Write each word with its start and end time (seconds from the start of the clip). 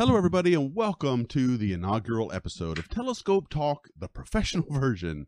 Hello, 0.00 0.16
everybody, 0.16 0.54
and 0.54 0.74
welcome 0.74 1.26
to 1.26 1.58
the 1.58 1.74
inaugural 1.74 2.32
episode 2.32 2.78
of 2.78 2.88
Telescope 2.88 3.50
Talk, 3.50 3.88
the 3.94 4.08
professional 4.08 4.64
version. 4.70 5.26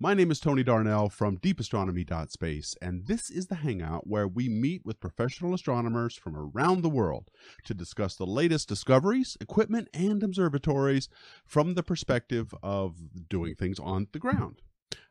My 0.00 0.14
name 0.14 0.30
is 0.30 0.40
Tony 0.40 0.62
Darnell 0.62 1.10
from 1.10 1.36
deepastronomy.space, 1.36 2.74
and 2.80 3.06
this 3.06 3.28
is 3.28 3.48
the 3.48 3.56
hangout 3.56 4.06
where 4.06 4.26
we 4.26 4.48
meet 4.48 4.80
with 4.82 4.98
professional 4.98 5.52
astronomers 5.52 6.16
from 6.16 6.34
around 6.34 6.80
the 6.80 6.88
world 6.88 7.28
to 7.66 7.74
discuss 7.74 8.16
the 8.16 8.24
latest 8.24 8.66
discoveries, 8.66 9.36
equipment, 9.42 9.88
and 9.92 10.22
observatories 10.22 11.10
from 11.44 11.74
the 11.74 11.82
perspective 11.82 12.54
of 12.62 12.96
doing 13.28 13.54
things 13.54 13.78
on 13.78 14.06
the 14.12 14.18
ground. 14.18 14.62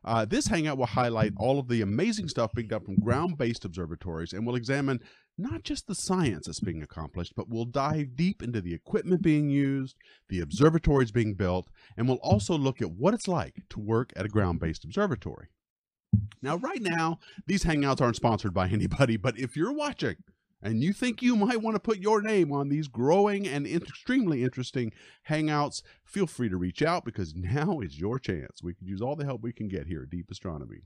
Uh, 0.04 0.24
this 0.24 0.48
hangout 0.48 0.76
will 0.76 0.86
highlight 0.86 1.32
all 1.36 1.58
of 1.58 1.68
the 1.68 1.82
amazing 1.82 2.28
stuff 2.28 2.52
being 2.52 2.68
done 2.68 2.84
from 2.84 2.96
ground 2.96 3.38
based 3.38 3.64
observatories 3.64 4.32
and 4.32 4.46
will 4.46 4.56
examine 4.56 5.00
not 5.36 5.64
just 5.64 5.86
the 5.86 5.94
science 5.94 6.46
that's 6.46 6.60
being 6.60 6.82
accomplished, 6.82 7.34
but 7.36 7.48
we'll 7.48 7.64
dive 7.64 8.16
deep 8.16 8.42
into 8.42 8.60
the 8.60 8.74
equipment 8.74 9.22
being 9.22 9.50
used, 9.50 9.96
the 10.28 10.40
observatories 10.40 11.10
being 11.10 11.34
built, 11.34 11.68
and 11.96 12.08
we'll 12.08 12.18
also 12.18 12.56
look 12.56 12.80
at 12.80 12.92
what 12.92 13.14
it's 13.14 13.28
like 13.28 13.62
to 13.70 13.80
work 13.80 14.12
at 14.16 14.24
a 14.24 14.28
ground 14.28 14.60
based 14.60 14.84
observatory. 14.84 15.48
Now, 16.40 16.56
right 16.56 16.80
now, 16.80 17.18
these 17.46 17.64
hangouts 17.64 18.00
aren't 18.00 18.16
sponsored 18.16 18.54
by 18.54 18.68
anybody, 18.72 19.16
but 19.16 19.38
if 19.38 19.56
you're 19.56 19.72
watching, 19.72 20.16
and 20.62 20.82
you 20.82 20.94
think 20.94 21.20
you 21.20 21.36
might 21.36 21.60
want 21.60 21.74
to 21.74 21.80
put 21.80 21.98
your 21.98 22.22
name 22.22 22.50
on 22.50 22.70
these 22.70 22.88
growing 22.88 23.46
and 23.46 23.66
extremely 23.66 24.42
interesting 24.42 24.92
hangouts, 25.28 25.82
feel 26.04 26.26
free 26.26 26.48
to 26.48 26.56
reach 26.56 26.82
out 26.82 27.04
because 27.04 27.34
now 27.36 27.80
is 27.80 28.00
your 28.00 28.18
chance. 28.18 28.62
We 28.62 28.74
could 28.74 28.88
use 28.88 29.02
all 29.02 29.14
the 29.14 29.26
help 29.26 29.42
we 29.42 29.52
can 29.52 29.68
get 29.68 29.86
here 29.86 30.02
at 30.02 30.10
Deep 30.10 30.30
Astronomy. 30.30 30.84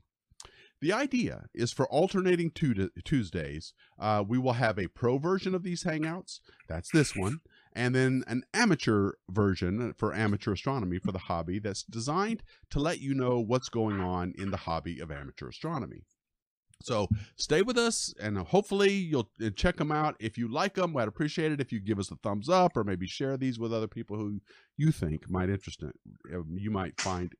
The 0.81 0.93
idea 0.93 1.47
is 1.53 1.73
for 1.73 1.87
alternating 1.89 2.51
Tuesdays, 2.51 3.73
uh, 3.99 4.23
we 4.25 4.37
will 4.37 4.53
have 4.53 4.79
a 4.79 4.87
pro 4.87 5.17
version 5.17 5.53
of 5.53 5.63
these 5.63 5.83
hangouts. 5.83 6.39
That's 6.67 6.89
this 6.91 7.15
one. 7.15 7.41
And 7.73 7.93
then 7.93 8.23
an 8.27 8.43
amateur 8.53 9.11
version 9.29 9.93
for 9.93 10.13
amateur 10.13 10.53
astronomy 10.53 10.99
for 10.99 11.11
the 11.11 11.19
hobby 11.19 11.59
that's 11.59 11.83
designed 11.83 12.43
to 12.71 12.79
let 12.79 12.99
you 12.99 13.13
know 13.13 13.39
what's 13.39 13.69
going 13.69 13.99
on 13.99 14.33
in 14.37 14.51
the 14.51 14.57
hobby 14.57 14.99
of 14.99 15.11
amateur 15.11 15.49
astronomy. 15.49 16.03
So 16.81 17.09
stay 17.35 17.61
with 17.61 17.77
us, 17.77 18.13
and 18.21 18.37
hopefully 18.37 18.93
you'll 18.93 19.29
uh, 19.43 19.49
check 19.49 19.77
them 19.77 19.91
out. 19.91 20.15
If 20.19 20.37
you 20.37 20.47
like 20.47 20.75
them, 20.75 20.95
I'd 20.95 21.09
appreciate 21.09 21.51
it 21.51 21.59
if 21.59 21.73
you 21.73 21.81
give 21.81 21.99
us 21.99 22.09
a 22.09 22.15
thumbs 22.15 22.47
up 22.47 22.77
or 22.77 22.85
maybe 22.85 23.05
share 23.05 23.35
these 23.35 23.59
with 23.59 23.73
other 23.73 23.87
people 23.87 24.15
who 24.15 24.39
you 24.77 24.93
think 24.93 25.29
might 25.29 25.49
interest 25.49 25.83
it. 25.83 25.93
Uh, 26.33 26.43
you 26.55 26.71
might 26.71 26.99
find 26.99 27.33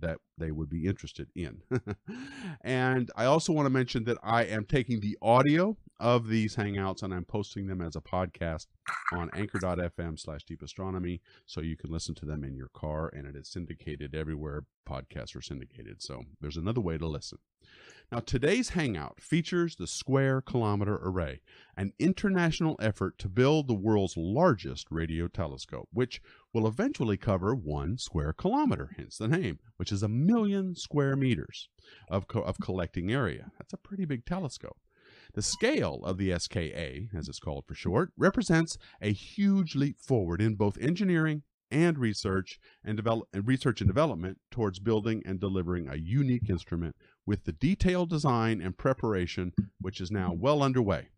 that 0.00 0.18
they 0.38 0.50
would 0.50 0.68
be 0.68 0.86
interested 0.86 1.28
in. 1.34 1.62
and 2.62 3.10
I 3.16 3.24
also 3.24 3.52
want 3.52 3.66
to 3.66 3.70
mention 3.70 4.04
that 4.04 4.18
I 4.22 4.44
am 4.44 4.64
taking 4.64 5.00
the 5.00 5.16
audio 5.22 5.76
of 5.98 6.28
these 6.28 6.56
hangouts 6.56 7.02
and 7.02 7.14
I'm 7.14 7.24
posting 7.24 7.66
them 7.66 7.80
as 7.80 7.96
a 7.96 8.00
podcast 8.00 8.66
on 9.12 9.30
anchor.fm 9.34 10.20
slash 10.20 10.44
deep 10.44 10.62
astronomy 10.62 11.22
so 11.46 11.60
you 11.60 11.76
can 11.76 11.90
listen 11.90 12.14
to 12.16 12.26
them 12.26 12.44
in 12.44 12.54
your 12.54 12.68
car 12.74 13.10
and 13.14 13.26
it 13.26 13.34
is 13.36 13.48
syndicated 13.48 14.14
everywhere 14.14 14.64
podcasts 14.88 15.34
are 15.34 15.42
syndicated. 15.42 16.02
So 16.02 16.22
there's 16.40 16.56
another 16.56 16.80
way 16.80 16.98
to 16.98 17.06
listen. 17.06 17.38
Now, 18.12 18.20
today's 18.20 18.68
Hangout 18.68 19.20
features 19.20 19.74
the 19.74 19.88
Square 19.88 20.42
Kilometer 20.42 20.94
Array, 21.02 21.40
an 21.76 21.92
international 21.98 22.76
effort 22.80 23.18
to 23.18 23.28
build 23.28 23.66
the 23.66 23.74
world's 23.74 24.16
largest 24.16 24.86
radio 24.92 25.26
telescope, 25.26 25.88
which 25.92 26.22
will 26.52 26.68
eventually 26.68 27.16
cover 27.16 27.52
one 27.52 27.98
square 27.98 28.32
kilometer, 28.32 28.92
hence 28.96 29.18
the 29.18 29.26
name, 29.26 29.58
which 29.76 29.90
is 29.90 30.04
a 30.04 30.08
million 30.08 30.76
square 30.76 31.16
meters 31.16 31.68
of, 32.08 32.28
co- 32.28 32.42
of 32.42 32.60
collecting 32.60 33.10
area. 33.10 33.50
That's 33.58 33.72
a 33.72 33.78
pretty 33.78 34.04
big 34.04 34.24
telescope. 34.24 34.78
The 35.34 35.42
scale 35.42 36.00
of 36.04 36.16
the 36.16 36.38
SKA, 36.38 37.08
as 37.12 37.28
it's 37.28 37.40
called 37.40 37.64
for 37.66 37.74
short, 37.74 38.12
represents 38.16 38.78
a 39.02 39.12
huge 39.12 39.74
leap 39.74 40.00
forward 40.00 40.40
in 40.40 40.54
both 40.54 40.78
engineering 40.78 41.42
and 41.72 41.98
research 41.98 42.60
and 42.84 42.96
develop 42.96 43.28
and 43.32 43.48
research 43.48 43.80
and 43.80 43.88
development 43.88 44.38
towards 44.52 44.78
building 44.78 45.22
and 45.26 45.40
delivering 45.40 45.88
a 45.88 45.96
unique 45.96 46.48
instrument 46.48 46.94
with 47.26 47.44
the 47.44 47.52
detailed 47.52 48.08
design 48.08 48.60
and 48.60 48.78
preparation 48.78 49.52
which 49.80 50.00
is 50.00 50.10
now 50.10 50.32
well 50.32 50.62
underway. 50.62 51.08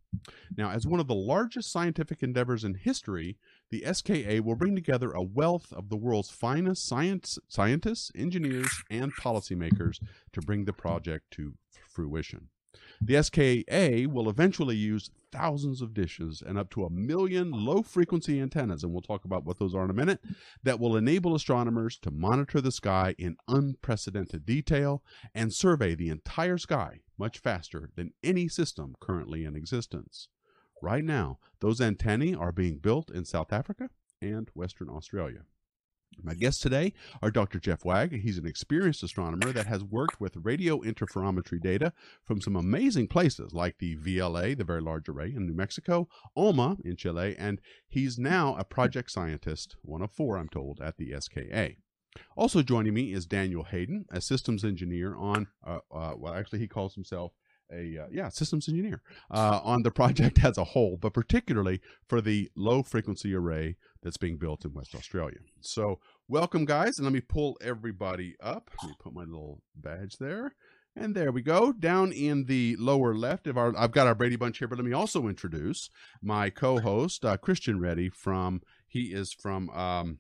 Now, 0.57 0.71
as 0.71 0.87
one 0.87 1.01
of 1.01 1.07
the 1.07 1.15
largest 1.15 1.71
scientific 1.71 2.23
endeavors 2.23 2.65
in 2.65 2.75
history, 2.75 3.37
the 3.71 3.85
SKA 3.93 4.41
will 4.41 4.57
bring 4.57 4.75
together 4.75 5.13
a 5.13 5.23
wealth 5.23 5.73
of 5.73 5.91
the 5.91 5.97
world's 5.97 6.31
finest 6.31 6.87
science, 6.87 7.39
scientists, 7.47 8.11
engineers, 8.15 8.71
and 8.91 9.15
policymakers 9.15 10.01
to 10.33 10.41
bring 10.41 10.65
the 10.65 10.73
project 10.73 11.31
to 11.33 11.55
fruition. 11.87 12.49
The 13.01 13.23
SKA 13.23 14.07
will 14.11 14.29
eventually 14.29 14.77
use 14.77 15.11
thousands 15.31 15.81
of 15.83 15.95
dishes 15.95 16.43
and 16.45 16.59
up 16.59 16.71
to 16.71 16.85
a 16.85 16.91
million 16.91 17.51
low 17.51 17.83
frequency 17.83 18.41
antennas, 18.41 18.83
and 18.83 18.93
we'll 18.93 19.03
talk 19.03 19.25
about 19.25 19.45
what 19.45 19.59
those 19.59 19.75
are 19.75 19.85
in 19.85 19.91
a 19.91 19.95
minute, 19.95 20.21
that 20.63 20.81
will 20.81 20.97
enable 20.97 21.35
astronomers 21.35 21.97
to 21.99 22.11
monitor 22.11 22.61
the 22.61 22.73
sky 22.73 23.15
in 23.19 23.37
unprecedented 23.47 24.45
detail 24.45 25.03
and 25.35 25.53
survey 25.53 25.95
the 25.95 26.09
entire 26.09 26.59
sky 26.59 27.01
much 27.17 27.39
faster 27.39 27.91
than 27.95 28.13
any 28.23 28.49
system 28.49 28.95
currently 29.01 29.45
in 29.45 29.55
existence. 29.55 30.29
Right 30.83 31.05
now, 31.05 31.39
those 31.61 31.81
antennae 31.81 32.35
are 32.35 32.53
being 32.53 32.79
built 32.79 33.11
in 33.11 33.25
South 33.25 33.53
Africa 33.53 33.91
and 34.21 34.49
Western 34.55 34.89
Australia. 34.89 35.43
My 36.23 36.35
guests 36.35 36.61
today 36.61 36.93
are 37.23 37.31
Dr. 37.31 37.59
Jeff 37.59 37.85
Wagg. 37.85 38.21
He's 38.21 38.39
an 38.39 38.47
experienced 38.47 39.03
astronomer 39.03 39.53
that 39.53 39.67
has 39.67 39.85
worked 39.85 40.21
with 40.21 40.37
radio 40.43 40.81
interferometry 40.81 41.61
data 41.61 41.93
from 42.25 42.41
some 42.41 42.57
amazing 42.57 43.09
places 43.09 43.53
like 43.53 43.79
the 43.79 43.97
VLA, 43.97 44.57
the 44.57 44.65
Very 44.65 44.81
Large 44.81 45.09
Array 45.09 45.33
in 45.35 45.47
New 45.47 45.55
Mexico, 45.55 46.09
ALMA 46.37 46.79
in 46.85 46.97
Chile, 46.97 47.37
and 47.39 47.61
he's 47.89 48.19
now 48.19 48.57
a 48.57 48.65
project 48.65 49.11
scientist, 49.11 49.77
one 49.83 50.03
of 50.03 50.11
four, 50.11 50.37
I'm 50.37 50.49
told, 50.49 50.81
at 50.81 50.97
the 50.97 51.15
SKA. 51.19 51.77
Also 52.37 52.63
joining 52.63 52.95
me 52.95 53.13
is 53.13 53.27
Daniel 53.27 53.65
Hayden, 53.65 54.07
a 54.11 54.21
systems 54.21 54.65
engineer 54.65 55.17
on, 55.17 55.47
uh, 55.67 55.79
uh, 55.95 56.15
well, 56.17 56.35
actually, 56.35 56.59
he 56.59 56.69
calls 56.69 56.95
himself 56.95 57.33
a 57.73 57.99
uh, 57.99 58.07
yeah 58.11 58.29
systems 58.29 58.69
engineer 58.69 59.03
uh, 59.31 59.61
on 59.63 59.83
the 59.83 59.91
project 59.91 60.45
as 60.45 60.59
a 60.59 60.65
whole, 60.65 60.97
but 60.97 61.13
particularly 61.13 61.81
for 62.07 62.21
the 62.21 62.51
low 62.57 62.83
frequency 62.83 63.35
array 63.35 63.77
that's 64.03 64.17
being 64.17 64.39
built 64.39 64.65
in 64.65 64.73
West 64.73 64.95
Australia. 64.95 65.39
So 65.61 66.01
welcome, 66.29 66.65
guys, 66.65 66.99
and 66.99 67.05
let 67.05 67.13
me 67.13 67.21
pull 67.21 67.57
everybody 67.61 68.37
up. 68.41 68.71
Let 68.83 68.91
me 68.91 68.97
put 69.01 69.15
my 69.15 69.25
little 69.25 69.63
badge 69.75 70.17
there. 70.19 70.55
And 70.97 71.15
there 71.15 71.31
we 71.31 71.43
go. 71.43 71.73
Down 71.73 72.11
in 72.11 72.47
the 72.47 72.75
lower 72.77 73.15
left 73.15 73.47
of 73.47 73.57
our, 73.57 73.73
I've 73.79 73.93
got 73.93 74.09
our 74.09 74.17
Brady 74.17 74.35
Bunch 74.35 74.59
here, 74.59 74.67
but 74.67 74.79
let 74.79 74.85
me 74.85 74.93
also 74.93 75.29
introduce 75.29 75.91
my 76.21 76.51
co-host, 76.51 77.25
uh, 77.25 77.37
Christian 77.37 77.79
Ready 77.79 78.09
from, 78.09 78.63
he 78.89 79.13
is 79.13 79.33
from, 79.33 79.71
um, 79.71 80.19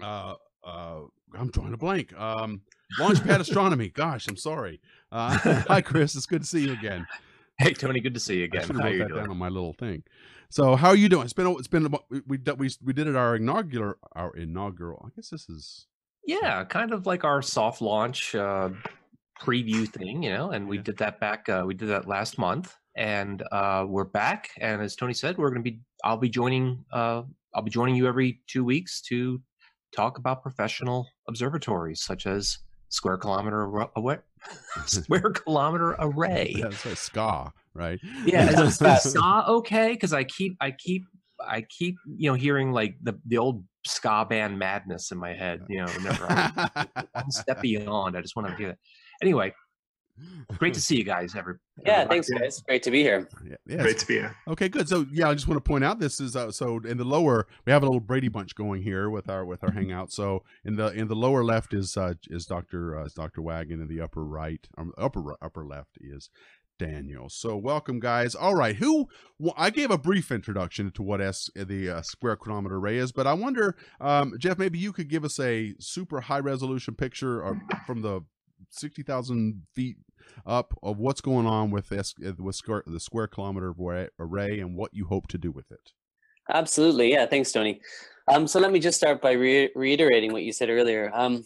uh, 0.00 0.34
uh, 0.64 1.00
I'm 1.36 1.50
drawing 1.50 1.74
a 1.74 1.76
blank. 1.76 2.16
Um, 2.16 2.62
Launchpad 2.98 3.40
Astronomy. 3.40 3.88
Gosh, 3.88 4.26
I'm 4.28 4.36
sorry. 4.36 4.80
Uh, 5.12 5.62
hi, 5.68 5.80
Chris. 5.80 6.14
It's 6.14 6.26
good 6.26 6.42
to 6.42 6.46
see 6.46 6.66
you 6.66 6.72
again. 6.72 7.06
Hey, 7.58 7.72
Tony. 7.72 8.00
Good 8.00 8.14
to 8.14 8.20
see 8.20 8.38
you 8.38 8.44
again. 8.44 8.62
I 8.62 8.66
should 8.66 8.76
have 8.76 8.84
wrote 8.84 8.98
that 8.98 9.08
doing? 9.08 9.20
down 9.20 9.30
on 9.30 9.36
my 9.36 9.48
little 9.48 9.74
thing. 9.74 10.02
So, 10.48 10.74
how 10.74 10.88
are 10.88 10.96
you 10.96 11.08
doing? 11.08 11.24
It's 11.24 11.32
been 11.32 11.46
it's 11.46 11.68
been 11.68 11.94
we 12.10 12.22
we 12.26 12.38
we, 12.56 12.70
we 12.82 12.92
did 12.92 13.06
it 13.06 13.16
our 13.16 13.36
inaugural 13.36 13.94
our 14.12 14.34
inaugural. 14.36 15.04
I 15.06 15.10
guess 15.14 15.30
this 15.30 15.48
is 15.48 15.86
yeah, 16.26 16.64
kind 16.64 16.92
of 16.92 17.06
like 17.06 17.24
our 17.24 17.42
soft 17.42 17.80
launch 17.80 18.34
uh, 18.34 18.70
preview 19.40 19.88
thing, 19.88 20.22
you 20.22 20.30
know. 20.30 20.50
And 20.50 20.68
we 20.68 20.76
yeah. 20.76 20.82
did 20.82 20.98
that 20.98 21.20
back. 21.20 21.48
Uh, 21.48 21.64
we 21.66 21.74
did 21.74 21.88
that 21.88 22.08
last 22.08 22.38
month, 22.38 22.76
and 22.96 23.42
uh, 23.52 23.84
we're 23.88 24.04
back. 24.04 24.50
And 24.58 24.82
as 24.82 24.96
Tony 24.96 25.14
said, 25.14 25.38
we're 25.38 25.50
going 25.50 25.62
to 25.62 25.70
be. 25.70 25.80
I'll 26.04 26.16
be 26.16 26.28
joining. 26.28 26.84
Uh, 26.92 27.22
I'll 27.54 27.62
be 27.62 27.70
joining 27.70 27.94
you 27.94 28.06
every 28.06 28.40
two 28.46 28.64
weeks 28.64 29.00
to 29.02 29.40
talk 29.94 30.18
about 30.18 30.42
professional 30.42 31.08
observatories 31.28 32.00
such 32.02 32.26
as 32.26 32.58
square 32.90 33.16
kilometer 33.16 33.62
away, 33.96 34.18
square 34.86 35.30
kilometer 35.30 35.96
array. 35.98 36.54
That's 36.60 36.84
a 36.84 36.94
ska, 36.94 37.52
right? 37.74 37.98
Yeah, 38.26 38.62
is 38.62 38.76
ska 38.76 39.44
okay? 39.48 39.92
Because 39.92 40.12
I 40.12 40.24
keep, 40.24 40.56
I 40.60 40.72
keep, 40.72 41.04
I 41.40 41.62
keep, 41.62 41.96
you 42.06 42.30
know, 42.30 42.34
hearing 42.34 42.72
like 42.72 42.96
the 43.02 43.18
the 43.26 43.38
old 43.38 43.64
ska 43.86 44.26
band 44.28 44.58
madness 44.58 45.10
in 45.10 45.18
my 45.18 45.32
head. 45.32 45.60
You 45.68 45.78
know, 45.78 45.92
never 46.02 46.26
one 47.12 47.30
step 47.30 47.62
beyond. 47.62 48.16
I 48.16 48.20
just 48.20 48.36
want 48.36 48.48
to 48.48 48.56
hear 48.56 48.68
that. 48.68 48.78
Anyway, 49.22 49.54
Great 50.58 50.74
to 50.74 50.80
see 50.80 50.96
you 50.96 51.04
guys. 51.04 51.34
Every 51.34 51.54
yeah, 51.84 52.06
thanks 52.06 52.28
guys. 52.28 52.60
Great 52.62 52.82
to 52.82 52.90
be 52.90 53.02
here. 53.02 53.28
Yeah, 53.44 53.56
yeah, 53.66 53.82
Great 53.82 53.98
to 53.98 54.06
be 54.06 54.14
here. 54.14 54.36
Okay, 54.48 54.68
good. 54.68 54.88
So 54.88 55.06
yeah, 55.10 55.28
I 55.28 55.34
just 55.34 55.48
want 55.48 55.62
to 55.62 55.68
point 55.68 55.84
out 55.84 55.98
this 55.98 56.20
is 56.20 56.36
uh, 56.36 56.50
so 56.50 56.80
in 56.84 56.96
the 56.96 57.04
lower 57.04 57.46
we 57.66 57.72
have 57.72 57.82
a 57.82 57.86
little 57.86 58.00
Brady 58.00 58.28
bunch 58.28 58.54
going 58.54 58.82
here 58.82 59.08
with 59.08 59.28
our 59.28 59.44
with 59.44 59.62
our 59.62 59.72
hangout. 59.72 60.12
So 60.12 60.42
in 60.64 60.76
the 60.76 60.88
in 60.88 61.08
the 61.08 61.14
lower 61.14 61.44
left 61.44 61.72
is 61.72 61.96
uh, 61.96 62.14
is 62.28 62.46
Doctor 62.46 62.98
uh, 62.98 63.08
Doctor 63.14 63.42
Wagg, 63.42 63.70
in 63.70 63.86
the 63.86 64.00
upper 64.00 64.24
right 64.24 64.66
um, 64.76 64.92
upper 64.98 65.36
upper 65.40 65.64
left 65.64 65.98
is 66.00 66.30
Daniel. 66.78 67.28
So 67.28 67.56
welcome, 67.56 68.00
guys. 68.00 68.34
All 68.34 68.54
right, 68.54 68.76
who 68.76 69.06
well, 69.38 69.54
I 69.56 69.70
gave 69.70 69.90
a 69.90 69.98
brief 69.98 70.30
introduction 70.32 70.90
to 70.92 71.02
what 71.02 71.20
S 71.20 71.50
the 71.54 71.90
uh, 71.90 72.02
square 72.02 72.36
kilometer 72.36 72.76
array 72.76 72.96
is, 72.96 73.12
but 73.12 73.26
I 73.26 73.34
wonder, 73.34 73.76
um, 74.00 74.34
Jeff, 74.38 74.58
maybe 74.58 74.78
you 74.78 74.92
could 74.92 75.08
give 75.08 75.24
us 75.24 75.38
a 75.38 75.74
super 75.78 76.22
high 76.22 76.40
resolution 76.40 76.94
picture 76.94 77.42
or, 77.42 77.60
from 77.86 78.02
the 78.02 78.22
sixty 78.70 79.02
thousand 79.02 79.62
feet 79.74 79.96
up 80.46 80.76
of 80.82 80.98
what's 80.98 81.20
going 81.20 81.46
on 81.46 81.70
with 81.70 81.88
this 81.88 82.14
with 82.38 82.54
square, 82.54 82.82
the 82.86 83.00
square 83.00 83.26
kilometer 83.26 83.74
array 84.18 84.60
and 84.60 84.76
what 84.76 84.94
you 84.94 85.06
hope 85.06 85.28
to 85.28 85.38
do 85.38 85.50
with 85.50 85.70
it. 85.70 85.92
Absolutely, 86.52 87.12
yeah. 87.12 87.26
Thanks, 87.26 87.52
Tony. 87.52 87.80
Um, 88.28 88.46
so 88.46 88.60
let 88.60 88.72
me 88.72 88.80
just 88.80 88.98
start 88.98 89.20
by 89.20 89.32
re- 89.32 89.70
reiterating 89.74 90.32
what 90.32 90.42
you 90.42 90.52
said 90.52 90.68
earlier. 90.68 91.10
Um, 91.14 91.44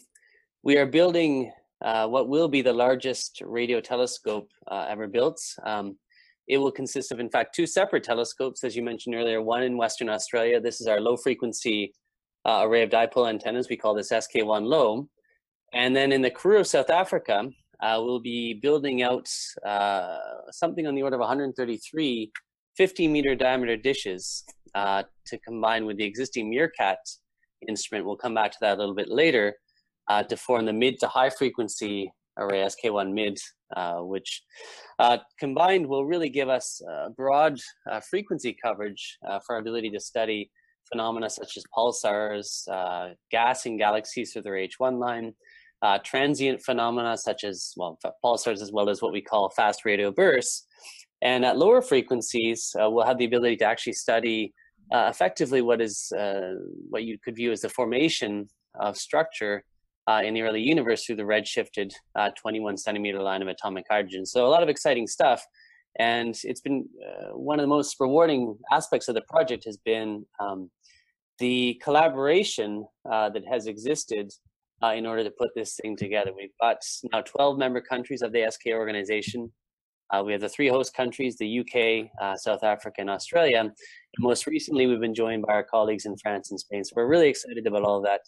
we 0.62 0.76
are 0.78 0.86
building 0.86 1.52
uh, 1.82 2.06
what 2.06 2.28
will 2.28 2.48
be 2.48 2.62
the 2.62 2.72
largest 2.72 3.42
radio 3.44 3.80
telescope 3.80 4.50
uh, 4.68 4.86
ever 4.88 5.06
built. 5.06 5.40
Um, 5.64 5.96
it 6.46 6.58
will 6.58 6.72
consist 6.72 7.12
of, 7.12 7.20
in 7.20 7.30
fact, 7.30 7.54
two 7.54 7.66
separate 7.66 8.04
telescopes, 8.04 8.64
as 8.64 8.76
you 8.76 8.82
mentioned 8.82 9.14
earlier, 9.14 9.40
one 9.40 9.62
in 9.62 9.76
Western 9.76 10.08
Australia. 10.08 10.60
This 10.60 10.80
is 10.80 10.86
our 10.86 11.00
low 11.00 11.16
frequency 11.16 11.94
uh, 12.46 12.60
array 12.64 12.82
of 12.82 12.90
dipole 12.90 13.28
antennas. 13.28 13.68
We 13.68 13.76
call 13.76 13.94
this 13.94 14.12
SK1 14.12 14.66
low. 14.66 15.08
And 15.72 15.96
then 15.96 16.12
in 16.12 16.22
the 16.22 16.30
Karoo, 16.30 16.60
of 16.60 16.66
South 16.66 16.90
Africa, 16.90 17.48
uh, 17.82 18.00
we'll 18.02 18.20
be 18.20 18.54
building 18.54 19.02
out 19.02 19.28
uh, 19.66 20.18
something 20.50 20.86
on 20.86 20.94
the 20.94 21.02
order 21.02 21.16
of 21.16 21.20
133 21.20 22.32
50 22.76 23.08
meter 23.08 23.36
diameter 23.36 23.76
dishes 23.76 24.44
uh, 24.74 25.04
to 25.26 25.38
combine 25.38 25.86
with 25.86 25.96
the 25.96 26.04
existing 26.04 26.50
Meerkat 26.50 26.98
instrument. 27.68 28.04
We'll 28.04 28.16
come 28.16 28.34
back 28.34 28.50
to 28.52 28.58
that 28.62 28.76
a 28.76 28.80
little 28.80 28.94
bit 28.94 29.08
later 29.08 29.54
uh, 30.08 30.24
to 30.24 30.36
form 30.36 30.66
the 30.66 30.72
mid 30.72 30.98
to 31.00 31.06
high 31.06 31.30
frequency 31.30 32.12
array 32.36 32.66
SK1 32.66 33.12
mid, 33.12 33.38
uh, 33.76 33.98
which 33.98 34.42
uh, 34.98 35.18
combined 35.38 35.86
will 35.86 36.04
really 36.04 36.28
give 36.28 36.48
us 36.48 36.82
broad 37.16 37.58
frequency 38.10 38.56
coverage 38.60 39.18
for 39.46 39.54
our 39.54 39.58
ability 39.58 39.90
to 39.90 40.00
study 40.00 40.50
phenomena 40.90 41.30
such 41.30 41.56
as 41.56 41.64
pulsars, 41.76 42.66
gas 43.30 43.66
in 43.66 43.78
galaxies 43.78 44.32
through 44.32 44.42
their 44.42 44.54
H1 44.54 44.98
line, 44.98 45.32
uh, 45.84 45.98
transient 46.02 46.62
phenomena 46.62 47.16
such 47.16 47.44
as 47.44 47.74
well 47.76 47.98
pulsars 48.24 48.62
as 48.62 48.72
well 48.72 48.88
as 48.88 49.02
what 49.02 49.12
we 49.12 49.20
call 49.20 49.50
fast 49.50 49.84
radio 49.84 50.10
bursts. 50.10 50.66
And 51.20 51.44
at 51.44 51.58
lower 51.58 51.82
frequencies 51.82 52.74
uh, 52.80 52.90
we'll 52.90 53.04
have 53.04 53.18
the 53.18 53.26
ability 53.26 53.56
to 53.56 53.66
actually 53.66 53.92
study 53.92 54.54
uh, 54.92 55.08
effectively 55.10 55.60
what 55.60 55.80
is 55.82 56.10
uh, 56.18 56.54
what 56.88 57.04
you 57.04 57.18
could 57.22 57.36
view 57.36 57.52
as 57.52 57.60
the 57.60 57.68
formation 57.68 58.48
of 58.80 58.96
structure 58.96 59.62
uh, 60.08 60.22
in 60.24 60.32
the 60.32 60.42
early 60.42 60.62
universe 60.62 61.04
through 61.04 61.16
the 61.16 61.22
redshifted 61.22 61.92
uh, 62.16 62.30
21 62.40 62.78
centimeter 62.78 63.22
line 63.22 63.42
of 63.42 63.48
atomic 63.48 63.84
hydrogen. 63.90 64.24
So 64.24 64.46
a 64.46 64.48
lot 64.48 64.62
of 64.62 64.70
exciting 64.70 65.06
stuff. 65.06 65.44
And 65.98 66.34
it's 66.44 66.60
been 66.60 66.88
one 67.32 67.60
of 67.60 67.62
the 67.62 67.68
most 67.68 67.96
rewarding 68.00 68.58
aspects 68.72 69.06
of 69.08 69.14
the 69.14 69.22
project 69.28 69.64
has 69.64 69.76
been 69.76 70.26
um, 70.40 70.70
the 71.38 71.80
collaboration 71.84 72.84
that 73.04 73.44
has 73.48 73.68
existed 73.68 74.32
uh, 74.84 74.92
in 74.92 75.06
order 75.06 75.24
to 75.24 75.30
put 75.30 75.50
this 75.54 75.78
thing 75.80 75.96
together. 75.96 76.32
We've 76.36 76.50
got 76.60 76.78
now 77.12 77.22
12 77.22 77.58
member 77.58 77.80
countries 77.80 78.22
of 78.22 78.32
the 78.32 78.46
SK 78.50 78.72
organization. 78.72 79.52
Uh, 80.12 80.22
we 80.24 80.32
have 80.32 80.40
the 80.40 80.48
three 80.48 80.68
host 80.68 80.94
countries, 80.94 81.36
the 81.38 81.60
UK, 81.60 82.10
uh, 82.20 82.36
South 82.36 82.62
Africa, 82.62 82.96
and 83.00 83.10
Australia. 83.10 83.58
And 83.58 83.70
most 84.18 84.46
recently, 84.46 84.86
we've 84.86 85.00
been 85.00 85.14
joined 85.14 85.44
by 85.46 85.54
our 85.54 85.64
colleagues 85.64 86.04
in 86.04 86.16
France 86.18 86.50
and 86.50 86.60
Spain. 86.60 86.84
So 86.84 86.92
we're 86.96 87.06
really 87.06 87.28
excited 87.28 87.66
about 87.66 87.82
all 87.82 87.98
of 87.98 88.04
that. 88.04 88.20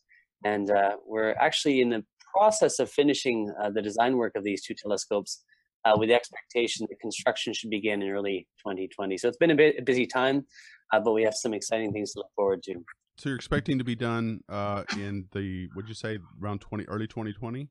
And 0.45 0.71
uh, 0.71 0.97
we're 1.07 1.35
actually 1.35 1.81
in 1.81 1.91
the 1.91 2.05
process 2.35 2.79
of 2.79 2.91
finishing 2.91 3.53
uh, 3.63 3.71
the 3.71 3.83
design 3.83 4.17
work 4.17 4.37
of 4.37 4.45
these 4.45 4.65
two 4.65 4.75
telescopes 4.75 5.43
uh, 5.85 5.95
with 5.97 6.09
the 6.09 6.15
expectation 6.15 6.87
that 6.89 6.99
construction 7.01 7.53
should 7.53 7.71
begin 7.71 8.03
in 8.03 8.09
early 8.09 8.47
2020. 8.59 9.19
So 9.19 9.29
it's 9.29 9.37
been 9.37 9.51
a 9.51 9.55
bit 9.55 9.77
a 9.79 9.83
busy 9.83 10.07
time, 10.07 10.47
but 10.91 11.13
we 11.13 11.23
have 11.23 11.35
some 11.35 11.55
exciting 11.55 11.93
things 11.93 12.13
to 12.13 12.21
look 12.21 12.31
forward 12.35 12.63
to. 12.65 12.77
So 13.19 13.31
you're 13.31 13.37
expecting 13.37 13.79
to 13.79 13.85
be 13.85 13.95
done 13.95 14.41
uh, 14.49 14.85
in 14.93 15.27
the 15.33 15.69
would 15.75 15.89
you 15.89 15.95
say 15.95 16.19
around 16.43 16.61
twenty 16.61 16.85
early 16.85 17.07
2020? 17.07 17.69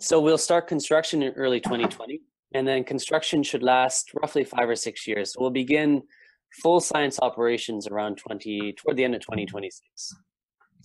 So 0.00 0.20
we'll 0.20 0.38
start 0.38 0.66
construction 0.66 1.22
in 1.22 1.32
early 1.34 1.60
2020, 1.60 2.20
and 2.54 2.66
then 2.66 2.84
construction 2.84 3.42
should 3.42 3.62
last 3.62 4.12
roughly 4.20 4.44
five 4.44 4.68
or 4.68 4.76
six 4.76 5.06
years. 5.06 5.32
So 5.32 5.40
we'll 5.40 5.50
begin 5.50 6.02
full 6.62 6.80
science 6.80 7.18
operations 7.20 7.86
around 7.86 8.16
20 8.16 8.74
toward 8.74 8.96
the 8.96 9.04
end 9.04 9.14
of 9.14 9.20
2026. 9.22 10.14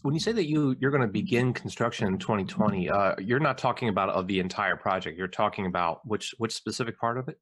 When 0.04 0.14
you 0.14 0.20
say 0.20 0.32
that 0.32 0.48
you 0.48 0.76
you're 0.80 0.92
going 0.92 1.02
to 1.02 1.08
begin 1.08 1.52
construction 1.54 2.08
in 2.08 2.20
2020, 2.20 2.90
uh, 2.90 3.16
you're 3.20 3.40
not 3.40 3.58
talking 3.58 3.90
about 3.90 4.10
of 4.10 4.28
the 4.28 4.40
entire 4.40 4.76
project. 4.76 5.18
You're 5.18 5.28
talking 5.28 5.66
about 5.66 6.06
which 6.06 6.36
which 6.38 6.54
specific 6.54 7.00
part 7.00 7.18
of 7.18 7.28
it? 7.30 7.40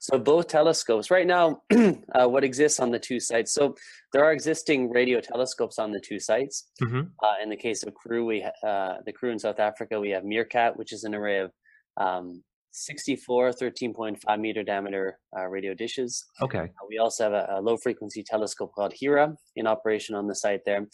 So 0.00 0.18
both 0.18 0.48
telescopes 0.48 1.10
right 1.10 1.26
now, 1.26 1.62
uh, 1.72 2.26
what 2.26 2.44
exists 2.44 2.80
on 2.80 2.90
the 2.90 2.98
two 2.98 3.20
sites. 3.20 3.52
So 3.52 3.74
there 4.12 4.24
are 4.24 4.32
existing 4.32 4.90
radio 4.90 5.20
telescopes 5.20 5.78
on 5.78 5.92
the 5.92 6.00
two 6.00 6.18
sites. 6.18 6.68
Mm-hmm. 6.82 7.00
Uh, 7.22 7.34
in 7.42 7.50
the 7.50 7.56
case 7.56 7.82
of 7.82 7.94
Karoo, 7.94 8.26
we 8.26 8.42
uh, 8.42 8.94
the 9.06 9.12
Karoo 9.12 9.32
in 9.32 9.38
South 9.38 9.60
Africa, 9.60 10.00
we 10.00 10.10
have 10.10 10.24
Meerkat, 10.24 10.76
which 10.76 10.92
is 10.92 11.04
an 11.04 11.14
array 11.14 11.38
of 11.38 11.52
um, 11.96 12.42
64 12.72 13.50
13.5 13.50 14.40
meter 14.40 14.62
diameter 14.62 15.18
uh, 15.36 15.46
radio 15.46 15.74
dishes. 15.74 16.24
Okay. 16.40 16.58
Uh, 16.58 16.86
we 16.88 16.98
also 16.98 17.24
have 17.24 17.32
a, 17.32 17.56
a, 17.58 17.60
low 17.60 17.76
frequency 17.76 18.22
telescope 18.22 18.72
called 18.74 18.94
Hera 18.98 19.34
in 19.56 19.66
operation 19.66 20.14
on 20.14 20.26
the 20.26 20.34
site 20.34 20.64
there. 20.64 20.86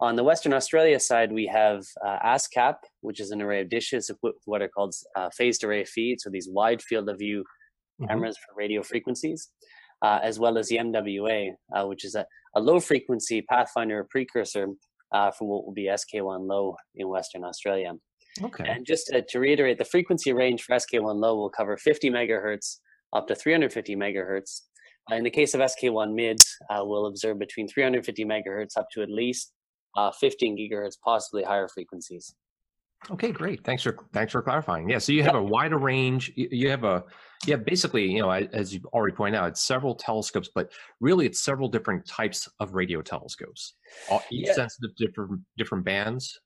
On 0.00 0.16
the 0.16 0.22
Western 0.22 0.52
Australia 0.52 0.98
side, 1.00 1.32
we 1.32 1.46
have 1.46 1.84
uh, 2.04 2.18
ASKAP, 2.24 2.76
which 3.00 3.20
is 3.20 3.30
an 3.30 3.42
array 3.42 3.62
of 3.62 3.68
dishes 3.68 4.10
with 4.22 4.34
what 4.44 4.62
are 4.62 4.68
called 4.68 4.94
phased 5.36 5.64
array 5.64 5.84
feeds, 5.84 6.24
so 6.24 6.30
these 6.30 6.48
wide 6.48 6.82
field 6.82 7.08
of 7.08 7.18
view 7.18 7.44
mm-hmm. 8.00 8.06
cameras 8.06 8.36
for 8.36 8.54
radio 8.56 8.82
frequencies, 8.82 9.50
uh, 10.02 10.20
as 10.22 10.38
well 10.38 10.58
as 10.58 10.68
the 10.68 10.76
MWA, 10.76 11.50
uh, 11.74 11.86
which 11.86 12.04
is 12.04 12.14
a, 12.14 12.26
a, 12.56 12.60
low 12.60 12.80
frequency 12.80 13.42
pathfinder 13.42 14.06
precursor 14.10 14.68
uh, 15.12 15.30
for 15.30 15.48
what 15.48 15.64
will 15.64 15.72
be 15.72 15.84
SK1 15.84 16.46
low 16.46 16.76
in 16.94 17.08
Western 17.08 17.44
Australia. 17.44 17.92
Okay. 18.42 18.64
And 18.68 18.84
just 18.84 19.06
to, 19.08 19.22
to, 19.22 19.38
reiterate, 19.38 19.78
the 19.78 19.84
frequency 19.84 20.32
range 20.32 20.62
for 20.62 20.74
SK1 20.74 21.20
low 21.20 21.36
will 21.36 21.50
cover 21.50 21.76
50 21.76 22.10
megahertz 22.10 22.78
up 23.12 23.28
to 23.28 23.34
350 23.34 23.94
megahertz. 23.96 24.62
Uh, 25.10 25.16
in 25.16 25.24
the 25.24 25.30
case 25.30 25.54
of 25.54 25.60
SK1 25.60 26.14
mid, 26.14 26.38
uh, 26.70 26.80
we'll 26.82 27.06
observe 27.06 27.38
between 27.38 27.68
350 27.68 28.24
megahertz 28.24 28.76
up 28.76 28.86
to 28.92 29.02
at 29.02 29.10
least 29.10 29.52
uh, 29.96 30.10
15 30.10 30.56
gigahertz, 30.58 30.94
possibly 31.04 31.44
higher 31.44 31.68
frequencies. 31.68 32.34
Okay, 33.10 33.32
great. 33.32 33.62
Thanks 33.64 33.82
for 33.82 33.98
thanks 34.14 34.32
for 34.32 34.40
clarifying. 34.40 34.88
Yeah, 34.88 34.98
so 34.98 35.12
you 35.12 35.22
have 35.24 35.34
a 35.34 35.42
wider 35.42 35.76
range. 35.76 36.32
You 36.36 36.70
have 36.70 36.84
a 36.84 37.04
yeah, 37.46 37.56
basically, 37.56 38.10
you 38.10 38.20
know, 38.20 38.30
as 38.30 38.72
you've 38.72 38.86
already 38.86 39.14
pointed 39.14 39.38
out, 39.38 39.48
it's 39.48 39.62
several 39.62 39.94
telescopes, 39.94 40.50
but 40.54 40.72
really, 41.00 41.26
it's 41.26 41.40
several 41.40 41.68
different 41.68 42.06
types 42.06 42.48
of 42.60 42.74
radio 42.74 43.02
telescopes, 43.02 43.74
all, 44.10 44.22
each 44.30 44.46
yeah. 44.46 44.54
sensitive 44.54 44.94
different 44.96 45.40
different 45.56 45.84
bands. 45.84 46.38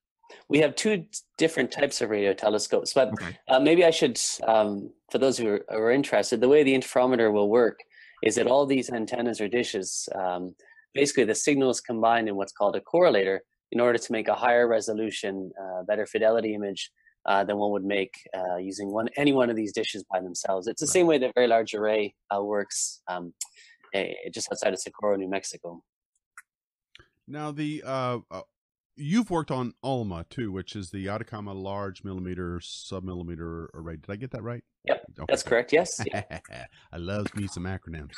We 0.48 0.58
have 0.58 0.74
two 0.74 1.04
different 1.38 1.70
types 1.70 2.00
of 2.00 2.10
radio 2.10 2.34
telescopes, 2.34 2.92
but 2.92 3.08
okay. 3.08 3.38
uh, 3.48 3.60
maybe 3.60 3.84
I 3.84 3.90
should, 3.90 4.20
um, 4.46 4.90
for 5.10 5.18
those 5.18 5.38
who 5.38 5.48
are, 5.48 5.64
are, 5.70 5.90
interested, 5.90 6.40
the 6.40 6.48
way 6.48 6.62
the 6.62 6.74
interferometer 6.74 7.32
will 7.32 7.48
work 7.48 7.78
is 8.22 8.34
that 8.34 8.46
all 8.46 8.66
these 8.66 8.90
antennas 8.90 9.40
or 9.40 9.48
dishes, 9.48 10.06
um, 10.14 10.54
basically, 10.94 11.24
the 11.24 11.34
signals 11.34 11.80
combined 11.80 12.28
in 12.28 12.36
what's 12.36 12.52
called 12.52 12.76
a 12.76 12.80
correlator 12.80 13.38
in 13.72 13.80
order 13.80 13.98
to 13.98 14.12
make 14.12 14.28
a 14.28 14.34
higher 14.34 14.68
resolution, 14.68 15.50
uh, 15.62 15.82
better 15.84 16.06
fidelity 16.06 16.54
image 16.54 16.90
uh, 17.26 17.44
than 17.44 17.58
one 17.58 17.70
would 17.72 17.84
make 17.84 18.14
uh, 18.36 18.56
using 18.56 18.92
one 18.92 19.08
any 19.16 19.32
one 19.32 19.50
of 19.50 19.56
these 19.56 19.72
dishes 19.72 20.04
by 20.10 20.20
themselves. 20.20 20.66
It's 20.66 20.80
the 20.80 20.86
right. 20.86 20.92
same 20.92 21.06
way 21.06 21.18
that 21.18 21.32
Very 21.34 21.46
Large 21.46 21.74
Array 21.74 22.14
uh, 22.34 22.42
works 22.42 23.02
um, 23.08 23.32
just 24.32 24.48
outside 24.50 24.72
of 24.72 24.80
Socorro, 24.80 25.16
New 25.16 25.28
Mexico. 25.28 25.82
Now 27.26 27.50
the 27.50 27.82
uh, 27.84 28.18
uh, 28.30 28.42
you've 28.96 29.30
worked 29.30 29.50
on 29.50 29.74
ALMA 29.82 30.26
too, 30.30 30.50
which 30.50 30.74
is 30.74 30.90
the 30.90 31.08
Atacama 31.08 31.52
Large 31.52 32.02
Millimeter 32.04 32.60
Submillimeter 32.60 33.66
Array. 33.74 33.96
Did 33.96 34.10
I 34.10 34.16
get 34.16 34.30
that 34.30 34.42
right? 34.42 34.64
Yep, 34.84 35.04
okay. 35.18 35.26
that's 35.28 35.42
correct. 35.42 35.72
Yes. 35.72 36.00
I 36.92 36.96
love 36.96 37.26
me 37.34 37.46
some 37.46 37.64
acronyms. 37.64 38.14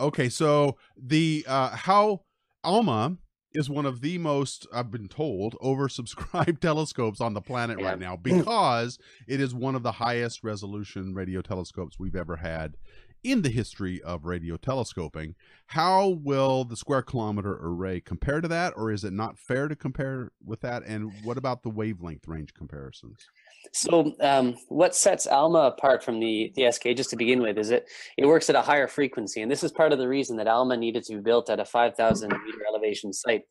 okay, 0.00 0.28
so 0.30 0.78
the 0.96 1.44
how 1.46 2.22
ALMA 2.64 3.18
is 3.52 3.68
one 3.68 3.86
of 3.86 4.00
the 4.00 4.18
most 4.18 4.66
I've 4.72 4.90
been 4.90 5.08
told 5.08 5.54
oversubscribed 5.60 6.60
telescopes 6.60 7.20
on 7.20 7.34
the 7.34 7.40
planet 7.40 7.80
yeah. 7.80 7.90
right 7.90 7.98
now 7.98 8.16
because 8.16 8.98
it 9.26 9.40
is 9.40 9.54
one 9.54 9.74
of 9.74 9.82
the 9.82 9.92
highest 9.92 10.44
resolution 10.44 11.14
radio 11.14 11.42
telescopes 11.42 11.98
we've 11.98 12.16
ever 12.16 12.36
had 12.36 12.76
in 13.22 13.42
the 13.42 13.50
history 13.50 14.00
of 14.02 14.24
radio 14.24 14.56
telescoping. 14.56 15.34
How 15.66 16.08
will 16.08 16.64
the 16.64 16.76
square 16.76 17.02
kilometer 17.02 17.58
array 17.60 18.00
compare 18.00 18.40
to 18.40 18.48
that 18.48 18.72
or 18.76 18.90
is 18.90 19.04
it 19.04 19.12
not 19.12 19.38
fair 19.38 19.68
to 19.68 19.76
compare 19.76 20.32
with 20.44 20.60
that 20.60 20.82
and 20.84 21.12
what 21.22 21.36
about 21.36 21.62
the 21.62 21.70
wavelength 21.70 22.26
range 22.26 22.54
comparisons? 22.54 23.28
So, 23.72 24.14
um, 24.20 24.56
what 24.68 24.94
sets 24.94 25.26
ALMA 25.26 25.58
apart 25.58 26.02
from 26.02 26.18
the, 26.18 26.52
the 26.56 26.70
SK, 26.72 26.96
just 26.96 27.10
to 27.10 27.16
begin 27.16 27.40
with, 27.42 27.58
is 27.58 27.70
it 27.70 27.88
it 28.16 28.26
works 28.26 28.50
at 28.50 28.56
a 28.56 28.62
higher 28.62 28.88
frequency, 28.88 29.42
and 29.42 29.50
this 29.50 29.62
is 29.62 29.70
part 29.70 29.92
of 29.92 29.98
the 29.98 30.08
reason 30.08 30.36
that 30.38 30.48
ALMA 30.48 30.76
needed 30.76 31.04
to 31.04 31.16
be 31.16 31.20
built 31.20 31.50
at 31.50 31.60
a 31.60 31.64
5,000 31.64 32.28
meter 32.28 32.58
elevation 32.68 33.12
site. 33.12 33.42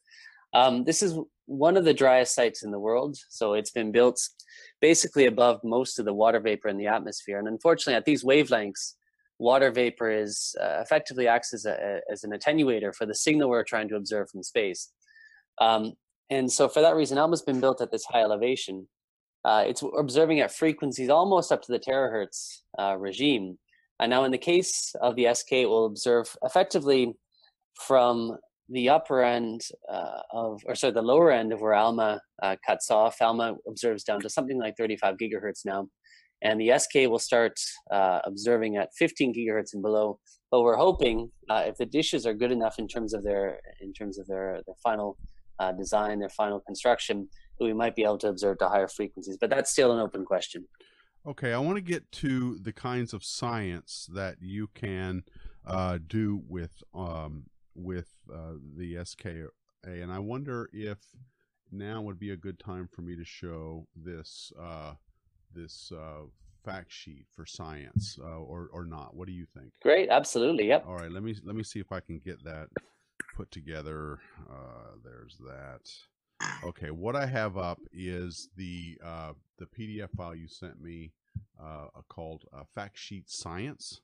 Um, 0.53 0.83
this 0.83 1.03
is 1.03 1.17
one 1.45 1.77
of 1.77 1.85
the 1.85 1.93
driest 1.93 2.33
sites 2.33 2.63
in 2.63 2.71
the 2.71 2.79
world, 2.79 3.17
so 3.29 3.53
it's 3.53 3.71
been 3.71 3.91
built 3.91 4.19
basically 4.81 5.27
above 5.27 5.61
most 5.63 5.99
of 5.99 6.05
the 6.05 6.13
water 6.13 6.39
vapor 6.39 6.69
in 6.69 6.77
the 6.77 6.87
atmosphere, 6.87 7.39
and 7.39 7.47
unfortunately, 7.47 7.95
at 7.95 8.05
these 8.05 8.23
wavelengths, 8.23 8.95
water 9.37 9.71
vapor 9.71 10.11
is 10.11 10.55
uh, 10.59 10.79
effectively 10.81 11.27
acts 11.27 11.53
as, 11.53 11.65
a, 11.65 12.01
as 12.11 12.23
an 12.23 12.31
attenuator 12.31 12.93
for 12.93 13.05
the 13.05 13.15
signal 13.15 13.49
we're 13.49 13.63
trying 13.63 13.87
to 13.87 13.95
observe 13.95 14.29
from 14.29 14.43
space. 14.43 14.91
Um, 15.61 15.93
and 16.29 16.51
so, 16.51 16.67
for 16.67 16.81
that 16.81 16.95
reason, 16.95 17.17
ALMA's 17.17 17.41
been 17.41 17.61
built 17.61 17.79
at 17.79 17.91
this 17.91 18.05
high 18.05 18.21
elevation 18.21 18.87
uh, 19.45 19.63
it's 19.65 19.83
observing 19.97 20.41
at 20.41 20.53
frequencies 20.53 21.09
almost 21.09 21.51
up 21.51 21.61
to 21.61 21.71
the 21.71 21.79
terahertz 21.79 22.61
uh, 22.77 22.97
regime. 22.97 23.57
And 23.99 24.09
now, 24.09 24.23
in 24.23 24.31
the 24.31 24.37
case 24.37 24.93
of 25.01 25.15
the 25.15 25.33
SK, 25.33 25.51
it 25.51 25.69
will 25.69 25.85
observe 25.85 26.35
effectively 26.43 27.13
from 27.87 28.37
the 28.69 28.89
upper 28.89 29.23
end 29.23 29.61
uh, 29.91 30.19
of, 30.31 30.61
or 30.65 30.75
sorry, 30.75 30.93
the 30.93 31.01
lower 31.01 31.31
end 31.31 31.51
of 31.51 31.61
where 31.61 31.73
ALMA 31.73 32.21
uh, 32.43 32.55
cuts 32.65 32.91
off. 32.91 33.17
ALMA 33.21 33.55
observes 33.67 34.03
down 34.03 34.21
to 34.21 34.29
something 34.29 34.59
like 34.59 34.75
35 34.77 35.15
gigahertz 35.17 35.65
now, 35.65 35.87
and 36.43 36.59
the 36.59 36.77
SK 36.77 37.09
will 37.09 37.19
start 37.19 37.59
uh, 37.91 38.19
observing 38.25 38.77
at 38.77 38.89
15 38.97 39.33
gigahertz 39.33 39.73
and 39.73 39.81
below. 39.81 40.19
But 40.51 40.61
we're 40.61 40.77
hoping 40.77 41.31
uh, 41.49 41.63
if 41.67 41.77
the 41.77 41.85
dishes 41.85 42.25
are 42.25 42.33
good 42.33 42.51
enough 42.51 42.79
in 42.79 42.87
terms 42.87 43.13
of 43.13 43.23
their 43.23 43.59
in 43.81 43.93
terms 43.93 44.17
of 44.17 44.27
their 44.27 44.61
their 44.65 44.75
final 44.83 45.17
design, 45.77 46.19
their 46.19 46.29
final 46.29 46.61
construction, 46.61 47.27
we 47.65 47.73
might 47.73 47.95
be 47.95 48.03
able 48.03 48.17
to 48.19 48.27
observe 48.27 48.57
to 48.59 48.69
higher 48.69 48.87
frequencies. 48.87 49.37
But 49.37 49.49
that's 49.49 49.71
still 49.71 49.91
an 49.91 49.99
open 49.99 50.25
question. 50.25 50.65
Okay, 51.27 51.51
I 51.51 51.59
want 51.59 51.75
to 51.75 51.81
get 51.81 52.09
to 52.13 52.57
the 52.59 52.71
kinds 52.71 53.13
of 53.13 53.23
science 53.23 54.07
that 54.13 54.37
you 54.39 54.67
can 54.73 55.23
uh, 55.65 55.99
do 56.07 56.41
with 56.47 56.81
um, 56.93 57.43
with 57.75 58.07
uh, 58.33 58.53
the 58.77 59.03
SKA, 59.03 59.47
and 59.83 60.11
I 60.11 60.19
wonder 60.19 60.69
if 60.73 60.97
now 61.71 62.01
would 62.01 62.19
be 62.19 62.31
a 62.31 62.37
good 62.37 62.59
time 62.59 62.87
for 62.87 63.01
me 63.01 63.15
to 63.15 63.25
show 63.25 63.85
this 63.95 64.51
uh, 64.59 64.93
this 65.53 65.91
uh, 65.91 66.25
fact 66.63 66.91
sheet 66.91 67.25
for 67.31 67.45
science, 67.45 68.17
uh, 68.23 68.39
or 68.39 68.69
or 68.71 68.85
not. 68.85 69.15
What 69.15 69.27
do 69.27 69.33
you 69.33 69.45
think? 69.45 69.71
Great, 69.81 70.09
absolutely, 70.09 70.67
yep. 70.67 70.85
All 70.87 70.95
right, 70.95 71.11
let 71.11 71.23
me 71.23 71.35
let 71.43 71.55
me 71.55 71.63
see 71.63 71.79
if 71.79 71.91
I 71.91 71.99
can 71.99 72.19
get 72.19 72.43
that 72.45 72.69
put 73.35 73.51
together. 73.51 74.19
Uh, 74.49 74.95
there's 75.03 75.37
that. 75.45 75.81
Okay, 76.63 76.89
what 76.91 77.15
I 77.15 77.25
have 77.25 77.57
up 77.57 77.79
is 77.91 78.49
the 78.55 78.97
uh, 79.03 79.33
the 79.57 79.65
PDF 79.65 80.09
file 80.15 80.35
you 80.35 80.47
sent 80.47 80.81
me 80.81 81.11
uh, 81.61 81.87
called 82.07 82.45
uh, 82.53 82.63
Fact 82.75 82.97
Sheet 82.97 83.29
Science. 83.29 84.01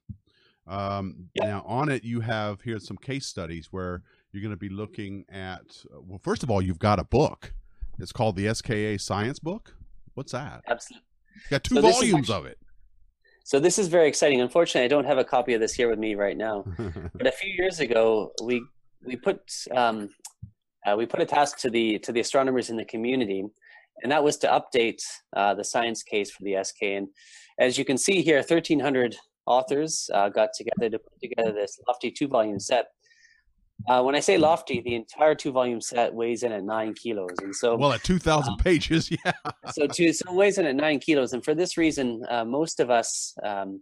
Um, 0.67 1.29
Yeah. 1.35 1.47
Now, 1.47 1.63
on 1.65 1.89
it, 1.89 2.03
you 2.03 2.21
have 2.21 2.61
here 2.61 2.79
some 2.79 2.97
case 2.97 3.25
studies 3.25 3.67
where 3.71 4.03
you're 4.31 4.41
going 4.41 4.53
to 4.53 4.57
be 4.57 4.69
looking 4.69 5.25
at. 5.29 5.61
uh, 5.93 6.01
Well, 6.01 6.19
first 6.19 6.43
of 6.43 6.49
all, 6.51 6.61
you've 6.61 6.79
got 6.79 6.99
a 6.99 7.03
book. 7.05 7.53
It's 7.99 8.11
called 8.11 8.35
the 8.35 8.53
SKA 8.53 8.97
Science 8.99 9.39
Book. 9.39 9.73
What's 10.15 10.31
that? 10.33 10.61
Absolutely. 10.67 11.05
You 11.35 11.49
got 11.51 11.63
two 11.63 11.75
So 11.75 11.81
volumes 11.81 12.29
actu- 12.29 12.33
of 12.33 12.45
it. 12.45 12.57
So 13.43 13.59
this 13.59 13.77
is 13.77 13.87
very 13.89 14.07
exciting. 14.07 14.41
Unfortunately, 14.41 14.85
I 14.85 14.87
don't 14.87 15.05
have 15.05 15.19
a 15.19 15.23
copy 15.23 15.53
of 15.53 15.61
this 15.61 15.73
here 15.73 15.89
with 15.89 15.99
me 15.99 16.15
right 16.15 16.35
now. 16.37 16.65
But 17.13 17.27
a 17.27 17.31
few 17.31 17.51
years 17.53 17.79
ago, 17.79 18.31
we 18.43 18.61
we 19.05 19.15
put 19.15 19.39
um, 19.71 20.09
uh, 20.85 20.95
we 20.97 21.05
put 21.05 21.21
a 21.21 21.25
task 21.25 21.57
to 21.59 21.69
the 21.69 21.99
to 21.99 22.11
the 22.11 22.19
astronomers 22.19 22.69
in 22.69 22.77
the 22.77 22.85
community, 22.85 23.43
and 24.03 24.11
that 24.11 24.23
was 24.23 24.37
to 24.37 24.47
update 24.47 25.01
uh, 25.35 25.53
the 25.53 25.63
science 25.63 26.03
case 26.03 26.31
for 26.31 26.43
the 26.43 26.55
SK. 26.63 26.81
And 26.83 27.07
as 27.59 27.77
you 27.77 27.85
can 27.85 27.97
see 27.97 28.21
here, 28.21 28.37
1,300 28.37 29.15
authors 29.47 30.09
uh, 30.13 30.29
got 30.29 30.49
together 30.57 30.89
to 30.89 30.99
put 30.99 31.19
together 31.21 31.51
this 31.53 31.79
lofty 31.87 32.11
two 32.11 32.27
volume 32.27 32.59
set. 32.59 32.87
Uh, 33.89 34.01
when 34.01 34.15
I 34.15 34.21
say 34.21 34.37
lofty, 34.37 34.81
the 34.81 34.95
entire 34.95 35.35
two 35.35 35.51
volume 35.51 35.81
set 35.81 36.13
weighs 36.13 36.43
in 36.43 36.51
at 36.51 36.63
nine 36.63 36.93
kilos, 36.93 37.35
and 37.41 37.53
so 37.53 37.75
well, 37.75 37.91
at 37.91 38.03
2,000 38.03 38.53
Um, 38.53 38.57
pages, 38.57 39.11
yeah. 39.25 39.33
so 39.73 39.85
two 39.85 40.13
so 40.13 40.31
it 40.31 40.35
weighs 40.35 40.57
in 40.57 40.65
at 40.65 40.75
nine 40.75 40.99
kilos, 40.99 41.33
and 41.33 41.43
for 41.43 41.53
this 41.53 41.77
reason, 41.77 42.23
uh, 42.29 42.45
most 42.45 42.79
of 42.79 42.89
us 42.89 43.35
um, 43.43 43.81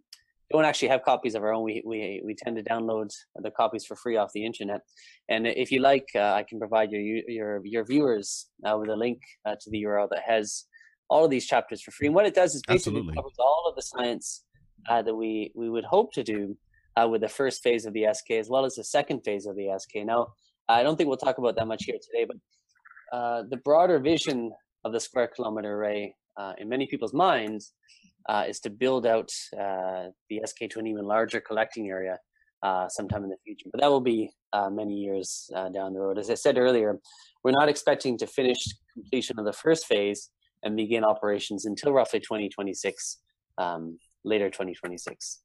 don't 0.53 0.65
actually 0.65 0.88
have 0.89 1.03
copies 1.03 1.33
of 1.36 1.43
our 1.43 1.51
own. 1.51 1.63
We 1.63 1.81
we 1.86 2.22
we 2.24 2.36
tend 2.36 2.55
to 2.57 2.63
download 2.63 3.10
the 3.41 3.51
copies 3.51 3.86
for 3.86 3.95
free 3.95 4.17
off 4.17 4.31
the 4.33 4.45
internet. 4.45 4.81
And 5.27 5.48
if 5.48 5.72
you 5.72 5.79
like, 5.81 6.07
uh, 6.15 6.33
I 6.39 6.43
can 6.48 6.60
provide 6.60 6.91
your 6.91 7.01
your 7.01 7.62
your 7.65 7.83
viewers 7.83 8.50
uh, 8.65 8.77
with 8.79 8.89
a 8.89 8.95
link 8.95 9.19
uh, 9.45 9.55
to 9.60 9.69
the 9.72 9.83
URL 9.83 10.07
that 10.12 10.22
has 10.25 10.65
all 11.10 11.25
of 11.25 11.31
these 11.31 11.48
chapters 11.48 11.81
for 11.81 11.91
free. 11.91 12.07
And 12.07 12.15
what 12.15 12.27
it 12.27 12.36
does 12.36 12.53
is 12.55 12.62
basically 12.67 13.00
Absolutely. 13.00 13.15
covers 13.15 13.39
all 13.39 13.65
of 13.67 13.75
the 13.75 13.81
science 13.81 14.45
uh, 14.89 15.01
that 15.01 15.15
we 15.15 15.51
we 15.55 15.69
would 15.69 15.86
hope 15.86 16.13
to 16.13 16.24
do 16.24 16.55
uh, 16.98 17.07
with 17.07 17.22
the 17.22 17.29
first 17.29 17.63
phase 17.63 17.86
of 17.88 17.93
the 17.93 18.05
SK 18.13 18.31
as 18.31 18.48
well 18.50 18.63
as 18.63 18.75
the 18.75 18.83
second 18.83 19.22
phase 19.22 19.48
of 19.48 19.55
the 19.55 19.67
SK. 19.77 20.05
Now, 20.05 20.27
I 20.69 20.83
don't 20.83 20.95
think 20.98 21.07
we'll 21.07 21.17
talk 21.17 21.39
about 21.39 21.55
that 21.55 21.67
much 21.67 21.83
here 21.86 21.98
today, 22.07 22.25
but 22.29 22.38
uh, 23.17 23.43
the 23.50 23.57
broader 23.57 24.00
vision 24.00 24.51
of 24.86 24.93
the 24.93 25.00
square 25.00 25.29
kilometer 25.36 25.74
array 25.77 26.15
uh, 26.38 26.53
in 26.60 26.69
many 26.69 26.86
people's 26.88 27.13
minds 27.13 27.74
uh, 28.30 28.46
is 28.48 28.60
to 28.62 28.70
build 28.70 29.06
out 29.06 29.32
uh, 29.60 30.06
the 30.30 30.42
SK 30.46 30.70
to 30.72 30.80
an 30.80 30.88
even 30.88 31.06
larger 31.06 31.42
collecting 31.42 31.89
area 31.89 32.18
uh, 32.63 32.88
sometime 32.88 33.24
in 33.24 33.30
the 33.30 33.38
future. 33.44 33.70
But 33.72 33.82
that 33.82 33.89
will 33.89 34.01
be 34.01 34.32
uh, 34.53 34.70
many 34.70 34.96
years 34.96 35.50
uh, 35.56 35.70
down 35.70 35.94
the 35.94 36.00
road. 36.00 36.18
As 36.18 36.30
I 36.30 36.36
said 36.36 36.58
earlier, 36.58 37.00
we're 37.44 37.51
not 37.51 37.70
expecting 37.70 38.18
to 38.20 38.27
finish 38.27 38.58
completion 38.94 39.38
of 39.38 39.46
the 39.46 39.53
first 39.53 39.86
phase 39.86 40.30
and 40.63 40.77
begin 40.77 41.03
operations 41.03 41.65
until 41.65 41.92
roughly 41.92 42.22
2026, 42.22 43.20
um, 43.58 43.98
later 44.24 44.50
2026. 44.50 45.42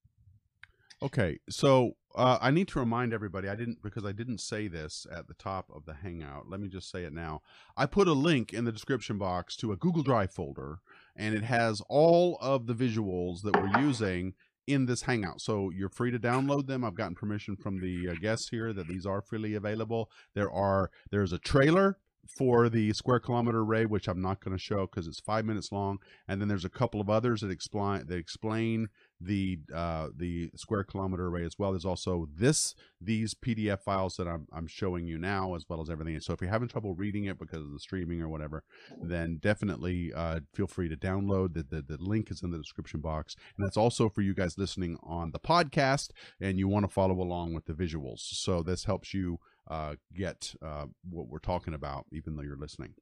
Okay, 1.00 1.38
so 1.48 1.92
uh, 2.16 2.38
I 2.40 2.50
need 2.50 2.66
to 2.68 2.80
remind 2.80 3.12
everybody. 3.12 3.48
I 3.48 3.54
didn't 3.54 3.82
because 3.82 4.04
I 4.04 4.10
didn't 4.10 4.38
say 4.38 4.66
this 4.66 5.06
at 5.12 5.28
the 5.28 5.34
top 5.34 5.70
of 5.72 5.84
the 5.84 5.94
Hangout. 5.94 6.48
Let 6.48 6.58
me 6.58 6.68
just 6.68 6.90
say 6.90 7.04
it 7.04 7.12
now. 7.12 7.42
I 7.76 7.86
put 7.86 8.08
a 8.08 8.12
link 8.12 8.52
in 8.52 8.64
the 8.64 8.72
description 8.72 9.16
box 9.16 9.54
to 9.58 9.70
a 9.70 9.76
Google 9.76 10.02
Drive 10.02 10.32
folder, 10.32 10.80
and 11.14 11.36
it 11.36 11.44
has 11.44 11.80
all 11.88 12.36
of 12.40 12.66
the 12.66 12.74
visuals 12.74 13.42
that 13.42 13.56
we're 13.56 13.80
using 13.80 14.34
in 14.66 14.86
this 14.86 15.02
Hangout. 15.02 15.40
So 15.40 15.70
you're 15.70 15.88
free 15.88 16.10
to 16.10 16.18
download 16.18 16.66
them. 16.66 16.84
I've 16.84 16.96
gotten 16.96 17.14
permission 17.14 17.54
from 17.54 17.80
the 17.80 18.08
uh, 18.10 18.14
guests 18.20 18.48
here 18.48 18.72
that 18.72 18.88
these 18.88 19.06
are 19.06 19.22
freely 19.22 19.54
available. 19.54 20.10
There 20.34 20.50
are 20.50 20.90
there's 21.12 21.32
a 21.32 21.38
trailer 21.38 21.98
for 22.26 22.68
the 22.68 22.92
square 22.92 23.20
kilometer 23.20 23.60
array, 23.60 23.86
which 23.86 24.08
I'm 24.08 24.20
not 24.20 24.40
going 24.40 24.56
to 24.56 24.62
show 24.62 24.86
because 24.86 25.06
it's 25.06 25.20
five 25.20 25.44
minutes 25.44 25.72
long, 25.72 25.98
and 26.26 26.40
then 26.40 26.48
there's 26.48 26.64
a 26.64 26.70
couple 26.70 27.00
of 27.00 27.08
others 27.08 27.40
that 27.40 27.50
explain 27.50 28.06
that 28.06 28.18
explain 28.18 28.88
the 29.20 29.58
uh, 29.74 30.08
the 30.14 30.50
square 30.54 30.84
kilometer 30.84 31.26
array 31.26 31.44
as 31.44 31.58
well. 31.58 31.72
There's 31.72 31.84
also 31.84 32.28
this 32.34 32.74
these 33.00 33.34
PDF 33.34 33.80
files 33.80 34.16
that 34.16 34.28
I'm 34.28 34.46
I'm 34.52 34.66
showing 34.66 35.06
you 35.06 35.18
now 35.18 35.54
as 35.54 35.64
well 35.68 35.80
as 35.80 35.90
everything. 35.90 36.18
So 36.20 36.32
if 36.32 36.40
you're 36.40 36.50
having 36.50 36.68
trouble 36.68 36.94
reading 36.94 37.24
it 37.24 37.38
because 37.38 37.62
of 37.62 37.72
the 37.72 37.80
streaming 37.80 38.22
or 38.22 38.28
whatever, 38.28 38.62
then 39.02 39.38
definitely 39.40 40.12
uh, 40.12 40.40
feel 40.54 40.66
free 40.66 40.88
to 40.88 40.96
download. 40.96 41.54
The, 41.54 41.64
the 41.64 41.82
the 41.82 42.02
link 42.02 42.30
is 42.30 42.42
in 42.42 42.50
the 42.50 42.58
description 42.58 43.00
box, 43.00 43.36
and 43.56 43.66
that's 43.66 43.76
also 43.76 44.08
for 44.08 44.22
you 44.22 44.34
guys 44.34 44.58
listening 44.58 44.98
on 45.02 45.32
the 45.32 45.40
podcast 45.40 46.10
and 46.40 46.58
you 46.58 46.68
want 46.68 46.84
to 46.84 46.92
follow 46.92 47.20
along 47.20 47.54
with 47.54 47.66
the 47.66 47.72
visuals. 47.72 48.20
So 48.20 48.62
this 48.62 48.84
helps 48.84 49.14
you 49.14 49.38
uh, 49.68 49.96
get 50.14 50.54
uh, 50.62 50.86
what 51.10 51.28
we're 51.28 51.38
talking 51.38 51.74
about, 51.74 52.06
even 52.12 52.36
though 52.36 52.42
you're 52.42 52.56
listening. 52.56 52.94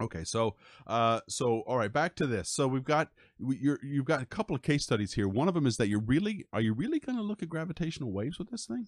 Okay, 0.00 0.24
so 0.24 0.56
uh, 0.86 1.20
so 1.28 1.62
all 1.66 1.76
right, 1.76 1.92
back 1.92 2.14
to 2.16 2.26
this. 2.26 2.48
So 2.50 2.66
we've 2.66 2.84
got 2.84 3.08
we- 3.38 3.58
you're, 3.58 3.78
you've 3.82 4.04
got 4.06 4.20
a 4.22 4.26
couple 4.26 4.56
of 4.56 4.62
case 4.62 4.82
studies 4.82 5.12
here. 5.12 5.28
One 5.28 5.48
of 5.48 5.54
them 5.54 5.66
is 5.66 5.76
that 5.76 5.88
you're 5.88 6.00
really 6.00 6.46
are 6.52 6.60
you 6.60 6.74
really 6.74 6.98
going 7.00 7.16
to 7.16 7.22
look 7.22 7.42
at 7.42 7.48
gravitational 7.48 8.12
waves 8.12 8.38
with 8.38 8.50
this 8.50 8.66
thing? 8.66 8.86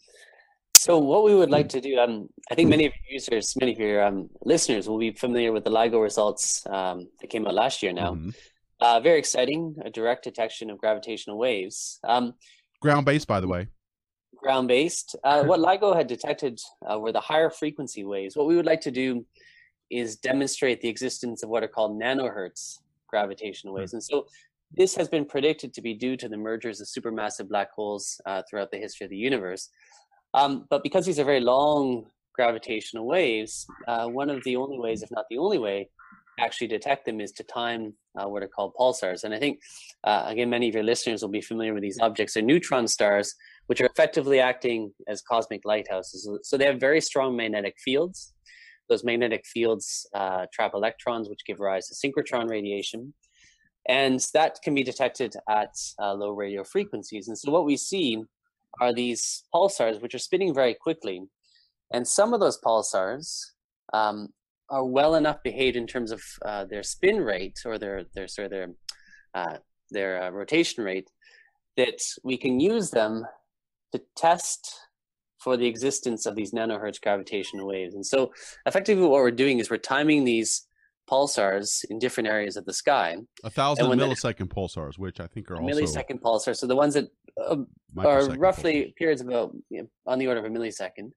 So 0.75 0.99
what 0.99 1.25
we 1.25 1.35
would 1.35 1.51
like 1.51 1.69
to 1.71 1.81
do, 1.81 1.99
um, 1.99 2.29
I 2.51 2.55
think 2.55 2.69
many 2.69 2.87
of 2.87 2.93
your 2.93 3.15
users, 3.15 3.55
many 3.59 3.73
of 3.73 3.79
your 3.79 4.05
um, 4.05 4.29
listeners 4.45 4.89
will 4.89 4.99
be 4.99 5.11
familiar 5.13 5.51
with 5.53 5.65
the 5.65 5.71
LIGO 5.71 6.03
results 6.03 6.65
um, 6.67 7.09
that 7.21 7.29
came 7.31 7.47
out 7.47 7.55
last 7.55 7.83
year 7.83 7.93
now. 7.93 8.15
Mhm. 8.15 8.35
Uh, 8.81 9.01
very 9.01 9.19
exciting, 9.19 9.75
a 9.85 9.91
direct 9.91 10.23
detection 10.25 10.69
of 10.71 10.77
gravitational 10.79 11.39
waves. 11.39 11.99
Um, 12.05 12.35
Ground 12.83 13.07
based, 13.07 13.27
by 13.27 13.41
the 13.41 13.49
way. 13.49 13.69
ground 14.43 14.69
based. 14.69 15.17
Uh, 15.25 15.43
what 15.45 15.59
LIGO 15.61 15.97
had 15.97 16.07
detected 16.07 16.61
uh, 16.89 16.99
were 16.99 17.11
the 17.11 17.21
higher 17.21 17.49
frequency 17.51 18.05
waves. 18.05 18.37
What 18.37 18.47
we 18.47 18.55
would 18.55 18.67
like 18.67 18.83
to 18.83 18.91
do 18.93 19.25
is 19.91 20.17
demonstrate 20.17 20.81
the 20.81 20.89
existence 20.89 21.43
of 21.43 21.49
what 21.49 21.63
are 21.63 21.69
called 21.69 22.01
nanohertz 22.01 22.79
gravitational 23.09 23.75
waves. 23.75 23.93
And 23.93 24.03
so 24.03 24.27
this 24.73 24.95
has 24.97 25.09
been 25.09 25.25
predicted 25.25 25.73
to 25.75 25.83
be 25.83 25.95
due 25.95 26.17
to 26.17 26.29
the 26.29 26.37
mergers 26.37 26.81
of 26.81 26.89
supermassive 26.89 27.49
black 27.49 27.71
holes 27.73 28.21
uh, 28.27 28.43
throughout 28.49 28.71
the 28.71 28.79
history 28.79 29.05
of 29.05 29.11
the 29.11 29.17
universe. 29.17 29.71
Um, 30.35 30.67
but 30.69 30.83
because 30.83 31.07
these 31.07 31.19
are 31.19 31.25
very 31.25 31.41
long 31.41 32.07
gravitational 32.35 33.07
waves, 33.07 33.67
uh, 33.89 34.07
one 34.07 34.29
of 34.29 34.43
the 34.45 34.57
only 34.57 34.79
ways, 34.79 35.03
if 35.03 35.11
not 35.11 35.25
the 35.31 35.39
only 35.39 35.59
way, 35.59 35.89
to 36.39 36.45
actually 36.45 36.67
detect 36.67 37.07
them 37.07 37.21
is 37.21 37.33
to 37.33 37.45
time 37.45 37.95
uh, 38.19 38.29
what 38.29 38.43
are 38.43 38.49
called 38.49 38.73
pulsars. 38.79 39.25
And 39.25 39.33
I 39.33 39.39
think, 39.39 39.61
uh, 40.05 40.25
again, 40.27 40.51
many 40.51 40.69
of 40.69 40.75
your 40.75 40.85
listeners 40.85 41.23
will 41.23 41.31
be 41.31 41.41
familiar 41.41 41.73
with 41.73 41.83
these 41.83 41.99
objects. 42.01 42.35
They're 42.35 42.43
neutron 42.43 42.89
stars 42.89 43.35
which 43.67 43.81
are 43.81 43.87
effectively 43.87 44.41
acting 44.41 44.93
as 45.09 45.23
cosmic 45.23 45.63
lighthouses. 45.65 46.29
So 46.43 46.57
they 46.57 46.67
have 46.67 46.79
very 46.79 47.01
strong 47.01 47.37
magnetic 47.37 47.75
fields. 47.85 48.33
Those 48.89 49.05
magnetic 49.05 49.45
fields 49.47 50.07
uh, 50.15 50.47
trap 50.53 50.73
electrons, 50.75 51.29
which 51.29 51.45
give 51.47 51.61
rise 51.61 51.89
to 51.89 51.95
synchrotron 51.95 52.49
radiation. 52.49 53.15
And 53.89 54.25
that 54.35 54.59
can 54.63 54.75
be 54.75 54.83
detected 54.83 55.35
at 55.49 55.75
uh, 56.01 56.15
low 56.15 56.31
radio 56.31 56.65
frequencies. 56.65 57.29
And 57.29 57.39
so 57.39 57.53
what 57.53 57.65
we 57.65 57.77
see 57.77 58.23
are 58.81 58.93
these 58.93 59.45
pulsars, 59.55 60.01
which 60.01 60.15
are 60.15 60.19
spinning 60.19 60.53
very 60.55 60.75
quickly. 60.75 61.23
And 61.93 62.07
some 62.07 62.35
of 62.35 62.41
those 62.41 62.61
pulsars 62.61 63.41
um, 63.95 64.29
are 64.71 64.85
well 64.85 65.15
enough 65.15 65.43
behaved 65.43 65.77
in 65.77 65.87
terms 65.87 66.11
of 66.11 66.23
uh, 66.45 66.65
their 66.65 66.83
spin 66.83 67.21
rate 67.21 67.61
or 67.65 67.79
their, 67.79 68.05
their, 68.15 68.27
sorry, 68.27 68.49
their, 68.49 68.69
uh, 69.35 69.59
their 69.91 70.23
uh, 70.23 70.31
rotation 70.31 70.83
rate 70.83 71.09
that 71.77 72.01
we 72.25 72.37
can 72.37 72.59
use 72.59 72.91
them 72.91 73.25
to 73.93 74.03
test 74.17 74.75
for 75.47 75.57
the 75.57 75.67
existence 75.69 76.27
of 76.27 76.35
these 76.35 76.51
nanohertz 76.51 77.01
gravitational 77.01 77.69
waves. 77.69 77.95
And 77.95 78.05
so 78.05 78.33
effectively 78.67 79.05
what 79.05 79.21
we're 79.21 79.31
doing 79.31 79.61
is 79.61 79.71
we're 79.71 79.77
timing 79.77 80.25
these 80.25 80.67
pulsars 81.09 81.85
in 81.89 82.01
different 82.01 82.29
areas 82.29 82.57
of 82.57 82.65
the 82.65 82.73
sky. 82.73 83.19
A 83.45 83.51
thousand 83.51 83.87
millisecond 83.87 84.49
pulsars, 84.49 84.99
which 84.99 85.21
I 85.21 85.29
think 85.29 85.49
are 85.53 85.63
also 85.63 85.73
millisecond 85.73 86.21
pulsars. 86.21 86.57
So 86.57 86.67
the 86.67 86.75
ones 86.75 86.95
that 86.95 87.05
uh, 87.41 87.59
are 87.97 88.29
roughly 88.31 88.87
pulsars. 88.87 88.97
periods 88.97 89.21
about 89.21 89.53
you 89.71 89.83
know, 89.83 89.89
on 90.05 90.19
the 90.19 90.27
order 90.27 90.41
of 90.41 90.47
a 90.47 90.49
millisecond. 90.49 91.13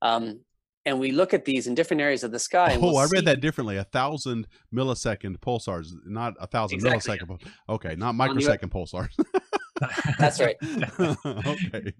Um, 0.00 0.40
and 0.86 0.98
we 0.98 1.12
look 1.12 1.34
at 1.34 1.44
these 1.44 1.66
in 1.66 1.74
different 1.74 2.00
areas 2.00 2.24
of 2.24 2.30
the 2.30 2.38
sky. 2.38 2.74
oh, 2.74 2.80
we'll 2.80 2.96
I 2.96 3.02
read 3.02 3.10
see- 3.10 3.24
that 3.26 3.42
differently. 3.42 3.76
A 3.76 3.84
thousand 3.84 4.46
millisecond 4.74 5.36
pulsars, 5.40 5.88
not 6.06 6.32
a 6.40 6.46
thousand 6.46 6.76
Exactly. 6.76 7.18
millisecond. 7.18 7.46
Okay, 7.68 7.96
not 7.96 8.14
microsecond 8.14 8.72
pulsars. 8.72 9.10
That's 10.18 10.40
right. 10.40 10.56
okay. 11.46 11.92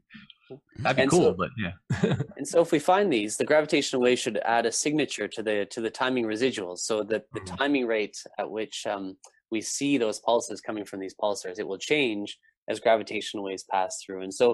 That'd 0.79 0.97
be 0.97 1.03
And 1.03 1.11
cool, 1.11 1.23
so- 1.23 1.35
but 1.35 1.51
yeah. 1.59 2.15
And 2.37 2.47
so 2.47 2.61
if 2.61 2.71
we 2.73 2.79
find 2.79 3.13
these, 3.13 3.37
the 3.37 3.45
gravitational 3.45 4.03
wave 4.03 4.19
should 4.19 4.39
add 4.45 4.67
a 4.67 4.73
signature 4.73 5.29
to 5.29 5.43
the 5.43 5.67
to 5.75 5.81
the 5.81 5.91
timing 5.91 6.25
residuals, 6.25 6.79
so 6.81 7.03
that 7.05 7.25
the 7.35 7.41
Mhm. 7.41 7.57
timing 7.59 7.87
rate 7.87 8.17
at 8.39 8.49
which 8.51 8.87
um, 8.87 9.17
we 9.51 9.61
see 9.61 9.99
those 9.99 10.19
pulses 10.21 10.61
coming 10.61 10.85
from 10.85 11.01
these 11.01 11.15
pulsars, 11.23 11.59
it 11.59 11.67
will 11.67 11.79
change 11.79 12.39
as 12.71 12.81
gravitational 12.81 13.45
waves 13.45 13.65
pass 13.71 13.93
through. 14.05 14.23
And 14.23 14.33
so 14.41 14.47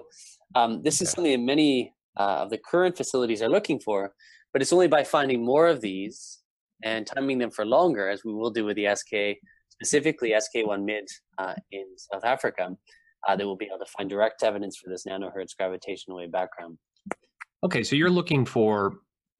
um, 0.54 0.82
this 0.82 1.00
is 1.02 1.10
something 1.10 1.32
that 1.32 1.44
many 1.54 1.92
uh, 2.16 2.42
of 2.44 2.50
the 2.50 2.58
current 2.70 2.96
facilities 2.96 3.42
are 3.42 3.48
looking 3.56 3.80
for, 3.80 4.14
but 4.52 4.62
it's 4.62 4.72
only 4.72 4.86
by 4.86 5.02
finding 5.02 5.44
more 5.44 5.66
of 5.66 5.80
these 5.80 6.40
and 6.84 7.06
timing 7.06 7.38
them 7.38 7.50
for 7.50 7.64
longer, 7.66 8.08
as 8.08 8.24
we 8.24 8.32
will 8.32 8.50
do 8.58 8.64
with 8.64 8.76
the 8.76 8.86
SK, 8.94 9.14
specifically 9.70 10.30
SK1 10.30 10.84
mid 10.84 11.06
uh, 11.38 11.54
in 11.72 11.86
South 11.96 12.24
Africa, 12.24 12.64
uh, 13.26 13.36
that 13.36 13.46
we'll 13.46 13.56
be 13.56 13.66
able 13.66 13.78
to 13.78 13.90
find 13.96 14.08
direct 14.08 14.42
evidence 14.42 14.76
for 14.76 14.88
this 14.88 15.04
nanohertz 15.04 15.56
gravitational 15.56 16.18
wave 16.18 16.32
background. 16.32 16.78
Okay, 17.62 17.82
so 17.82 17.96
you're 17.96 18.10
looking 18.10 18.44
for. 18.44 18.96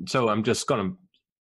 So 0.06 0.28
I'm 0.28 0.42
just 0.42 0.66
going 0.66 0.90
to 0.90 0.96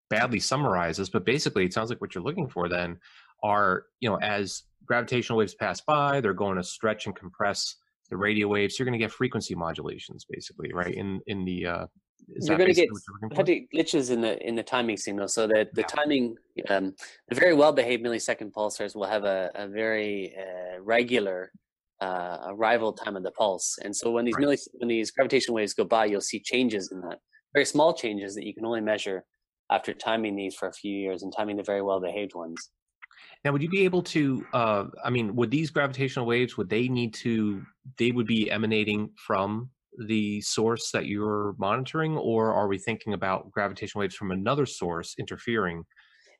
badly 0.10 0.40
summarize 0.40 0.98
this, 0.98 1.10
but 1.10 1.26
basically, 1.26 1.66
it 1.66 1.74
sounds 1.74 1.90
like 1.90 2.02
what 2.02 2.14
you're 2.14 2.24
looking 2.24 2.48
for 2.48 2.70
then 2.70 3.00
are 3.44 3.86
you 4.00 4.10
know 4.10 4.18
as 4.22 4.64
gravitational 4.86 5.40
waves 5.40 5.56
pass 5.56 5.82
by, 5.82 6.22
they're 6.22 6.34
going 6.34 6.58
to 6.58 6.64
stretch 6.64 7.06
and 7.06 7.16
compress 7.16 7.76
the 8.10 8.18
radio 8.18 8.48
waves. 8.48 8.78
You're 8.78 8.86
going 8.86 9.00
to 9.00 9.04
get 9.04 9.12
frequency 9.12 9.56
modulations, 9.56 10.26
basically, 10.30 10.72
right? 10.74 10.94
In 10.94 11.22
in 11.28 11.46
the 11.46 11.66
uh, 11.66 11.86
is 12.30 12.48
You're 12.48 12.58
gonna 12.58 12.74
get 12.74 12.92
what 12.92 13.02
you're 13.08 13.16
looking 13.22 13.30
for? 13.30 13.52
Had 13.52 13.68
glitches 13.74 14.12
in 14.12 14.22
the 14.22 14.46
in 14.48 14.56
the 14.56 14.64
timing 14.64 14.98
signal, 14.98 15.28
so 15.28 15.48
that 15.48 15.74
the 15.74 15.82
Yeah. 15.82 15.88
timing, 15.88 16.38
um, 16.70 16.96
the 17.30 17.36
very 17.36 17.54
well 17.54 17.74
behaved 17.74 18.04
millisecond 18.04 18.52
pulsars 18.52 18.96
will 18.96 19.06
have 19.06 19.24
a, 19.24 19.52
a 19.56 19.68
very 19.68 20.36
uh, 20.38 20.82
regular 20.82 21.52
uh, 22.04 22.38
arrival 22.54 22.92
time 22.94 23.16
of 23.20 23.24
the 23.24 23.32
pulse, 23.32 23.68
and 23.84 23.94
so 24.00 24.06
when 24.16 24.26
these 24.26 24.38
Right. 24.38 24.60
when 24.80 24.90
these 24.96 25.10
gravitational 25.16 25.56
waves 25.56 25.74
go 25.74 25.86
by, 25.86 26.04
you'll 26.10 26.30
see 26.32 26.40
changes 26.54 26.92
in 26.94 27.00
that, 27.02 27.20
very 27.56 27.66
small 27.66 27.92
changes 27.94 28.36
that 28.36 28.46
you 28.48 28.54
can 28.58 28.66
only 28.66 28.82
measure 28.82 29.20
after 29.70 29.92
timing 29.94 30.36
these 30.36 30.56
for 30.60 30.68
a 30.68 30.74
few 30.82 30.96
years 31.06 31.24
and 31.24 31.34
timing 31.38 31.58
the 31.58 31.64
very 31.64 31.82
well 31.82 32.00
behaved 32.00 32.36
ones. 32.36 32.62
Now, 33.44 33.52
would 33.52 33.64
you 33.66 33.70
be 33.70 33.86
able 33.90 34.04
to? 34.16 34.46
Uh, 34.54 34.86
I 35.08 35.10
mean, 35.10 35.36
would 35.36 35.52
these 35.52 35.70
gravitational 35.70 36.26
waves 36.26 36.58
would 36.58 36.70
they 36.70 36.88
need 36.88 37.14
to? 37.26 37.62
They 37.98 38.12
would 38.12 38.28
be 38.28 38.52
emanating 38.58 39.12
from 39.28 39.70
the 40.08 40.42
source 40.42 40.92
that 40.92 41.06
you're 41.06 41.56
monitoring, 41.58 42.18
or 42.18 42.54
are 42.54 42.68
we 42.68 42.80
thinking 42.80 43.14
about 43.14 43.52
gravitational 43.52 44.02
waves 44.02 44.16
from 44.16 44.32
another 44.32 44.66
source 44.66 45.16
interfering, 45.20 45.84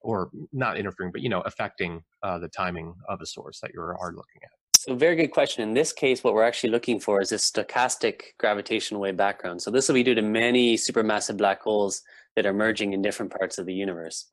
or 0.02 0.32
not 0.52 0.78
interfering, 0.78 1.12
but 1.12 1.22
you 1.22 1.30
know, 1.30 1.42
affecting 1.42 2.04
uh, 2.24 2.40
the 2.40 2.50
timing 2.50 2.96
of 3.08 3.22
a 3.22 3.26
source 3.26 3.60
that 3.62 3.72
you 3.74 3.82
are 3.82 3.96
hard 3.96 4.16
looking 4.16 4.42
at? 4.44 4.63
So 4.84 4.94
very 4.96 5.16
good 5.16 5.32
question. 5.32 5.64
In 5.64 5.74
this 5.74 5.94
case, 5.94 6.26
what 6.26 6.34
we're 6.34 6.44
actually 6.44 6.72
looking 6.72 7.00
for 7.00 7.22
is 7.22 7.32
a 7.32 7.36
stochastic 7.36 8.36
gravitational 8.38 9.00
wave 9.00 9.16
background. 9.16 9.62
So 9.62 9.72
this 9.72 9.88
will 9.88 9.94
be 9.94 10.04
due 10.04 10.14
to 10.14 10.22
many 10.22 10.76
supermassive 10.76 11.38
black 11.38 11.62
holes 11.62 12.02
that 12.36 12.46
are 12.46 12.52
merging 12.52 12.92
in 12.92 13.02
different 13.02 13.32
parts 13.32 13.58
of 13.58 13.66
the 13.66 13.74
universe. 13.74 14.26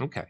Okay. 0.00 0.22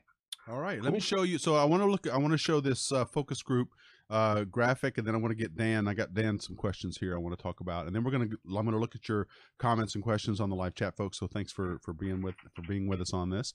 All 0.48 0.60
right, 0.60 0.80
let 0.80 0.94
me 0.94 0.98
show 1.00 1.24
you. 1.24 1.36
So 1.36 1.56
I 1.56 1.64
want 1.64 1.82
to 1.82 1.90
look. 1.90 2.08
I 2.08 2.16
want 2.16 2.32
to 2.32 2.38
show 2.38 2.60
this 2.60 2.90
uh, 2.90 3.04
focus 3.04 3.42
group 3.42 3.68
uh, 4.08 4.44
graphic, 4.44 4.96
and 4.96 5.06
then 5.06 5.14
I 5.14 5.18
want 5.18 5.32
to 5.32 5.36
get 5.36 5.54
Dan. 5.58 5.86
I 5.88 5.92
got 5.92 6.14
Dan 6.14 6.40
some 6.40 6.56
questions 6.56 6.96
here 6.96 7.14
I 7.14 7.18
want 7.18 7.36
to 7.36 7.42
talk 7.42 7.60
about, 7.60 7.86
and 7.86 7.94
then 7.94 8.02
we're 8.02 8.12
gonna. 8.12 8.28
I'm 8.46 8.64
gonna 8.64 8.78
look 8.78 8.94
at 8.94 9.10
your 9.10 9.26
comments 9.58 9.94
and 9.94 10.02
questions 10.02 10.40
on 10.40 10.48
the 10.48 10.56
live 10.56 10.74
chat, 10.74 10.96
folks. 10.96 11.18
So 11.18 11.26
thanks 11.26 11.52
for 11.52 11.80
for 11.82 11.92
being 11.92 12.22
with 12.22 12.36
for 12.54 12.62
being 12.62 12.86
with 12.88 13.02
us 13.02 13.12
on 13.12 13.28
this. 13.28 13.52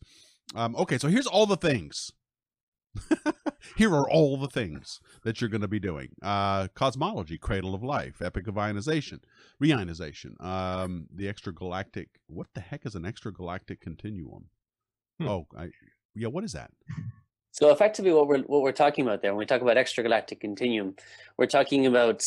Um, 0.53 0.75
okay, 0.75 0.99
so 0.99 1.07
here's 1.07 1.25
all 1.25 1.47
the 1.47 1.57
things. 1.57 2.11
here 3.77 3.91
are 3.91 4.09
all 4.09 4.37
the 4.37 4.47
things 4.47 4.99
that 5.23 5.39
you're 5.39 5.49
going 5.49 5.61
to 5.61 5.67
be 5.67 5.79
doing: 5.79 6.09
uh, 6.21 6.67
cosmology, 6.73 7.37
cradle 7.37 7.73
of 7.73 7.83
life, 7.83 8.21
epoch 8.21 8.47
of 8.47 8.57
ionization, 8.57 9.21
reionization, 9.61 10.41
um, 10.43 11.07
the 11.13 11.25
extragalactic. 11.25 12.07
What 12.27 12.47
the 12.53 12.61
heck 12.61 12.85
is 12.85 12.95
an 12.95 13.03
extragalactic 13.03 13.79
continuum? 13.79 14.45
Hmm. 15.19 15.27
Oh, 15.27 15.47
I, 15.57 15.69
yeah. 16.15 16.27
What 16.27 16.43
is 16.43 16.53
that? 16.53 16.71
So 17.51 17.71
effectively, 17.71 18.13
what 18.13 18.27
we're 18.27 18.39
what 18.43 18.61
we're 18.61 18.71
talking 18.71 19.05
about 19.05 19.21
there, 19.21 19.31
when 19.31 19.39
we 19.39 19.45
talk 19.45 19.61
about 19.61 19.77
extragalactic 19.77 20.39
continuum, 20.39 20.95
we're 21.37 21.47
talking 21.47 21.85
about 21.85 22.25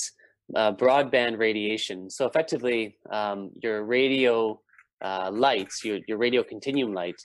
uh, 0.55 0.72
broadband 0.72 1.38
radiation. 1.38 2.11
So 2.11 2.27
effectively, 2.27 2.98
um, 3.11 3.50
your 3.62 3.85
radio 3.85 4.61
uh, 5.03 5.31
lights, 5.33 5.85
your 5.85 5.98
your 6.07 6.18
radio 6.18 6.42
continuum 6.42 6.92
light 6.92 7.16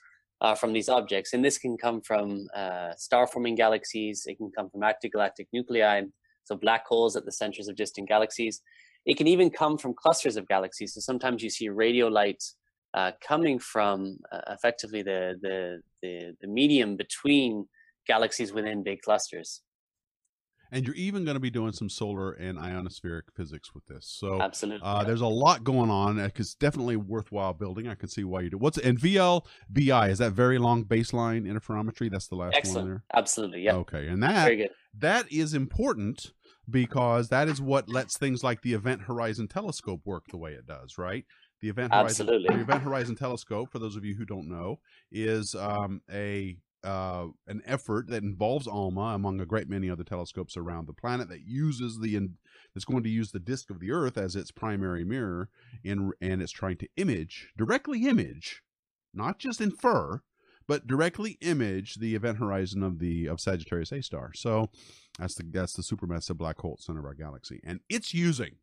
uh, 0.42 0.56
from 0.56 0.74
these 0.74 0.90
objects, 0.90 1.34
and 1.34 1.44
this 1.44 1.58
can 1.58 1.78
come 1.78 2.02
from 2.02 2.48
uh, 2.56 2.92
star-forming 2.96 3.56
galaxies. 3.56 4.24
It 4.26 4.38
can 4.38 4.52
come 4.56 4.70
from 4.70 4.84
active 4.84 5.12
galactic 5.12 5.48
nuclei, 5.52 6.04
so 6.44 6.56
black 6.56 6.86
holes 6.88 7.16
at 7.16 7.26
the 7.26 7.32
centers 7.32 7.68
of 7.68 7.76
distant 7.76 8.08
galaxies. 8.08 8.62
It 9.06 9.18
can 9.18 9.28
even 9.28 9.50
come 9.50 9.78
from 9.78 9.94
clusters 9.94 10.38
of 10.38 10.48
galaxies. 10.48 10.94
So 10.94 11.00
sometimes 11.00 11.44
you 11.44 11.50
see 11.50 11.70
radio 11.70 12.08
light 12.08 12.44
uh, 12.94 13.12
coming 13.26 13.60
from 13.60 14.18
uh, 14.32 14.42
effectively 14.50 15.04
the, 15.04 15.36
the 15.42 15.82
the 16.02 16.36
the 16.42 16.48
medium 16.48 16.96
between 16.96 17.68
galaxies 18.08 18.52
within 18.52 18.84
big 18.84 19.02
clusters. 19.02 19.62
And 20.72 20.86
you're 20.86 20.96
even 20.96 21.26
going 21.26 21.36
to 21.36 21.40
be 21.40 21.50
doing 21.50 21.72
some 21.72 21.90
solar 21.90 22.34
and 22.34 22.58
ionospheric 22.58 23.24
physics 23.36 23.74
with 23.74 23.86
this. 23.88 24.06
So 24.06 24.42
Absolutely. 24.42 24.82
uh, 24.84 25.04
there's 25.04 25.22
a 25.22 25.28
lot 25.28 25.64
going 25.64 25.90
on. 25.90 26.20
It's 26.20 26.54
definitely 26.56 26.96
worthwhile 26.96 27.54
building. 27.54 27.88
I 27.88 27.96
can 27.96 28.10
see 28.10 28.24
why 28.24 28.42
you 28.42 28.50
do. 28.50 28.58
What's 28.58 28.78
and 28.78 29.00
VLBI 29.00 30.10
is 30.10 30.20
that 30.20 30.34
very 30.34 30.58
long 30.58 30.86
baseline 30.86 31.46
interferometry? 31.46 32.12
That's 32.12 32.28
the 32.28 32.36
last 32.36 32.56
Excellent. 32.56 32.78
one 32.78 32.90
there. 32.90 33.04
Absolutely. 33.16 33.62
Yeah. 33.62 33.76
Okay, 33.76 34.08
and 34.08 34.22
that 34.24 34.72
that 34.98 35.32
is 35.32 35.54
important 35.54 36.34
because 36.70 37.30
that 37.30 37.48
is 37.48 37.62
what 37.62 37.90
lets 37.90 38.18
things 38.18 38.44
like 38.44 38.62
the 38.62 38.74
Event 38.74 39.02
Horizon 39.02 39.48
Telescope 39.48 40.02
work 40.06 40.26
the 40.30 40.38
way 40.38 40.52
it 40.54 40.66
does, 40.66 40.98
right? 40.98 41.26
The 41.62 41.70
Event 41.70 41.94
Horizon, 41.94 42.28
Absolutely. 42.28 42.56
the 42.56 42.62
Event 42.62 42.84
Horizon 42.84 43.16
Telescope, 43.16 43.72
for 43.72 43.80
those 43.80 43.96
of 43.96 44.06
you 44.06 44.16
who 44.16 44.26
don't 44.26 44.48
know, 44.48 44.80
is 45.12 45.56
um, 45.56 46.02
a 46.12 46.58
uh, 46.84 47.28
an 47.48 47.62
effort 47.66 48.08
that 48.08 48.24
involves 48.24 48.68
ALMA 48.68 49.14
among 49.16 49.42
a 49.42 49.46
great 49.46 49.70
many 49.70 49.90
other 49.90 50.04
telescopes 50.04 50.56
around 50.56 50.88
the 50.88 50.94
planet 50.94 51.30
that 51.30 51.42
uses 51.46 52.00
the 52.00 52.16
in, 52.16 52.36
that's 52.74 52.86
going 52.86 53.04
to 53.04 53.10
use 53.10 53.32
the 53.32 53.40
disk 53.40 53.70
of 53.70 53.80
the 53.80 53.92
Earth 53.92 54.18
as 54.18 54.36
its 54.36 54.52
primary 54.52 55.04
mirror, 55.04 55.50
and 55.84 56.14
and 56.22 56.42
it's 56.42 56.52
trying 56.52 56.78
to 56.78 56.88
image 56.96 57.50
directly 57.58 58.08
image, 58.08 58.62
not 59.14 59.40
just 59.40 59.60
infer, 59.60 60.22
but 60.68 60.88
directly 60.88 61.38
image 61.42 61.96
the 61.96 62.16
event 62.16 62.38
horizon 62.38 62.84
of 62.84 63.00
the 63.00 63.26
of 63.26 63.42
Sagittarius 63.42 63.92
A 63.92 64.02
star. 64.02 64.32
So 64.34 64.70
that's 65.18 65.36
the 65.36 65.44
that's 65.44 65.74
the 65.74 65.82
supermassive 65.84 66.38
black 66.38 66.60
hole 66.60 66.78
center 66.80 67.00
of 67.00 67.06
our 67.06 67.14
galaxy, 67.14 67.60
and 67.64 67.82
it's 67.90 68.14
using 68.14 68.56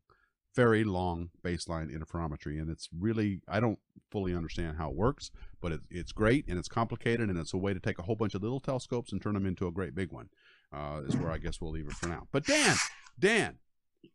very 0.55 0.83
long 0.83 1.29
baseline 1.43 1.95
interferometry, 1.95 2.59
and 2.59 2.69
it's 2.69 2.89
really 2.97 3.41
I 3.47 3.59
don't 3.59 3.79
fully 4.11 4.33
understand 4.35 4.77
how 4.77 4.89
it 4.89 4.95
works, 4.95 5.31
but 5.61 5.71
it, 5.71 5.81
it's 5.89 6.11
great 6.11 6.45
and 6.47 6.57
it's 6.57 6.67
complicated, 6.67 7.29
and 7.29 7.37
it's 7.37 7.53
a 7.53 7.57
way 7.57 7.73
to 7.73 7.79
take 7.79 7.99
a 7.99 8.03
whole 8.03 8.15
bunch 8.15 8.33
of 8.33 8.41
little 8.41 8.59
telescopes 8.59 9.11
and 9.11 9.21
turn 9.21 9.33
them 9.33 9.45
into 9.45 9.67
a 9.67 9.71
great 9.71 9.95
big 9.95 10.11
one. 10.11 10.29
Uh, 10.73 11.01
is 11.07 11.15
where 11.15 11.31
I 11.31 11.37
guess 11.37 11.61
we'll 11.61 11.71
leave 11.71 11.87
it 11.87 11.93
for 11.93 12.09
now. 12.09 12.27
But 12.31 12.45
Dan, 12.45 12.75
Dan, 13.17 13.55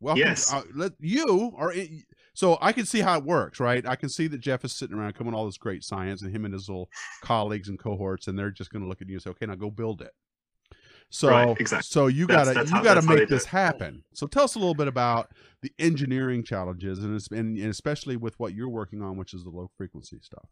welcome. 0.01 0.21
Yes. 0.21 0.53
Uh, 0.53 0.62
let 0.75 0.92
you 1.01 1.53
are 1.57 1.73
in, 1.73 2.03
so 2.35 2.59
I 2.61 2.73
can 2.73 2.85
see 2.85 3.01
how 3.01 3.16
it 3.18 3.25
works, 3.25 3.59
right? 3.59 3.87
I 3.87 3.97
can 3.97 4.11
see 4.11 4.27
that 4.27 4.40
Jeff 4.40 4.64
is 4.64 4.75
sitting 4.75 4.97
around 4.97 5.14
coming 5.14 5.33
all 5.33 5.47
this 5.47 5.57
great 5.57 5.83
science, 5.83 6.21
and 6.23 6.35
him 6.35 6.45
and 6.45 6.53
his 6.53 6.68
little 6.68 6.90
colleagues 7.23 7.68
and 7.68 7.79
cohorts, 7.79 8.27
and 8.27 8.38
they're 8.38 8.51
just 8.51 8.71
going 8.71 8.83
to 8.83 8.88
look 8.88 9.01
at 9.01 9.09
you 9.09 9.14
and 9.14 9.23
say, 9.23 9.31
"Okay, 9.31 9.47
now 9.47 9.55
go 9.55 9.71
build 9.71 10.03
it." 10.03 10.12
So, 11.14 11.29
Right, 11.29 11.61
exactly. 11.61 11.85
so 11.85 12.07
you 12.07 12.27
That's- 12.27 12.46
gotta 12.46 12.59
that's 12.59 12.70
you 12.70 12.77
how- 12.79 12.83
gotta 12.83 12.94
that's 12.94 13.07
how 13.07 13.12
they 13.14 13.20
make 13.20 13.29
this 13.29 13.44
happen. 13.44 14.03
So, 14.14 14.27
tell 14.27 14.44
us 14.44 14.55
a 14.55 14.59
little 14.59 14.75
bit 14.75 14.88
about 14.88 15.31
the 15.61 15.70
engineering 15.79 16.42
challenges, 16.42 17.01
and, 17.01 17.14
it's- 17.14 17.29
and 17.38 17.59
especially 17.59 18.16
with 18.16 18.38
what 18.40 18.55
you're 18.55 18.68
working 18.70 19.03
on, 19.03 19.18
which 19.18 19.35
is 19.35 19.44
the 19.44 19.51
low 19.51 19.70
frequency 19.77 20.18
stuff. 20.22 20.48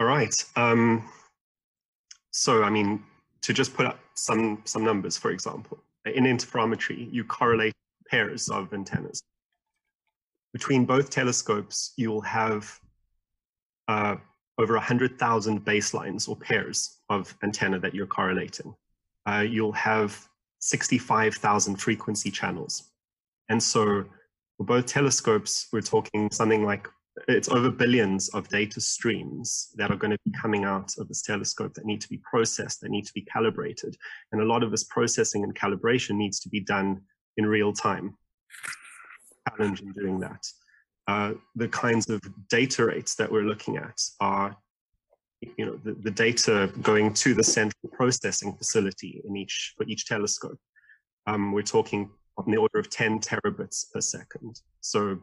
All 0.00 0.06
right. 0.06 0.34
Um, 0.56 1.06
so, 2.30 2.62
I 2.64 2.70
mean, 2.70 3.04
to 3.42 3.52
just 3.52 3.74
put 3.74 3.84
up 3.86 3.98
some 4.14 4.62
some 4.64 4.84
numbers, 4.84 5.18
for 5.18 5.30
example, 5.30 5.78
in 6.06 6.24
interferometry, 6.24 7.12
you 7.12 7.24
correlate 7.24 7.74
pairs 8.08 8.48
of 8.48 8.72
antennas. 8.72 9.22
Between 10.54 10.86
both 10.86 11.10
telescopes, 11.10 11.92
you 11.96 12.10
will 12.10 12.22
have 12.22 12.80
uh, 13.88 14.16
over 14.58 14.74
100,000 14.74 15.64
baselines 15.64 16.28
or 16.28 16.36
pairs 16.36 16.98
of 17.08 17.36
antenna 17.42 17.78
that 17.80 17.94
you're 17.94 18.06
correlating. 18.06 18.74
Uh, 19.26 19.44
you'll 19.48 19.72
have 19.72 20.28
65,000 20.60 21.76
frequency 21.76 22.30
channels. 22.30 22.90
And 23.48 23.62
so 23.62 24.04
for 24.56 24.64
both 24.64 24.86
telescopes, 24.86 25.68
we're 25.72 25.80
talking 25.80 26.30
something 26.30 26.64
like 26.64 26.88
it's 27.28 27.48
over 27.48 27.70
billions 27.70 28.28
of 28.30 28.48
data 28.48 28.80
streams 28.80 29.72
that 29.76 29.90
are 29.90 29.96
going 29.96 30.10
to 30.10 30.18
be 30.24 30.32
coming 30.32 30.64
out 30.64 30.96
of 30.98 31.08
this 31.08 31.22
telescope 31.22 31.74
that 31.74 31.84
need 31.84 32.00
to 32.00 32.08
be 32.08 32.20
processed, 32.28 32.80
that 32.80 32.90
need 32.90 33.06
to 33.06 33.12
be 33.12 33.22
calibrated. 33.22 33.96
And 34.32 34.40
a 34.40 34.44
lot 34.44 34.62
of 34.62 34.70
this 34.70 34.84
processing 34.84 35.44
and 35.44 35.54
calibration 35.54 36.16
needs 36.16 36.40
to 36.40 36.48
be 36.48 36.60
done 36.60 37.00
in 37.36 37.46
real 37.46 37.72
time. 37.72 38.16
Challenge 39.48 39.82
in 39.82 39.92
doing 39.92 40.20
that. 40.20 40.44
Uh, 41.06 41.32
the 41.54 41.68
kinds 41.68 42.08
of 42.08 42.20
data 42.48 42.86
rates 42.86 43.14
that 43.16 43.30
we're 43.30 43.42
looking 43.42 43.76
at 43.76 44.00
are 44.20 44.56
you 45.58 45.66
know 45.66 45.76
the, 45.84 45.92
the 45.92 46.10
data 46.10 46.72
going 46.82 47.12
to 47.12 47.34
the 47.34 47.44
central 47.44 47.90
processing 47.92 48.56
facility 48.56 49.22
in 49.26 49.36
each 49.36 49.74
for 49.76 49.84
each 49.86 50.06
telescope. 50.06 50.58
Um, 51.26 51.52
we're 51.52 51.62
talking 51.62 52.10
on 52.36 52.50
the 52.50 52.56
order 52.56 52.78
of 52.78 52.90
10 52.90 53.20
terabits 53.20 53.90
per 53.92 54.00
second. 54.00 54.60
So 54.80 55.18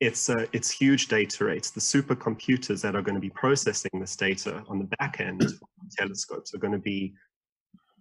it's 0.00 0.30
uh, 0.30 0.46
it's 0.52 0.70
huge 0.70 1.08
data 1.08 1.44
rates. 1.44 1.70
The 1.70 1.80
supercomputers 1.80 2.80
that 2.82 2.96
are 2.96 3.02
going 3.02 3.14
to 3.14 3.20
be 3.20 3.30
processing 3.30 3.90
this 4.00 4.16
data 4.16 4.64
on 4.68 4.78
the 4.78 4.88
back 4.98 5.20
end 5.20 5.42
of 5.42 5.52
telescopes 5.98 6.54
are 6.54 6.58
going 6.58 6.72
to 6.72 6.78
be 6.78 7.12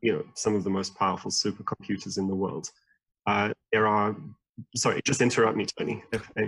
you 0.01 0.13
know 0.13 0.23
some 0.33 0.55
of 0.55 0.63
the 0.63 0.69
most 0.69 0.95
powerful 0.95 1.29
supercomputers 1.29 2.17
in 2.17 2.27
the 2.27 2.35
world. 2.35 2.69
Uh, 3.27 3.51
there 3.73 3.85
are 3.85 4.15
sorry, 4.75 5.01
just 5.03 5.21
interrupt 5.21 5.57
me, 5.57 5.65
Tony. 5.65 6.03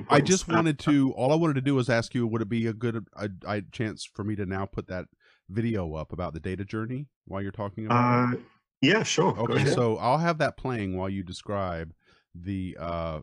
I 0.10 0.22
just 0.22 0.48
wanted 0.48 0.80
to. 0.80 1.12
All 1.14 1.32
I 1.32 1.36
wanted 1.36 1.56
to 1.56 1.62
do 1.62 1.76
was 1.76 1.90
ask 1.90 2.14
you: 2.14 2.28
Would 2.28 2.42
it 2.42 2.50
be 2.50 2.68
a 2.68 2.74
good 2.74 3.06
a, 3.16 3.30
a, 3.46 3.62
chance 3.62 4.06
for 4.06 4.24
me 4.24 4.36
to 4.36 4.46
now 4.46 4.66
put 4.66 4.88
that 4.88 5.06
video 5.50 5.96
up 5.96 6.14
about 6.14 6.34
the 6.34 6.40
data 6.40 6.66
journey 6.66 7.08
while 7.26 7.42
you're 7.42 7.52
talking 7.52 7.86
about? 7.86 8.30
Uh, 8.30 8.38
it? 8.38 8.42
Yeah, 8.82 9.04
sure. 9.04 9.38
Okay, 9.38 9.66
so 9.66 9.98
I'll 9.98 10.18
have 10.18 10.40
that 10.40 10.58
playing 10.58 10.98
while 10.98 11.10
you 11.10 11.24
describe 11.24 11.94
the 12.34 12.78
uh, 12.80 13.20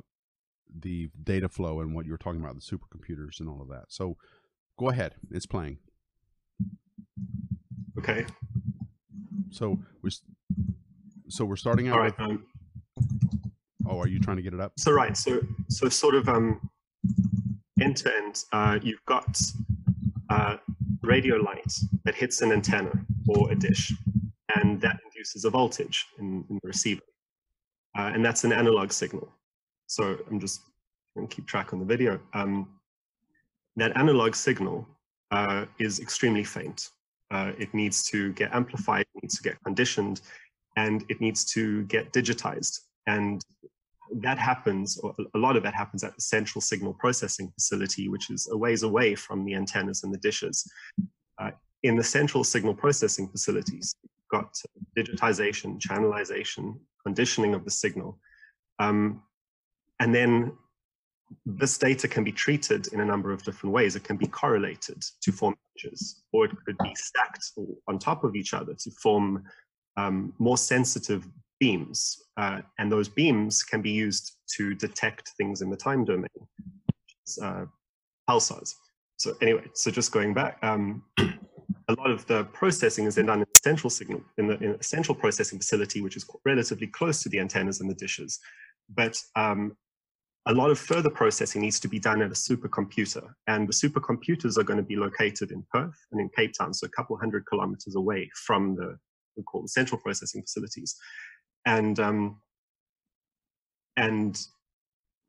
the 0.75 1.11
data 1.23 1.49
flow 1.49 1.81
and 1.81 1.95
what 1.95 2.07
you 2.07 2.13
were 2.13 2.19
talking 2.19 2.41
about, 2.41 2.55
the 2.55 2.61
supercomputers 2.61 3.41
and 3.41 3.49
all 3.49 3.61
of 3.61 3.69
that. 3.69 3.87
So 3.89 4.17
go 4.79 4.89
ahead, 4.89 5.15
it's 5.31 5.47
playing. 5.47 5.79
Okay. 7.99 8.27
So 9.51 9.79
we're 10.03 10.11
so 11.29 11.45
we're 11.45 11.57
starting 11.57 11.89
out. 11.89 11.95
All 11.95 12.01
right. 12.01 12.19
With, 12.19 12.31
um, 12.31 12.45
Oh, 13.89 13.99
are 14.01 14.09
you 14.09 14.21
trying 14.21 14.37
to 14.37 14.43
get 14.43 14.53
it 14.53 14.61
up? 14.61 14.73
So 14.79 14.93
right, 14.93 15.17
so 15.17 15.41
so 15.69 15.89
sort 15.89 16.15
of 16.15 16.29
um, 16.29 16.71
end 17.81 17.97
to 17.99 18.15
end, 18.15 18.45
uh, 18.53 18.79
you've 18.83 19.05
got 19.07 19.41
uh, 20.29 20.57
radio 21.03 21.37
light 21.37 21.73
that 22.05 22.15
hits 22.15 22.43
an 22.43 22.53
antenna 22.53 22.93
or 23.29 23.51
a 23.51 23.55
dish, 23.55 23.93
and 24.57 24.81
that 24.83 24.99
induces 25.07 25.45
a 25.45 25.51
voltage 25.51 26.07
in, 26.19 26.45
in 26.51 26.59
the 26.63 26.69
receiver, 26.69 27.03
uh, 27.99 28.11
and 28.13 28.25
that's 28.25 28.45
an 28.45 28.53
analog 28.53 28.93
signal. 28.93 29.33
So 29.87 30.19
I'm 30.31 30.39
just 30.39 30.61
going 31.17 31.27
to 31.27 31.35
keep 31.35 31.47
track 31.47 31.73
on 31.73 31.79
the 31.79 31.87
video. 31.87 32.21
Um, 32.35 32.69
that 33.77 33.97
analog 33.97 34.35
signal 34.35 34.87
uh, 35.31 35.65
is 35.79 36.01
extremely 36.01 36.45
faint. 36.45 36.91
Uh, 37.31 37.53
it 37.59 37.73
needs 37.73 38.03
to 38.11 38.33
get 38.35 38.53
amplified, 38.55 39.07
it 39.15 39.23
needs 39.23 39.37
to 39.37 39.43
get 39.43 39.63
conditioned, 39.65 40.21
and 40.77 41.05
it 41.09 41.21
needs 41.21 41.45
to 41.53 41.85
get 41.85 42.13
digitized. 42.13 42.81
And 43.07 43.43
that 44.17 44.39
happens, 44.39 44.99
or 44.99 45.15
a 45.35 45.39
lot 45.39 45.57
of 45.57 45.63
that 45.63 45.75
happens 45.75 46.05
at 46.05 46.15
the 46.15 46.23
central 46.23 46.61
signal 46.61 46.95
processing 46.95 47.51
facility, 47.53 48.09
which 48.09 48.31
is 48.31 48.49
a 48.51 48.57
ways 48.57 48.83
away 48.83 49.15
from 49.15 49.45
the 49.45 49.55
antennas 49.55 50.03
and 50.03 50.13
the 50.13 50.19
dishes. 50.19 50.71
Uh, 51.39 51.51
in 51.83 51.97
the 51.97 52.05
central 52.05 52.45
signal 52.45 52.75
processing 52.75 53.29
facilities, 53.29 53.95
you've 54.03 54.41
got 54.41 54.55
digitization, 54.97 55.79
channelization, 55.81 56.79
conditioning 57.05 57.55
of 57.55 57.65
the 57.65 57.71
signal. 57.71 58.19
Um, 58.79 59.23
and 60.01 60.15
then 60.15 60.53
this 61.45 61.77
data 61.79 62.09
can 62.09 62.25
be 62.25 62.33
treated 62.33 62.89
in 62.93 63.01
a 63.01 63.05
number 63.05 63.33
of 63.33 63.43
different 63.43 63.75
ways. 63.75 63.97
It 63.97 64.05
can 64.05 64.17
be 64.17 64.27
correlated 64.27 65.03
to 65.21 65.33
form 65.33 65.55
images, 65.77 66.23
or 66.33 66.47
it 66.47 66.53
could 66.65 66.79
be 66.79 66.95
stacked 66.95 67.53
on 67.87 67.99
top 67.99 68.25
of 68.25 68.35
each 68.35 68.55
other 68.55 68.75
to 68.75 68.91
form 68.91 69.45
um, 69.97 70.33
more 70.39 70.57
sensitive 70.57 71.29
beams. 71.61 72.17
Uh, 72.37 72.61
and 72.79 72.91
those 72.91 73.09
beams 73.09 73.63
can 73.63 73.83
be 73.83 73.91
used 73.91 74.37
to 74.57 74.75
detect 74.75 75.31
things 75.37 75.61
in 75.61 75.71
the 75.71 75.77
time 75.77 76.05
domain, 76.05 76.29
is, 77.27 77.39
uh, 77.43 77.65
pulsars. 78.29 78.75
So 79.17 79.35
anyway, 79.43 79.65
so 79.75 79.91
just 79.91 80.13
going 80.13 80.33
back, 80.33 80.59
um, 80.63 81.03
a 81.19 81.95
lot 81.95 82.11
of 82.11 82.27
the 82.27 82.45
processing 82.45 83.07
is 83.07 83.17
then 83.17 83.27
done 83.27 83.41
in 83.41 83.47
the 83.49 83.61
central 83.63 83.91
signal, 83.91 84.23
in 84.37 84.47
the, 84.47 84.59
in 84.59 84.83
central 84.83 85.15
processing 85.15 85.59
facility, 85.59 86.03
which 86.03 86.17
is 86.17 86.27
relatively 86.45 86.87
close 86.87 87.23
to 87.23 87.29
the 87.29 87.41
antennas 87.41 87.81
and 87.81 87.91
the 87.91 87.95
dishes. 87.95 88.39
But 88.95 89.21
um, 89.37 89.77
a 90.47 90.53
lot 90.53 90.71
of 90.71 90.79
further 90.79 91.11
processing 91.11 91.63
needs 91.63 91.81
to 91.81 91.89
be 91.89 91.99
done 91.99 92.23
at 92.23 92.31
a 92.31 92.35
supercomputer. 92.35 93.27
And 93.49 93.69
the 93.69 93.73
supercomputers 93.73 94.57
are 94.57 94.63
going 94.63 94.79
to 94.79 94.83
be 94.83 94.97
located 94.97 95.51
in 95.51 95.65
Perth 95.73 95.99
and 96.13 96.21
in 96.21 96.31
Cape 96.37 96.53
Town, 96.59 96.73
so 96.73 96.87
a 96.87 96.91
couple 96.91 97.17
hundred 97.17 97.45
kilometers 97.47 97.97
away 97.97 98.31
from 98.35 98.77
the, 98.77 98.99
we 99.37 99.43
call 99.43 99.63
the 99.63 99.69
central 99.69 100.01
processing 100.01 100.43
facilities 100.43 100.97
and 101.67 101.99
um, 102.01 102.41
and 103.97 104.41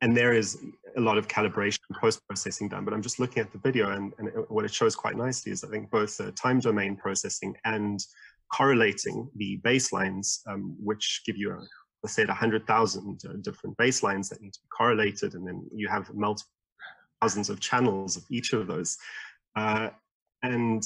and 0.00 0.16
there 0.16 0.32
is 0.32 0.58
a 0.96 1.00
lot 1.00 1.18
of 1.18 1.28
calibration 1.28 1.80
post 2.00 2.20
processing 2.26 2.68
done. 2.68 2.84
But 2.84 2.94
I'm 2.94 3.02
just 3.02 3.20
looking 3.20 3.42
at 3.42 3.52
the 3.52 3.58
video, 3.58 3.90
and, 3.90 4.12
and 4.18 4.30
what 4.48 4.64
it 4.64 4.72
shows 4.72 4.96
quite 4.96 5.16
nicely 5.16 5.52
is 5.52 5.64
I 5.64 5.68
think 5.68 5.90
both 5.90 6.16
the 6.16 6.32
time 6.32 6.60
domain 6.60 6.96
processing 6.96 7.54
and 7.64 8.00
correlating 8.52 9.30
the 9.36 9.58
baselines, 9.58 10.40
um, 10.48 10.76
which 10.82 11.22
give 11.26 11.36
you 11.36 11.52
a 11.52 11.60
let's 12.02 12.14
say 12.14 12.24
100,000 12.24 13.20
uh, 13.24 13.32
different 13.42 13.76
baselines 13.76 14.28
that 14.30 14.40
need 14.40 14.54
to 14.54 14.60
be 14.60 14.68
correlated, 14.76 15.34
and 15.34 15.46
then 15.46 15.68
you 15.74 15.88
have 15.88 16.12
multiple 16.14 16.50
thousands 17.20 17.50
of 17.50 17.60
channels 17.60 18.16
of 18.16 18.24
each 18.30 18.52
of 18.52 18.66
those. 18.66 18.96
Uh, 19.54 19.90
and 20.42 20.82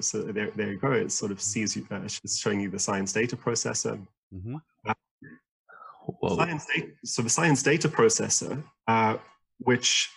so 0.00 0.22
there, 0.22 0.50
there 0.56 0.72
you 0.72 0.78
go. 0.78 0.92
It 0.92 1.12
sort 1.12 1.32
of 1.32 1.40
sees 1.40 1.76
you, 1.76 1.86
uh, 1.90 2.08
showing 2.08 2.60
you 2.60 2.70
the 2.70 2.78
science 2.78 3.12
data 3.12 3.36
processor. 3.36 4.04
Mm-hmm. 4.34 4.56
Uh, 4.86 6.34
science 6.34 6.66
data, 6.74 6.88
so 7.04 7.22
the 7.22 7.30
science 7.30 7.62
data 7.62 7.88
processor, 7.88 8.62
uh, 8.88 9.16
which 9.58 10.10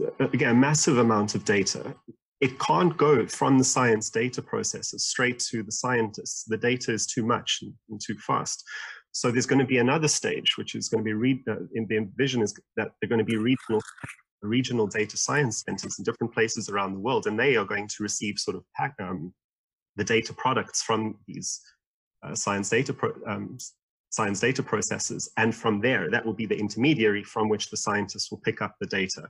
uh, 0.00 0.28
again, 0.32 0.50
a 0.50 0.54
massive 0.54 0.98
amount 0.98 1.34
of 1.34 1.44
data, 1.44 1.94
it 2.40 2.58
can't 2.58 2.96
go 2.96 3.26
from 3.26 3.58
the 3.58 3.64
science 3.64 4.08
data 4.10 4.40
processor 4.40 4.98
straight 4.98 5.38
to 5.38 5.62
the 5.62 5.72
scientists. 5.72 6.44
The 6.44 6.56
data 6.56 6.92
is 6.92 7.06
too 7.06 7.24
much 7.24 7.62
and, 7.62 8.00
too 8.00 8.16
fast. 8.18 8.64
So 9.12 9.30
there's 9.30 9.46
going 9.46 9.58
to 9.58 9.66
be 9.66 9.78
another 9.78 10.08
stage, 10.08 10.56
which 10.56 10.74
is 10.74 10.88
going 10.88 11.04
to 11.04 11.08
be 11.08 11.12
read. 11.12 11.42
Uh, 11.48 11.56
in 11.74 11.86
the 11.86 12.08
vision 12.16 12.42
is 12.42 12.54
that 12.76 12.92
they're 13.00 13.08
going 13.08 13.18
to 13.18 13.24
be 13.24 13.36
regional, 13.36 13.82
regional 14.42 14.86
data 14.86 15.16
science 15.16 15.64
centers 15.66 15.98
in 15.98 16.04
different 16.04 16.32
places 16.32 16.68
around 16.68 16.94
the 16.94 17.00
world, 17.00 17.26
and 17.26 17.38
they 17.38 17.56
are 17.56 17.64
going 17.64 17.88
to 17.88 18.02
receive 18.02 18.38
sort 18.38 18.56
of 18.56 18.64
pack, 18.76 18.94
um, 19.00 19.34
the 19.96 20.04
data 20.04 20.32
products 20.32 20.82
from 20.82 21.18
these 21.26 21.60
uh, 22.22 22.34
science 22.34 22.68
data 22.68 22.94
um, 23.26 23.58
science 24.10 24.40
data 24.40 24.62
processes. 24.62 25.30
And 25.36 25.54
from 25.54 25.80
there, 25.80 26.10
that 26.10 26.24
will 26.24 26.34
be 26.34 26.46
the 26.46 26.58
intermediary 26.58 27.22
from 27.22 27.48
which 27.48 27.70
the 27.70 27.76
scientists 27.76 28.30
will 28.30 28.38
pick 28.38 28.60
up 28.60 28.74
the 28.80 28.86
data. 28.86 29.28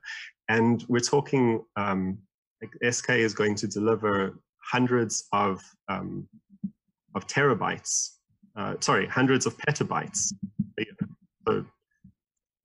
And 0.49 0.85
we're 0.89 1.01
talking, 1.01 1.63
um, 1.77 2.19
like 2.63 2.93
SK 2.93 3.11
is 3.11 3.35
going 3.35 3.55
to 3.57 3.67
deliver 3.67 4.39
hundreds 4.59 5.27
of, 5.33 5.63
um, 5.89 6.27
of 7.15 7.27
terabytes, 7.27 8.17
uh, 8.57 8.75
sorry, 8.81 9.07
hundreds 9.07 9.47
of 9.47 9.57
petabytes. 9.59 10.33
So 11.47 11.65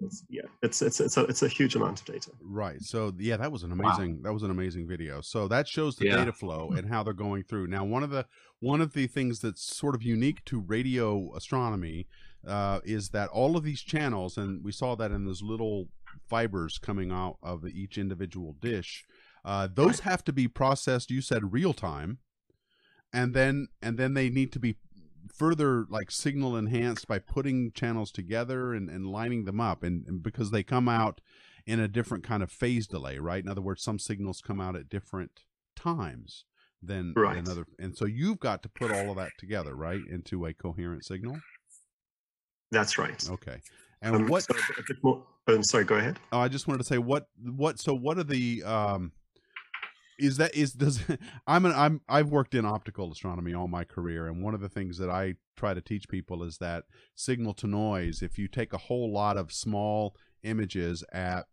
it's, 0.02 0.24
yeah, 0.30 0.42
it's 0.62 0.82
it's 0.82 1.00
it's 1.00 1.16
a 1.18 1.24
it's 1.24 1.42
a 1.42 1.48
huge 1.48 1.76
amount 1.76 2.02
of 2.02 2.06
data. 2.06 2.32
Right. 2.42 2.82
So 2.82 3.14
yeah, 3.18 3.38
that 3.38 3.52
was 3.52 3.64
an 3.64 3.72
amazing 3.72 4.16
wow. 4.16 4.20
that 4.24 4.34
was 4.34 4.44
an 4.44 4.52
amazing 4.52 4.88
video. 4.88 5.22
So 5.22 5.48
that 5.48 5.68
shows 5.68 5.96
the 5.96 6.08
yeah. 6.08 6.18
data 6.18 6.34
flow 6.34 6.72
and 6.76 6.88
how 6.88 7.02
they're 7.02 7.14
going 7.14 7.44
through. 7.44 7.68
Now, 7.68 7.86
one 7.86 8.04
of 8.04 8.10
the 8.10 8.26
one 8.66 8.82
of 8.82 8.94
the 8.94 9.06
things 9.06 9.42
that's 9.42 9.62
sort 9.62 9.94
of 9.94 10.02
unique 10.02 10.44
to 10.44 10.60
radio 10.60 11.32
astronomy 11.36 12.08
uh, 12.48 12.80
is 12.84 13.10
that 13.10 13.30
all 13.30 13.56
of 13.56 13.64
these 13.64 13.82
channels, 13.82 14.38
and 14.38 14.66
we 14.66 14.72
saw 14.72 14.96
that 14.96 15.12
in 15.12 15.24
those 15.24 15.44
little 15.44 15.90
fibers 16.28 16.80
coming 16.80 17.12
out 17.12 17.38
of 17.44 17.64
each 17.68 17.96
individual 17.96 18.56
dish, 18.60 19.06
uh, 19.46 19.68
those 19.72 20.00
have 20.00 20.24
to 20.24 20.34
be 20.34 20.48
processed. 20.48 21.12
You 21.12 21.22
said 21.22 21.54
real 21.54 21.74
time, 21.74 22.18
and 23.14 23.36
then 23.36 23.68
and 23.84 24.00
then 24.00 24.16
they 24.16 24.32
need 24.32 24.52
to 24.54 24.60
be 24.60 24.78
further 25.32 25.86
like 25.92 26.10
signal 26.10 26.58
enhanced 26.58 27.08
by 27.08 27.20
putting 27.20 27.72
channels 27.72 28.12
together 28.12 28.74
and, 28.74 28.90
and 28.90 29.06
lining 29.06 29.46
them 29.46 29.62
up 29.62 29.84
and, 29.84 30.08
and 30.08 30.24
because 30.24 30.50
they 30.50 30.64
come 30.64 30.90
out 30.90 31.22
in 31.68 31.80
a 31.80 31.88
different 31.88 32.24
kind 32.24 32.42
of 32.44 32.52
phase 32.52 32.86
delay 32.86 33.18
right 33.18 33.44
in 33.44 33.50
other 33.50 33.62
words 33.62 33.82
some 33.82 33.98
signals 33.98 34.40
come 34.40 34.62
out 34.62 34.76
at 34.76 34.88
different 34.88 35.42
times 35.76 36.46
than, 36.86 37.14
right. 37.16 37.36
than 37.36 37.52
other 37.52 37.66
and 37.80 37.96
so 37.96 38.06
you've 38.06 38.40
got 38.40 38.64
to 38.64 38.70
put 38.70 38.92
all 38.92 39.12
of 39.12 39.18
that 39.18 39.32
together 39.38 39.76
right 39.76 40.02
into 40.10 40.46
a 40.46 40.54
coherent 40.54 41.06
signal? 41.06 41.38
That's 42.72 42.98
right. 42.98 43.24
Okay. 43.30 43.62
And 44.02 44.16
um, 44.16 44.28
what 44.28 44.44
so 44.44 44.54
a 44.78 44.84
bit 44.88 44.98
more 45.04 45.24
sorry 45.62 45.84
go 45.84 45.96
ahead. 45.96 46.20
Oh 46.32 46.40
i 46.40 46.48
just 46.48 46.68
wanted 46.68 46.80
to 46.80 46.86
say 46.86 46.98
what 46.98 47.28
what 47.42 47.80
so 47.80 47.94
what 47.94 48.18
are 48.18 48.24
the 48.24 48.64
um 48.64 49.12
is 50.18 50.38
that 50.38 50.56
is 50.56 50.74
does 50.74 51.02
i'm 51.48 51.66
an 51.66 51.74
i'm 51.74 52.02
i've 52.08 52.30
worked 52.30 52.56
in 52.56 52.66
optical 52.66 53.12
astronomy 53.12 53.54
all 53.54 53.68
my 53.68 53.84
career 53.84 54.28
and 54.28 54.44
one 54.44 54.54
of 54.54 54.62
the 54.62 54.70
things 54.70 54.98
that 54.98 55.10
i 55.10 55.36
try 55.56 55.74
to 55.74 55.82
teach 55.82 56.08
people 56.08 56.44
is 56.44 56.58
that 56.58 56.86
signal 57.16 57.54
to 57.54 57.68
noise 57.68 58.22
if 58.22 58.38
you 58.38 58.48
take 58.48 58.74
a 58.74 58.78
whole 58.78 59.12
lot 59.12 59.38
of 59.38 59.52
small 59.52 60.16
images 60.44 61.04
at 61.12 61.46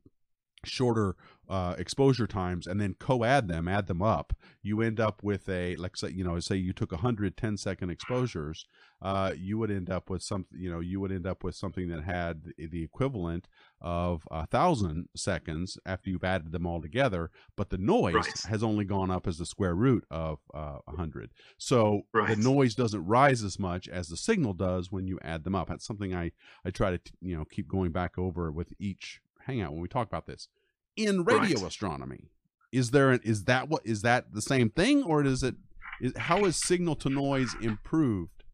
shorter 0.65 1.17
uh, 1.49 1.75
exposure 1.77 2.27
times 2.27 2.67
and 2.67 2.81
then 2.81 2.95
co-add 2.99 3.47
them 3.49 3.69
add 3.69 3.87
them 3.87 4.01
up 4.01 4.33
you 4.63 4.81
end 4.81 4.99
up 4.99 5.23
with 5.23 5.49
a 5.49 5.77
like 5.77 5.97
say 5.97 6.09
you 6.09 6.25
know 6.25 6.39
say 6.41 6.57
you 6.57 6.73
took 6.73 6.93
110 6.93 7.57
second 7.57 7.91
exposures 7.91 8.65
uh, 9.03 9.33
you 9.37 9.59
would 9.59 9.71
end 9.71 9.91
up 9.91 10.09
with 10.09 10.23
something 10.23 10.59
you 10.59 10.71
know 10.71 10.81
you 10.81 10.99
would 11.01 11.13
end 11.13 11.27
up 11.27 11.45
with 11.45 11.55
something 11.55 11.89
that 11.89 12.05
had 12.05 12.53
the 12.57 12.83
equivalent 12.83 13.49
of 13.81 14.27
a 14.31 14.47
thousand 14.47 15.09
seconds 15.17 15.77
after 15.85 16.09
you've 16.09 16.25
added 16.25 16.53
them 16.53 16.67
all 16.67 16.81
together 16.81 17.31
but 17.57 17.69
the 17.71 17.79
noise 17.79 18.15
Right. 18.15 18.41
has 18.47 18.63
only 18.63 18.85
gone 18.85 19.11
up 19.11 19.27
as 19.27 19.39
the 19.39 19.47
square 19.47 19.75
root 19.75 20.05
of 20.11 20.39
uh, 20.55 20.79
100 20.85 21.33
so 21.59 22.03
Right. 22.15 22.29
the 22.37 22.43
noise 22.43 22.75
doesn't 22.75 23.05
rise 23.05 23.43
as 23.43 23.59
much 23.59 23.89
as 23.89 24.09
the 24.09 24.17
signal 24.17 24.55
does 24.55 24.91
when 24.91 25.07
you 25.07 25.19
add 25.23 25.45
them 25.45 25.55
up 25.55 25.69
that's 25.69 25.87
something 25.87 26.15
i 26.15 26.31
i 26.65 26.71
try 26.71 26.91
to 26.91 26.99
t- 26.99 27.13
you 27.21 27.37
know 27.37 27.45
keep 27.45 27.69
going 27.69 27.91
back 27.93 28.17
over 28.17 28.51
with 28.53 28.73
each 28.79 29.21
hangout 29.47 29.73
when 29.73 29.81
we 29.81 29.89
talk 29.89 30.07
about 30.07 30.27
this 30.27 30.49
in 30.97 31.25
radio 31.25 31.59
Right. 31.61 31.67
astronomy 31.69 32.31
is 32.71 32.91
there 32.91 33.11
an, 33.11 33.21
is 33.25 33.45
that 33.45 33.69
what 33.69 33.83
is 33.85 34.03
that 34.03 34.33
the 34.33 34.43
same 34.43 34.71
thing 34.71 35.03
or 35.03 35.25
is 35.25 35.43
it 35.43 35.55
is, 36.01 36.13
how 36.17 36.45
is 36.45 36.57
signal 36.57 36.95
to 36.97 37.09
noise 37.11 37.55
improved 37.61 38.45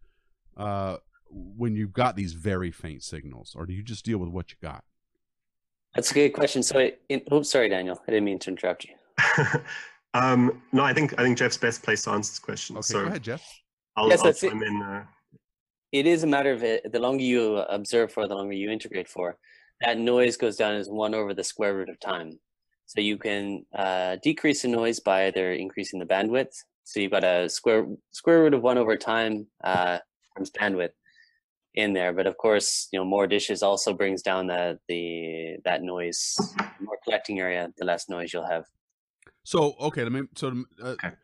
uh 0.57 0.97
when 1.31 1.77
you've 1.77 1.93
got 1.93 2.17
these 2.17 2.33
very 2.33 2.71
faint 2.71 3.03
signals 3.03 3.55
or 3.57 3.67
do 3.67 3.73
you 3.73 3.83
just 3.83 4.05
deal 4.05 4.19
with 4.19 4.31
what 4.31 4.51
you 4.51 4.57
got 4.63 4.83
That's 5.95 6.11
a 6.11 6.15
good 6.15 6.31
question. 6.31 6.63
So, 6.63 6.79
it, 6.79 7.01
in, 7.09 7.23
oops, 7.33 7.51
sorry, 7.51 7.69
Daniel. 7.69 8.01
I 8.07 8.11
didn't 8.13 8.25
mean 8.25 8.39
to 8.41 8.51
interrupt 8.51 8.85
you. 8.85 8.95
um, 10.15 10.63
no, 10.73 10.83
I 10.85 10.93
think 10.95 11.19
I 11.19 11.23
think 11.23 11.39
Jeff's 11.39 11.57
best 11.59 11.83
place 11.83 12.03
to 12.05 12.11
answer 12.11 12.31
this 12.33 12.39
question. 12.39 12.77
okay 12.77 12.83
so 12.93 13.01
go 13.03 13.07
ahead 13.09 13.23
jeff 13.23 13.43
I'll, 13.97 14.09
Yes, 14.09 14.21
I'll 14.21 14.27
that's 14.27 14.43
it. 14.45 14.53
in. 14.53 14.83
Uh, 14.83 15.05
It 15.93 16.07
is 16.07 16.23
a 16.23 16.27
matter 16.27 16.53
of 16.53 16.63
it, 16.63 16.93
the 16.93 17.01
longer 17.01 17.25
you 17.25 17.57
observe 17.59 18.13
for, 18.13 18.27
the 18.29 18.35
longer 18.35 18.55
you 18.55 18.71
integrate 18.71 19.09
for, 19.09 19.37
that 19.81 19.99
noise 19.99 20.37
goes 20.37 20.57
down 20.57 20.75
as 20.75 20.89
one 20.89 21.15
over 21.15 21.35
the 21.35 21.45
square 21.45 21.75
root 21.75 21.89
of 21.89 22.01
time. 22.01 22.39
So 22.87 23.01
you 23.01 23.19
can 23.19 23.67
uh, 23.77 24.17
decrease 24.23 24.63
the 24.63 24.69
noise 24.69 24.99
by 24.99 25.27
either 25.27 25.53
increasing 25.53 25.99
the 25.99 26.07
bandwidth. 26.07 26.55
So 26.85 27.01
you've 27.01 27.13
got 27.13 27.25
a 27.25 27.49
square 27.49 27.87
square 28.13 28.43
root 28.43 28.55
of 28.55 28.63
one 28.63 28.79
over 28.79 28.97
time 28.97 29.47
uh, 29.63 29.99
times 30.37 30.51
bandwidth 30.51 30.93
in 31.75 31.93
there. 31.93 32.13
But 32.15 32.27
of 32.27 32.39
course, 32.39 32.89
you 32.93 32.99
know, 32.99 33.05
more 33.05 33.27
dishes 33.27 33.63
also 33.63 33.93
brings 33.93 34.23
down 34.23 34.47
the 34.47 34.79
the 34.89 35.59
that 35.65 35.83
noise. 35.83 36.37
More 36.81 36.99
collecting 37.05 37.41
area, 37.41 37.71
the 37.77 37.85
less 37.85 38.09
noise 38.09 38.33
you'll 38.33 38.47
have. 38.47 38.65
So 39.45 39.75
okay, 39.81 40.03
let 40.03 40.13
me. 40.13 40.23
So 40.35 40.65
uh, 40.83 40.95
Okay. 41.05 41.15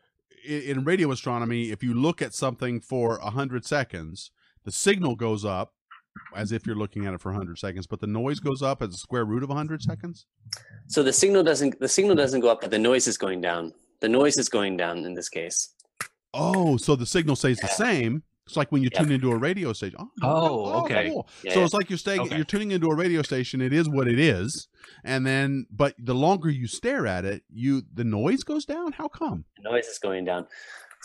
in 0.47 0.83
radio 0.83 1.11
astronomy, 1.11 1.71
if 1.71 1.81
you 1.83 1.95
look 1.95 2.21
at 2.21 2.33
something 2.33 2.79
for 2.79 3.19
hundred 3.19 3.65
seconds, 3.65 4.29
the 4.63 4.71
signal 4.71 5.15
goes 5.15 5.43
up 5.43 5.73
as 6.35 6.51
if 6.51 6.65
you're 6.65 6.75
looking 6.75 7.05
at 7.05 7.13
it 7.13 7.21
for 7.21 7.31
hundred 7.31 7.57
seconds, 7.59 7.87
but 7.87 7.99
the 7.99 8.07
noise 8.07 8.39
goes 8.39 8.61
up 8.61 8.81
as 8.81 8.93
a 8.93 8.97
square 8.97 9.25
root 9.25 9.43
of 9.43 9.49
hundred 9.49 9.81
seconds. 9.81 10.25
So 10.87 11.03
the 11.03 11.13
signal 11.13 11.43
doesn't 11.43 11.79
the 11.79 11.87
signal 11.87 12.15
doesn't 12.15 12.41
go 12.41 12.49
up, 12.49 12.61
but 12.61 12.71
the 12.71 12.79
noise 12.79 13.07
is 13.07 13.17
going 13.17 13.41
down. 13.41 13.73
The 14.01 14.09
noise 14.09 14.37
is 14.37 14.49
going 14.49 14.77
down 14.77 14.99
in 15.05 15.13
this 15.13 15.29
case. 15.29 15.73
Oh, 16.33 16.77
so 16.77 16.95
the 16.95 17.05
signal 17.05 17.35
stays 17.35 17.57
the 17.59 17.67
same. 17.67 18.23
It's 18.45 18.55
like 18.57 18.71
when 18.71 18.83
you 18.83 18.89
Yep. 18.93 19.03
tune 19.03 19.11
into 19.11 19.31
a 19.31 19.37
radio 19.37 19.73
station. 19.73 19.97
Oh, 19.99 20.09
oh 20.21 20.83
okay. 20.83 21.09
cool. 21.09 21.27
Yeah, 21.43 21.53
so 21.53 21.59
yeah. 21.59 21.65
it's 21.65 21.73
like 21.73 21.89
you're 21.89 21.97
staying, 21.97 22.21
Okay. 22.21 22.35
you're 22.35 22.45
tuning 22.45 22.71
into 22.71 22.87
a 22.87 22.95
radio 22.95 23.23
station. 23.23 23.59
It 23.59 23.73
is 23.73 23.89
what 23.89 24.07
it 24.07 24.19
is, 24.19 24.67
and 25.03 25.25
then, 25.25 25.65
but 25.71 25.95
the 25.97 26.13
longer 26.13 26.49
you 26.51 26.67
stare 26.67 27.07
at 27.07 27.25
it, 27.25 27.41
you 27.51 27.83
the 27.91 28.03
noise 28.03 28.43
goes 28.43 28.65
down. 28.65 28.91
How 28.91 29.07
come? 29.07 29.45
The 29.57 29.71
noise 29.71 29.87
is 29.87 29.97
going 29.97 30.25
down. 30.25 30.45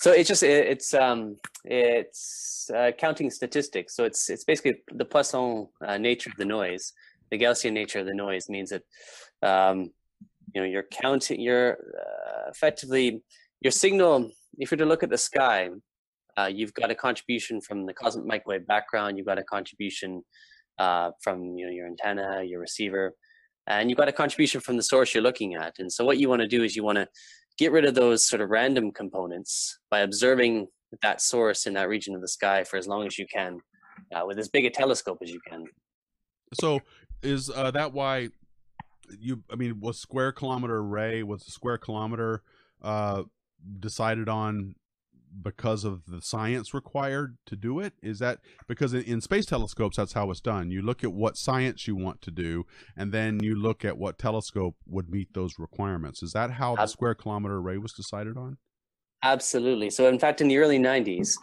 So 0.01 0.13
it's 0.13 0.29
just 0.29 0.43
it, 0.43 0.67
it's 0.67 0.95
um 0.95 1.37
it's 1.65 2.71
uh, 2.75 2.91
counting 2.97 3.31
statistics. 3.31 3.95
So 3.95 4.05
it's 4.05 4.31
it's 4.31 4.45
basically 4.45 4.77
the 4.95 5.05
Poisson 5.05 5.69
uh, 5.87 5.99
nature 5.99 6.31
of 6.31 6.37
the 6.37 6.47
noise. 6.47 6.95
The 7.31 7.39
Gaussian 7.39 7.75
nature 7.75 7.99
of 7.99 8.07
the 8.07 8.15
noise 8.15 8.49
means 8.49 8.71
that 8.71 8.83
um, 9.47 9.91
you 10.55 10.63
know 10.63 10.67
you're 10.67 10.87
counting. 10.91 11.39
You're 11.39 11.73
uh, 11.73 12.49
effectively 12.49 13.23
your 13.61 13.73
signal. 13.73 14.31
If 14.59 14.71
you're 14.71 14.79
to 14.79 14.87
look 14.87 15.03
at 15.03 15.11
the 15.11 15.19
sky, 15.19 15.69
uh, 16.39 16.51
you've 16.53 16.73
got 16.73 16.91
a 16.91 16.95
contribution 16.95 17.61
from 17.61 17.85
the 17.85 17.93
cosmic 17.93 18.25
microwave 18.25 18.67
background. 18.67 19.19
You've 19.19 19.27
got 19.27 19.39
a 19.39 19.45
contribution 19.45 20.23
uh, 20.79 21.11
from 21.23 21.59
you 21.59 21.67
know 21.67 21.73
your 21.73 21.87
antenna, 21.87 22.43
your 22.43 22.61
receiver, 22.61 23.13
and 23.67 23.91
you've 23.91 23.99
got 23.99 24.09
a 24.09 24.13
contribution 24.13 24.63
from 24.63 24.79
the 24.79 24.83
source 24.83 25.13
you're 25.13 25.23
looking 25.23 25.57
at. 25.57 25.75
And 25.79 25.93
so 25.93 26.07
what 26.07 26.17
you 26.17 26.31
want 26.31 26.41
to 26.41 26.49
do 26.49 26.65
is 26.65 26.75
you 26.75 26.85
want 26.85 26.97
to 26.97 27.07
get 27.61 27.73
rid 27.73 27.85
of 27.85 27.95
those 27.95 28.27
sort 28.27 28.41
of 28.41 28.49
random 28.49 28.91
components 28.91 29.79
by 29.91 30.01
observing 30.01 30.67
that 31.03 31.21
source 31.21 31.67
in 31.67 31.75
that 31.75 31.89
region 31.89 32.15
of 32.15 32.23
the 32.23 32.29
sky 32.29 32.65
for 32.65 32.79
as 32.79 32.89
long 32.89 33.07
as 33.07 33.19
you 33.19 33.27
can 33.27 33.61
uh, 34.17 34.23
with 34.27 34.39
as 34.39 34.49
big 34.49 34.65
a 34.65 34.71
telescope 34.71 35.19
as 35.23 35.31
you 35.31 35.41
can. 35.47 35.67
So 36.55 36.81
is 37.23 37.51
uh, 37.51 37.71
that 37.73 37.93
why 37.93 38.31
you? 39.21 39.43
I 39.53 39.57
mean, 39.57 39.79
was 39.79 40.01
square 40.01 40.33
kilometer 40.33 40.79
array 40.79 41.23
was 41.23 41.45
the 41.45 41.53
square 41.53 41.77
kilometer 41.77 42.43
uh, 42.83 43.25
decided 43.79 44.29
on 44.31 44.75
because 45.43 45.85
of 45.85 46.07
the 46.07 46.21
science 46.21 46.75
required 46.75 47.39
to 47.47 47.57
do 47.57 47.81
it? 47.81 47.95
Is 48.03 48.19
that 48.19 48.39
because 48.69 48.95
in, 48.95 49.03
in 49.03 49.21
space 49.21 49.47
telescopes 49.47 49.97
that's 49.97 50.13
how 50.13 50.31
it's 50.31 50.41
done? 50.41 50.71
You 50.71 50.83
look 50.83 51.05
at 51.05 51.13
what 51.13 51.37
science 51.37 51.87
you 51.87 51.97
want 51.97 52.23
to 52.23 52.31
do, 52.31 52.67
and 52.97 53.13
then 53.13 53.41
you 53.43 53.55
look 53.55 53.85
at 53.85 53.99
what 53.99 54.19
telescope 54.19 54.77
would 54.87 55.11
meet 55.11 55.35
those 55.35 55.59
requirements. 55.59 56.23
Is 56.23 56.33
that 56.33 56.53
how 56.53 56.77
the 56.77 56.87
square 56.87 57.15
kilometer 57.15 57.57
array 57.57 57.79
was 57.79 57.93
decided 57.93 58.37
on? 58.37 58.59
Absolutely. 59.23 59.91
So, 59.91 60.09
in 60.09 60.19
fact, 60.19 60.41
in 60.41 60.49
the 60.49 60.59
early 60.59 60.79
90s, 60.79 61.37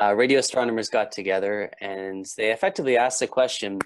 uh, 0.00 0.14
radio 0.14 0.40
astronomers 0.40 0.88
got 0.88 1.12
together 1.12 1.70
and 1.80 2.26
they 2.36 2.52
effectively 2.52 2.96
asked 2.96 3.20
the 3.20 3.26
question 3.26 3.78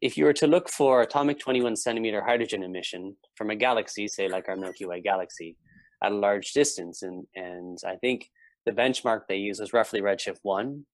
if 0.00 0.18
you 0.18 0.24
were 0.24 0.32
to 0.34 0.46
look 0.46 0.68
for 0.68 1.02
atomic 1.02 1.38
21 1.38 1.76
centimeter 1.76 2.22
hydrogen 2.22 2.62
emission 2.62 3.16
from 3.34 3.50
a 3.50 3.56
galaxy, 3.56 4.08
say 4.08 4.28
like 4.28 4.48
our 4.48 4.56
Milky 4.56 4.84
Way 4.84 5.00
galaxy, 5.00 5.56
at 6.02 6.12
a 6.12 6.14
large 6.14 6.52
distance, 6.52 7.02
and, 7.02 7.26
and 7.34 7.78
I 7.86 7.96
think 7.96 8.28
the 8.66 8.72
benchmark 8.72 9.22
they 9.28 9.36
use 9.36 9.60
is 9.60 9.72
roughly 9.72 10.00
redshift 10.02 10.40
1. 10.42 10.84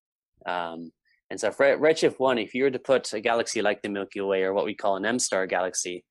Um, 0.46 0.92
and 1.30 1.40
so, 1.40 1.50
for 1.50 1.76
redshift 1.78 2.18
1, 2.18 2.38
if 2.38 2.54
you 2.54 2.64
were 2.64 2.70
to 2.70 2.78
put 2.78 3.12
a 3.12 3.20
galaxy 3.20 3.62
like 3.62 3.82
the 3.82 3.88
Milky 3.88 4.20
Way 4.20 4.42
or 4.42 4.52
what 4.52 4.66
we 4.66 4.74
call 4.74 4.96
an 4.96 5.06
M 5.06 5.18
star 5.18 5.46
galaxy 5.46 6.04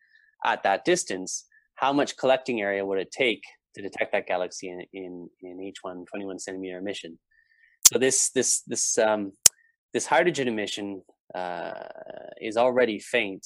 at 0.44 0.64
that 0.64 0.84
distance, 0.84 1.46
how 1.76 1.94
much 1.94 2.18
collecting 2.18 2.62
area 2.62 2.86
would 2.86 2.98
it 3.00 3.12
take 3.12 3.44
to 3.76 3.82
detect 3.82 4.12
that 4.12 4.28
galaxy 4.28 4.70
in 4.70 4.82
in, 4.94 5.30
in 5.42 5.58
H1 5.58 6.06
21 6.08 6.40
centimeter 6.40 6.80
emission. 6.80 7.20
So 7.86 8.00
this 8.00 8.32
this 8.32 8.62
this 8.68 8.98
um, 8.98 9.34
this 9.94 10.06
hydrogen 10.06 10.48
emission 10.48 11.04
uh, 11.36 11.84
is 12.40 12.58
already 12.58 13.00
faint, 13.00 13.46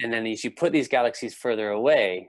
and 0.00 0.12
then 0.12 0.26
as 0.26 0.44
you 0.44 0.50
put 0.50 0.72
these 0.72 0.88
galaxies 0.88 1.34
further 1.34 1.70
away, 1.70 2.28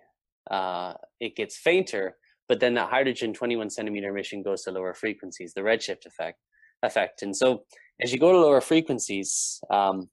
uh, 0.49 0.93
it 1.19 1.35
gets 1.35 1.57
fainter. 1.57 2.15
But 2.49 2.59
then 2.59 2.73
that 2.75 2.89
hydrogen 2.89 3.33
21 3.33 3.69
centimeter 3.69 4.09
emission 4.09 4.43
goes 4.43 4.63
to 4.63 4.71
lower 4.71 4.93
frequencies, 4.93 5.53
the 5.53 5.61
redshift 5.61 6.05
effect 6.05 6.39
effect. 6.83 7.21
And 7.21 7.35
so 7.35 7.63
as 8.01 8.11
you 8.11 8.19
go 8.19 8.31
to 8.31 8.39
lower 8.39 8.61
frequencies, 8.61 9.61
um, 9.69 10.09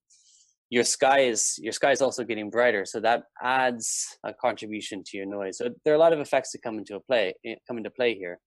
your 0.71 0.85
sky 0.85 1.21
is 1.21 1.59
your 1.59 1.73
sky 1.73 1.91
is 1.91 2.01
also 2.01 2.25
getting 2.25 2.49
brighter 2.49 2.85
so 2.85 3.01
that 3.01 3.25
adds 3.43 4.17
a 4.25 4.33
contribution 4.33 5.03
to 5.05 5.17
your 5.17 5.27
noise 5.27 5.59
so 5.59 5.69
there 5.85 5.93
are 5.93 5.97
a 5.97 6.01
lot 6.01 6.13
of 6.13 6.21
effects 6.21 6.53
that 6.53 6.63
come 6.63 6.79
into 6.79 6.95
a 6.95 7.01
play 7.01 7.35
eh, 7.45 7.57
come 7.67 7.77
into 7.77 7.91
play 7.91 8.15
here 8.15 8.39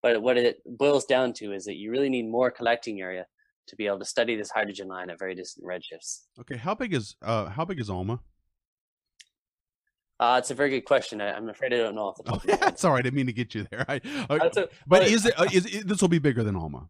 but 0.00 0.22
what 0.22 0.36
it 0.36 0.58
boils 0.64 1.04
down 1.04 1.32
to 1.32 1.52
is 1.52 1.64
that 1.64 1.76
you 1.76 1.90
really 1.90 2.08
need 2.08 2.28
more 2.28 2.50
collecting 2.50 3.00
area 3.00 3.26
to 3.66 3.76
be 3.76 3.86
able 3.86 3.98
to 3.98 4.04
study 4.04 4.36
this 4.36 4.50
hydrogen 4.50 4.88
line 4.88 5.10
at 5.10 5.18
very 5.18 5.34
distant 5.34 5.66
redshifts 5.66 6.20
Okay, 6.40 6.56
how 6.56 6.74
big 6.74 6.94
is 6.94 7.16
uh 7.20 7.46
how 7.46 7.64
big 7.64 7.80
is 7.80 7.90
Alma? 7.90 8.20
Uh, 10.22 10.36
it's 10.38 10.50
a 10.50 10.54
very 10.54 10.70
good 10.70 10.84
question 10.92 11.20
I, 11.20 11.28
i'm 11.36 11.48
afraid 11.48 11.72
i 11.74 11.78
don't 11.78 11.96
know 11.98 12.06
off 12.08 12.16
the 12.18 12.22
top 12.24 12.34
Oh, 12.34 12.36
of 12.36 12.46
my 12.48 12.56
head. 12.66 12.78
sorry, 12.78 12.98
I 13.00 13.02
didn't 13.02 13.16
mean 13.20 13.26
to 13.26 13.32
get 13.42 13.54
you 13.54 13.62
there. 13.70 13.84
I, 13.94 14.00
I- 14.30 14.50
a- 14.60 14.68
but 14.86 15.00
is 15.16 15.26
it 15.26 15.34
uh, 15.40 15.46
is 15.58 15.64
it, 15.66 15.86
this 15.88 16.00
will 16.02 16.08
be 16.18 16.22
bigger 16.28 16.42
than 16.44 16.56
Alma? 16.56 16.88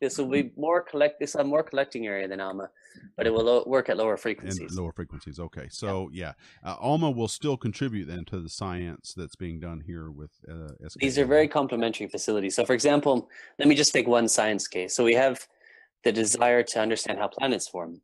this 0.00 0.16
will 0.16 0.28
be 0.38 0.52
more 0.56 0.80
collect 0.80 1.18
this 1.18 1.32
have 1.32 1.46
more 1.46 1.64
collecting 1.70 2.06
area 2.06 2.28
than 2.28 2.40
alma 2.40 2.70
but 3.16 3.26
it 3.26 3.32
will 3.34 3.42
lo- 3.50 3.64
work 3.66 3.88
at 3.88 3.96
lower 3.96 4.12
and 4.12 4.20
frequencies 4.26 4.72
lower 4.80 4.92
frequencies. 4.92 5.36
Okay, 5.46 5.66
so 5.70 6.08
yeah, 6.12 6.32
uh, 6.64 6.76
Alma 6.90 7.10
will 7.10 7.26
still 7.38 7.56
contribute 7.56 8.06
then 8.06 8.24
to 8.26 8.36
the 8.40 8.48
science 8.48 9.12
that's 9.18 9.34
being 9.44 9.58
done 9.68 9.80
here 9.90 10.06
with 10.20 10.30
uh, 10.48 10.68
SK. 10.88 11.00
These 11.00 11.18
are 11.18 11.26
very 11.26 11.48
complementary 11.48 12.06
facilities. 12.16 12.54
So, 12.56 12.64
for 12.64 12.74
example, 12.74 13.28
let 13.58 13.66
me 13.68 13.74
just 13.82 13.92
take 13.92 14.06
one 14.06 14.28
science 14.28 14.64
case. 14.68 14.94
So, 14.96 15.02
we 15.04 15.14
have 15.14 15.36
the 16.04 16.12
desire 16.12 16.62
to 16.72 16.80
understand 16.80 17.18
how 17.18 17.28
planets 17.28 17.66
form. 17.68 18.00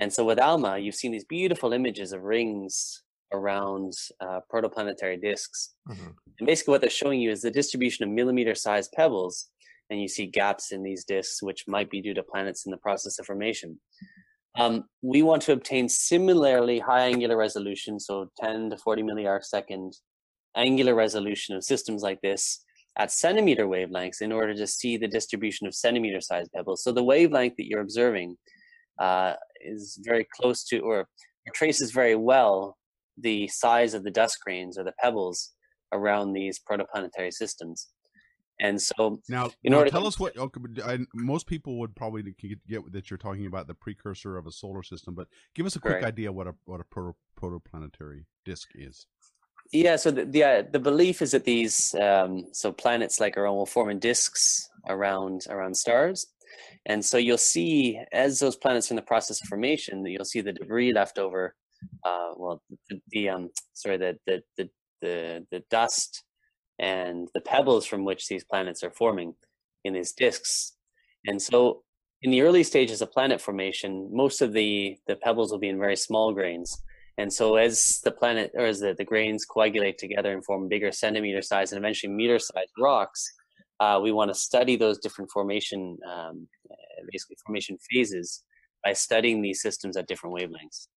And 0.00 0.10
so, 0.12 0.24
with 0.24 0.38
ALMA, 0.38 0.78
you've 0.78 0.94
seen 1.02 1.12
these 1.12 1.24
beautiful 1.38 1.72
images 1.74 2.12
of 2.12 2.22
rings 2.22 3.02
around 3.32 3.92
uh, 4.20 4.40
protoplanetary 4.52 5.20
disks. 5.20 5.74
Mhm. 5.88 6.14
And 6.38 6.46
basically, 6.46 6.72
what 6.72 6.80
they're 6.80 6.90
showing 6.90 7.20
you 7.20 7.30
is 7.30 7.42
the 7.42 7.50
distribution 7.50 8.04
of 8.04 8.10
millimeter 8.10 8.54
sized 8.54 8.92
pebbles. 8.92 9.50
And 9.90 10.00
you 10.00 10.08
see 10.08 10.26
gaps 10.26 10.72
in 10.72 10.82
these 10.82 11.04
disks, 11.04 11.42
which 11.42 11.68
might 11.68 11.90
be 11.90 12.00
due 12.00 12.14
to 12.14 12.22
planets 12.22 12.64
in 12.64 12.70
the 12.70 12.78
process 12.78 13.18
of 13.18 13.26
formation. 13.26 13.80
Um, 14.56 14.84
we 15.02 15.22
want 15.22 15.42
to 15.42 15.52
obtain 15.52 15.88
similarly 15.88 16.78
high 16.78 17.06
angular 17.06 17.36
resolution, 17.36 17.98
so 17.98 18.30
10 18.38 18.70
to 18.70 18.78
40 18.78 19.02
milliarc 19.02 19.44
second 19.44 19.94
angular 20.56 20.94
resolution 20.94 21.56
of 21.56 21.64
systems 21.64 22.02
like 22.02 22.20
this 22.20 22.64
at 22.96 23.10
centimeter 23.10 23.66
wavelengths 23.66 24.22
in 24.22 24.30
order 24.30 24.54
to 24.54 24.66
see 24.66 24.96
the 24.96 25.08
distribution 25.08 25.66
of 25.66 25.74
centimeter 25.74 26.20
sized 26.20 26.52
pebbles. 26.52 26.82
So 26.82 26.92
the 26.92 27.02
wavelength 27.02 27.56
that 27.56 27.66
you're 27.66 27.80
observing 27.80 28.36
uh, 29.00 29.34
is 29.60 29.98
very 30.02 30.26
close 30.32 30.62
to 30.64 30.78
or 30.78 31.08
traces 31.54 31.90
very 31.90 32.14
well 32.14 32.76
the 33.18 33.48
size 33.48 33.94
of 33.94 34.02
the 34.04 34.10
dust 34.10 34.38
grains 34.44 34.76
or 34.78 34.84
the 34.84 34.92
pebbles 35.00 35.52
around 35.92 36.32
these 36.32 36.58
protoplanetary 36.68 37.32
systems. 37.32 37.88
And 38.60 38.80
so, 38.80 39.20
Now, 39.28 39.50
In 39.64 39.72
now 39.72 39.78
order 39.78 39.90
tell 39.90 40.02
to- 40.02 40.06
us 40.06 40.18
what 40.18 40.36
okay, 40.36 40.60
but 40.60 40.84
I, 40.84 40.98
most 41.14 41.46
people 41.48 41.78
would 41.80 41.94
probably 41.96 42.22
get, 42.38 42.64
get 42.68 42.92
that 42.92 43.10
you're 43.10 43.18
talking 43.18 43.46
about 43.46 43.66
the 43.66 43.74
precursor 43.74 44.36
of 44.36 44.46
a 44.46 44.52
solar 44.52 44.82
system, 44.84 45.14
but 45.14 45.26
give 45.56 45.66
us 45.66 45.74
a 45.74 45.80
quick 45.80 45.94
Correct. 45.94 46.06
idea 46.06 46.30
what 46.32 46.46
a 46.46 46.54
what 46.64 46.80
a 46.80 46.84
proto, 46.84 47.16
protoplanetary 47.40 48.24
disk 48.44 48.68
is. 48.76 49.06
yeah, 49.72 49.96
so 49.96 50.10
the 50.12 50.24
the, 50.24 50.44
uh, 50.44 50.62
the 50.70 50.78
belief 50.78 51.20
is 51.20 51.32
that 51.32 51.44
these 51.44 51.94
um, 51.96 52.44
so 52.52 52.70
planets 52.70 53.18
like 53.18 53.36
our 53.36 53.46
own 53.46 53.56
will 53.56 53.66
form 53.66 53.90
in 53.90 53.98
disks 53.98 54.68
around 54.88 55.46
around 55.50 55.74
stars, 55.76 56.26
and 56.86 57.04
so 57.04 57.16
you'll 57.18 57.38
see 57.38 57.98
as 58.12 58.38
those 58.38 58.54
planets 58.56 58.88
are 58.90 58.94
in 58.94 58.96
the 58.96 59.02
process 59.02 59.40
of 59.42 59.48
formation, 59.48 60.02
that 60.04 60.10
you'll 60.10 60.24
see 60.24 60.40
the 60.42 60.52
debris 60.52 60.92
left 60.92 61.18
over. 61.18 61.56
Uh, 62.04 62.32
well, 62.36 62.62
the, 62.88 63.00
the 63.10 63.28
um 63.28 63.50
sorry 63.74 63.96
the 63.96 64.16
the 64.26 64.42
the 64.56 64.68
the, 65.04 65.46
the 65.50 65.62
dust 65.70 66.24
and 66.78 67.28
the 67.34 67.40
pebbles 67.40 67.86
from 67.86 68.04
which 68.04 68.26
these 68.26 68.44
planets 68.44 68.82
are 68.82 68.90
forming 68.90 69.34
in 69.84 69.92
these 69.92 70.12
disks. 70.12 70.76
And 71.26 71.40
so 71.40 71.82
in 72.22 72.30
the 72.30 72.40
early 72.40 72.62
stages 72.64 73.02
of 73.02 73.12
planet 73.12 73.40
formation, 73.40 74.08
most 74.12 74.40
of 74.40 74.52
the, 74.52 74.96
the 75.06 75.16
pebbles 75.16 75.52
will 75.52 75.58
be 75.58 75.68
in 75.68 75.78
very 75.78 75.96
small 75.96 76.32
grains. 76.32 76.82
And 77.18 77.32
so 77.32 77.56
as 77.56 78.00
the 78.02 78.10
planet 78.10 78.50
or 78.54 78.64
as 78.64 78.80
the, 78.80 78.94
the 78.94 79.04
grains 79.04 79.44
coagulate 79.44 79.98
together 79.98 80.32
and 80.32 80.44
form 80.44 80.68
bigger 80.68 80.90
centimeter 80.90 81.42
size 81.42 81.70
and 81.70 81.78
eventually 81.78 82.12
meter 82.12 82.38
size 82.38 82.66
rocks, 82.78 83.24
uh, 83.78 84.00
we 84.02 84.10
want 84.10 84.30
to 84.30 84.34
study 84.34 84.76
those 84.76 84.98
different 84.98 85.30
formation, 85.30 85.98
um, 86.10 86.48
basically 87.12 87.36
formation 87.44 87.76
phases 87.90 88.42
by 88.82 88.92
studying 88.92 89.42
these 89.42 89.62
systems 89.62 89.96
at 89.96 90.08
different 90.08 90.34
wavelengths. 90.34 90.88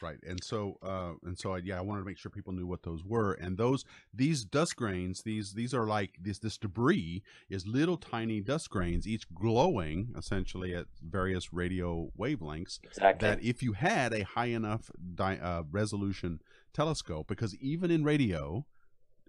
Right, 0.00 0.18
and 0.22 0.42
so 0.44 0.78
uh, 0.82 1.14
and 1.24 1.36
so 1.38 1.54
I, 1.54 1.58
yeah, 1.58 1.78
I 1.78 1.80
wanted 1.80 2.00
to 2.02 2.06
make 2.06 2.18
sure 2.18 2.30
people 2.30 2.52
knew 2.52 2.66
what 2.66 2.82
those 2.84 3.04
were. 3.04 3.32
And 3.32 3.58
those 3.58 3.84
these 4.14 4.44
dust 4.44 4.76
grains, 4.76 5.22
these 5.22 5.54
these 5.54 5.74
are 5.74 5.86
like 5.86 6.16
this 6.20 6.38
this 6.38 6.56
debris 6.58 7.22
is 7.48 7.66
little 7.66 7.96
tiny 7.96 8.40
dust 8.40 8.70
grains, 8.70 9.08
each 9.08 9.32
glowing 9.34 10.12
essentially 10.16 10.74
at 10.74 10.86
various 11.02 11.52
radio 11.52 12.10
wavelengths. 12.18 12.78
Exactly. 12.84 13.28
That 13.28 13.42
if 13.42 13.62
you 13.62 13.72
had 13.72 14.12
a 14.12 14.24
high 14.24 14.46
enough 14.46 14.90
di- 15.14 15.38
uh, 15.38 15.62
resolution 15.70 16.40
telescope, 16.72 17.26
because 17.26 17.56
even 17.56 17.90
in 17.90 18.04
radio, 18.04 18.66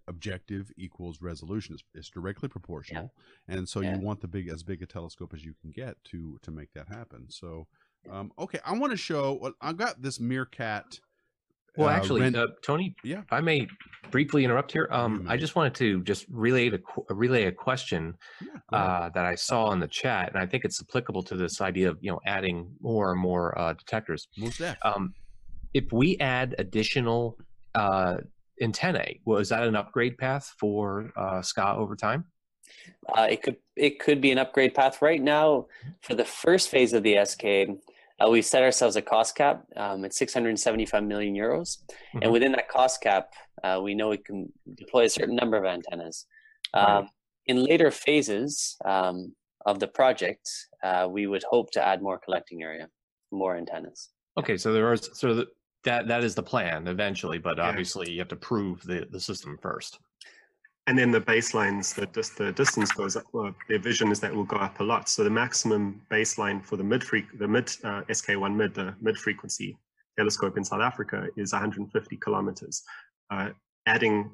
objective 0.08 0.72
equals 0.78 1.22
resolution 1.22 1.76
is, 1.76 1.84
is 1.94 2.10
directly 2.10 2.50
proportional, 2.50 3.14
and 3.48 3.68
so 3.70 3.80
Yeah. 3.80 3.96
you 3.96 4.02
want 4.02 4.22
the 4.22 4.28
big 4.28 4.48
as 4.50 4.64
big 4.64 4.82
a 4.82 4.86
telescope 4.86 5.34
as 5.34 5.44
you 5.46 5.54
can 5.62 5.72
get 5.72 6.04
to 6.06 6.38
to 6.44 6.52
make 6.52 6.74
that 6.74 6.90
happen. 6.90 7.26
So. 7.30 7.68
Um, 8.12 8.32
okay, 8.40 8.60
I 8.66 8.78
want 8.78 8.92
to 8.92 8.98
show. 8.98 9.38
Well, 9.42 9.54
I've 9.62 9.78
got 9.78 10.02
this 10.02 10.18
MeerKAT. 10.20 11.00
Well, 11.78 11.88
uh, 11.88 11.92
actually, 11.92 12.22
rent- 12.22 12.36
uh, 12.36 12.48
Tony, 12.64 12.96
Yeah. 13.04 13.20
if 13.20 13.32
I 13.32 13.42
may 13.42 13.68
briefly 14.12 14.44
interrupt 14.44 14.72
here. 14.72 14.88
Um. 14.92 15.26
I 15.30 15.38
just 15.38 15.56
wanted 15.56 15.76
to 15.76 16.02
just 16.04 16.26
relay 16.30 16.70
a 16.70 17.14
relay 17.14 17.46
a 17.46 17.52
question 17.52 18.16
yeah, 18.42 18.78
uh, 18.78 19.10
that 19.10 19.26
I 19.26 19.36
saw 19.36 19.72
in 19.72 19.80
the 19.80 19.88
chat, 19.88 20.30
and 20.30 20.42
I 20.42 20.46
think 20.46 20.66
it's 20.66 20.82
applicable 20.82 21.24
to 21.24 21.36
this 21.36 21.62
idea 21.62 21.90
of 21.90 21.98
you 22.02 22.12
know 22.12 22.20
adding 22.26 22.72
more 22.82 23.12
and 23.12 23.22
more 23.22 23.58
uh, 23.58 23.74
detectors. 23.74 24.28
most 24.38 24.58
def. 24.58 24.78
Um, 24.84 25.14
if 25.74 25.92
we 25.92 26.18
add 26.18 26.56
additional 26.58 27.38
uh, 27.76 28.18
antennae, 28.62 29.22
was 29.26 29.50
that 29.50 29.64
an 29.64 29.76
upgrade 29.76 30.18
path 30.18 30.54
for 30.60 31.12
uh, 31.16 31.42
SKA 31.42 31.76
over 31.78 31.96
time? 31.96 32.26
Uh, 33.16 33.28
it 33.30 33.44
could 33.44 33.58
it 33.76 34.00
could 34.00 34.20
be 34.22 34.32
an 34.32 34.38
upgrade 34.38 34.74
path 34.74 35.02
right 35.02 35.22
now 35.22 35.68
for 36.02 36.16
the 36.16 36.26
first 36.26 36.70
phase 36.70 36.94
of 36.94 37.04
the 37.04 37.24
SK. 37.24 37.80
Uh, 38.20 38.30
we 38.30 38.42
set 38.42 38.64
ourselves 38.64 38.96
a 38.96 39.02
cost 39.02 39.36
cap 39.36 39.64
um, 39.78 40.04
at 40.04 40.14
675 40.14 41.04
million 41.04 41.34
euros, 41.36 41.80
Mhm. 42.14 42.24
and 42.24 42.32
within 42.32 42.52
that 42.54 42.68
cost 42.68 43.02
cap, 43.02 43.34
uh, 43.64 43.80
we 43.82 43.96
know 43.96 44.10
we 44.10 44.18
can 44.18 44.52
deploy 44.76 45.06
a 45.06 45.10
certain 45.10 45.36
number 45.36 45.58
of 45.58 45.66
antennas. 45.66 46.26
Um, 46.74 46.84
Right. 47.04 47.10
In 47.46 47.64
later 47.64 47.90
phases 47.90 48.78
um, 48.86 49.36
of 49.66 49.80
the 49.80 49.88
project, 49.88 50.48
uh, 50.84 51.08
we 51.10 51.26
would 51.26 51.44
hope 51.44 51.72
to 51.72 51.84
add 51.84 52.00
more 52.02 52.20
collecting 52.20 52.62
area, 52.62 52.88
more 53.32 53.56
antennas. 53.58 54.10
Okay, 54.38 54.56
so 54.56 54.72
there 54.72 54.94
is 54.94 55.10
so 55.14 55.34
that 55.34 55.48
that 55.84 56.08
that 56.10 56.24
is 56.24 56.36
the 56.36 56.44
plan 56.44 56.88
eventually, 56.88 57.40
but 57.40 57.58
Yeah. 57.58 57.68
obviously 57.70 58.12
you 58.12 58.20
have 58.20 58.28
to 58.28 58.36
prove 58.36 58.84
the 58.84 59.08
the 59.10 59.20
system 59.20 59.58
first. 59.58 60.00
And 60.90 60.98
then 60.98 61.12
the 61.12 61.22
baselines, 61.22 61.94
the, 61.94 62.08
dis- 62.08 62.30
the 62.32 62.52
distance 62.52 62.92
goes 62.92 63.16
up. 63.16 63.26
Well, 63.32 63.54
their 63.68 63.78
vision 63.78 64.12
is 64.12 64.20
that 64.22 64.34
will 64.34 64.44
go 64.44 64.56
up 64.56 64.80
a 64.80 64.84
lot. 64.84 65.08
So 65.08 65.24
the 65.24 65.30
maximum 65.30 66.02
baseline 66.10 66.66
for 66.66 66.78
the 66.78 66.84
mid 66.84 67.04
the 67.38 67.48
mid 67.48 67.70
uh, 67.84 68.02
SK1 68.10 68.56
mid, 68.56 68.74
the 68.74 68.96
mid 69.00 69.16
frequency 69.16 69.78
telescope 70.18 70.58
in 70.58 70.64
South 70.64 70.82
Africa 70.82 71.28
is 71.38 71.54
150 71.54 72.18
kilometers. 72.18 72.82
Uh, 73.30 73.50
adding 73.86 74.32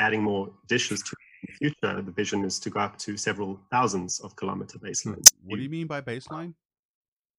adding 0.00 0.22
more 0.22 0.50
dishes 0.68 1.02
to 1.02 1.14
the 1.42 1.52
future, 1.52 2.00
the 2.00 2.10
vision 2.10 2.42
is 2.42 2.58
to 2.60 2.70
go 2.70 2.80
up 2.80 2.96
to 3.00 3.18
several 3.18 3.60
thousands 3.70 4.20
of 4.20 4.34
kilometer 4.36 4.78
baselines. 4.78 5.34
what 5.44 5.56
do 5.56 5.62
you 5.62 5.68
mean 5.68 5.86
by 5.86 6.00
baseline? 6.00 6.54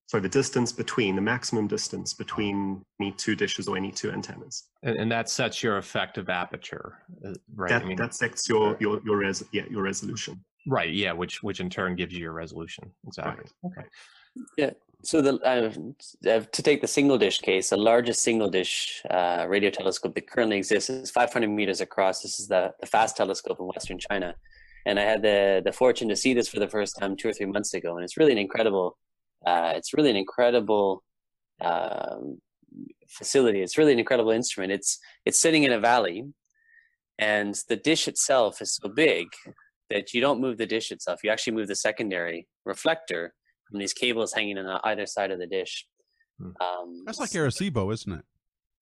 So 0.07 0.19
the 0.19 0.29
distance 0.29 0.71
between 0.71 1.15
the 1.15 1.21
maximum 1.21 1.67
distance 1.67 2.13
between 2.13 2.83
any 3.01 3.11
two 3.11 3.35
dishes 3.35 3.67
or 3.67 3.75
any 3.75 3.91
two 3.91 4.11
antennas. 4.11 4.65
And, 4.83 4.97
and 4.97 5.11
that 5.11 5.29
sets 5.29 5.63
your 5.63 5.77
effective 5.77 6.29
aperture, 6.29 6.99
uh, 7.25 7.33
right? 7.55 7.69
That 7.69 7.81
I 7.81 7.85
mean, 7.85 7.97
that 7.97 8.13
sets 8.13 8.47
your 8.47 8.77
your 8.79 9.01
your 9.03 9.17
res 9.17 9.43
yeah 9.51 9.63
your 9.69 9.81
resolution. 9.81 10.43
right, 10.67 10.93
yeah, 10.93 11.11
which 11.11 11.41
which 11.41 11.59
in 11.59 11.69
turn 11.69 11.95
gives 11.95 12.13
you 12.13 12.19
your 12.19 12.33
resolution. 12.33 12.91
Exactly. 13.07 13.49
Okay. 13.65 13.87
Yeah 14.57 14.71
so 15.05 15.21
the 15.21 15.33
uh, 15.45 16.29
uh, 16.29 16.41
to 16.51 16.63
take 16.63 16.81
the 16.81 16.87
single 16.87 17.17
dish 17.17 17.39
case, 17.39 17.69
the 17.69 17.77
largest 17.77 18.23
single 18.23 18.49
dish 18.49 19.01
uh, 19.09 19.45
radio 19.47 19.69
telescope 19.69 20.15
that 20.15 20.29
currently 20.29 20.57
exists 20.57 20.89
is 20.89 21.11
500 21.11 21.47
meters 21.47 21.81
across. 21.81 22.21
This 22.21 22.39
is 22.39 22.47
the 22.47 22.73
the 22.79 22.85
FAST 22.85 23.15
telescope 23.15 23.59
in 23.59 23.67
Western 23.67 23.99
China, 23.99 24.35
and 24.85 24.99
I 24.99 25.03
had 25.03 25.21
the 25.21 25.61
the 25.63 25.71
fortune 25.71 26.09
to 26.09 26.15
see 26.15 26.33
this 26.33 26.47
for 26.47 26.59
the 26.59 26.67
first 26.67 26.97
time 26.99 27.15
two 27.15 27.29
or 27.29 27.33
three 27.33 27.45
months 27.45 27.73
ago, 27.73 27.95
and 27.95 28.03
it's 28.03 28.17
really 28.17 28.31
an 28.31 28.37
incredible. 28.37 28.97
Uh, 29.45 29.73
it's 29.75 29.93
really 29.93 30.09
an 30.09 30.15
incredible 30.15 31.03
um, 31.61 32.39
facility. 33.07 33.61
It's 33.61 33.77
really 33.77 33.93
an 33.93 33.99
incredible 33.99 34.31
instrument. 34.31 34.71
It's 34.71 34.99
it's 35.25 35.39
sitting 35.39 35.63
in 35.63 35.71
a 35.71 35.79
valley, 35.79 36.25
and 37.19 37.55
the 37.69 37.75
dish 37.75 38.07
itself 38.07 38.61
is 38.61 38.75
so 38.75 38.89
big 38.89 39.27
that 39.89 40.13
you 40.13 40.21
don't 40.21 40.41
move 40.41 40.57
the 40.57 40.65
dish 40.65 40.91
itself. 40.91 41.23
You 41.23 41.29
actually 41.29 41.53
move 41.53 41.67
the 41.67 41.75
secondary 41.75 42.47
reflector 42.65 43.33
from 43.69 43.79
these 43.79 43.93
cables 43.93 44.33
hanging 44.33 44.57
on 44.57 44.79
either 44.83 45.05
side 45.05 45.31
of 45.31 45.39
the 45.39 45.47
dish. 45.47 45.85
Hmm. 46.39 46.51
Um, 46.59 47.03
That's 47.05 47.19
like 47.19 47.29
Arecibo, 47.31 47.93
isn't 47.93 48.11
it? 48.11 48.25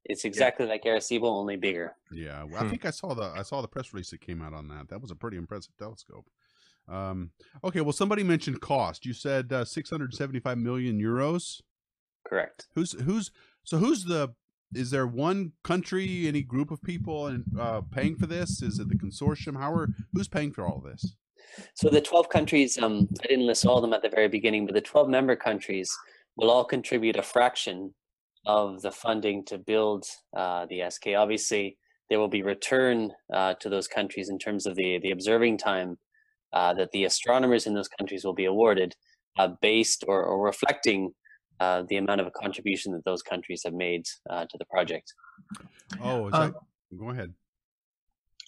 it's 0.06 0.26
exactly 0.26 0.65
like 0.65 0.84
Arecibo, 0.84 1.23
only 1.23 1.56
bigger. 1.56 1.95
Yeah, 2.12 2.43
well, 2.43 2.58
I 2.58 2.63
Hmm. 2.63 2.69
think 2.71 2.86
I 2.86 2.89
saw 2.89 3.13
the 3.13 3.32
I 3.36 3.41
saw 3.43 3.62
the 3.62 3.67
press 3.67 3.93
release 3.93 4.10
that 4.12 4.21
came 4.21 4.41
out 4.41 4.54
on 4.54 4.67
that. 4.69 4.89
That 4.89 5.02
was 5.02 5.12
a 5.12 5.15
pretty 5.15 5.38
impressive 5.38 5.76
telescope. 5.78 6.26
Um, 6.88 7.32
okay, 7.63 7.82
well, 7.82 7.93
somebody 7.93 8.24
mentioned 8.24 8.62
cost. 8.62 9.06
You 9.06 9.13
said 9.13 9.52
uh, 9.52 9.65
675 9.65 10.58
million 10.58 11.00
euros. 11.00 11.62
Correct. 12.26 12.67
Who's 12.76 12.93
who's 12.93 13.32
so 13.63 13.78
who's 13.78 14.06
the 14.06 14.34
is 14.74 14.89
there 14.89 15.06
one 15.06 15.52
country, 15.63 16.28
any 16.28 16.41
group 16.41 16.72
of 16.72 16.82
people, 16.82 17.28
and 17.28 17.43
uh, 17.60 17.82
paying 17.91 18.15
for 18.15 18.26
this? 18.26 18.62
Is 18.62 18.80
it 18.80 18.89
the 18.89 18.96
consortium? 18.96 19.58
How 19.58 19.72
are 19.74 19.89
who's 20.13 20.28
paying 20.28 20.52
for 20.52 20.65
all 20.65 20.82
this? 20.82 21.15
So 21.76 21.89
the 21.89 22.02
12 22.02 22.30
countries, 22.30 22.78
um, 22.82 23.08
I 23.24 23.28
didn't 23.28 23.46
list 23.46 23.65
all 23.65 23.78
of 23.78 23.84
them 23.84 23.93
at 23.93 24.02
the 24.02 24.10
very 24.10 24.28
beginning, 24.28 24.65
but 24.65 24.74
the 24.74 24.82
12 24.82 25.08
member 25.08 25.36
countries 25.36 25.96
will 26.36 26.50
all 26.50 26.65
contribute 26.65 27.15
a 27.15 27.22
fraction 27.22 27.93
of 28.46 28.82
the 28.82 28.91
funding 28.91 29.46
to 29.46 29.58
build 29.58 30.06
uh, 30.36 30.65
the 30.65 30.84
SK. 30.89 31.10
Obviously, 31.15 31.78
there 32.10 32.19
will 32.19 32.28
be 32.28 32.41
return 32.41 33.12
uh, 33.32 33.54
to 33.56 33.69
those 33.69 33.88
countries 33.88 34.30
in 34.30 34.39
terms 34.39 34.65
of 34.65 34.76
the, 34.76 35.00
the 35.02 35.12
observing 35.12 35.58
time 35.58 35.98
uh, 36.53 36.73
that 36.73 36.91
the 36.91 37.03
astronomers 37.05 37.67
in 37.67 37.73
those 37.73 37.87
countries 37.87 38.23
will 38.23 38.33
be 38.33 38.45
awarded 38.45 38.95
uh, 39.37 39.49
based 39.61 40.03
or, 40.07 40.23
or 40.23 40.45
reflecting 40.45 41.11
uh, 41.59 41.83
the 41.89 41.97
amount 41.97 42.21
of 42.21 42.27
a 42.27 42.31
contribution 42.31 42.91
that 42.93 43.03
those 43.05 43.21
countries 43.21 43.61
have 43.63 43.73
made 43.73 44.05
uh, 44.29 44.45
to 44.45 44.57
the 44.57 44.65
project. 44.65 45.13
Oh, 46.01 46.27
is 46.27 46.33
Uh, 46.33 46.47
that, 46.47 46.53
go 46.97 47.09
ahead. 47.09 47.33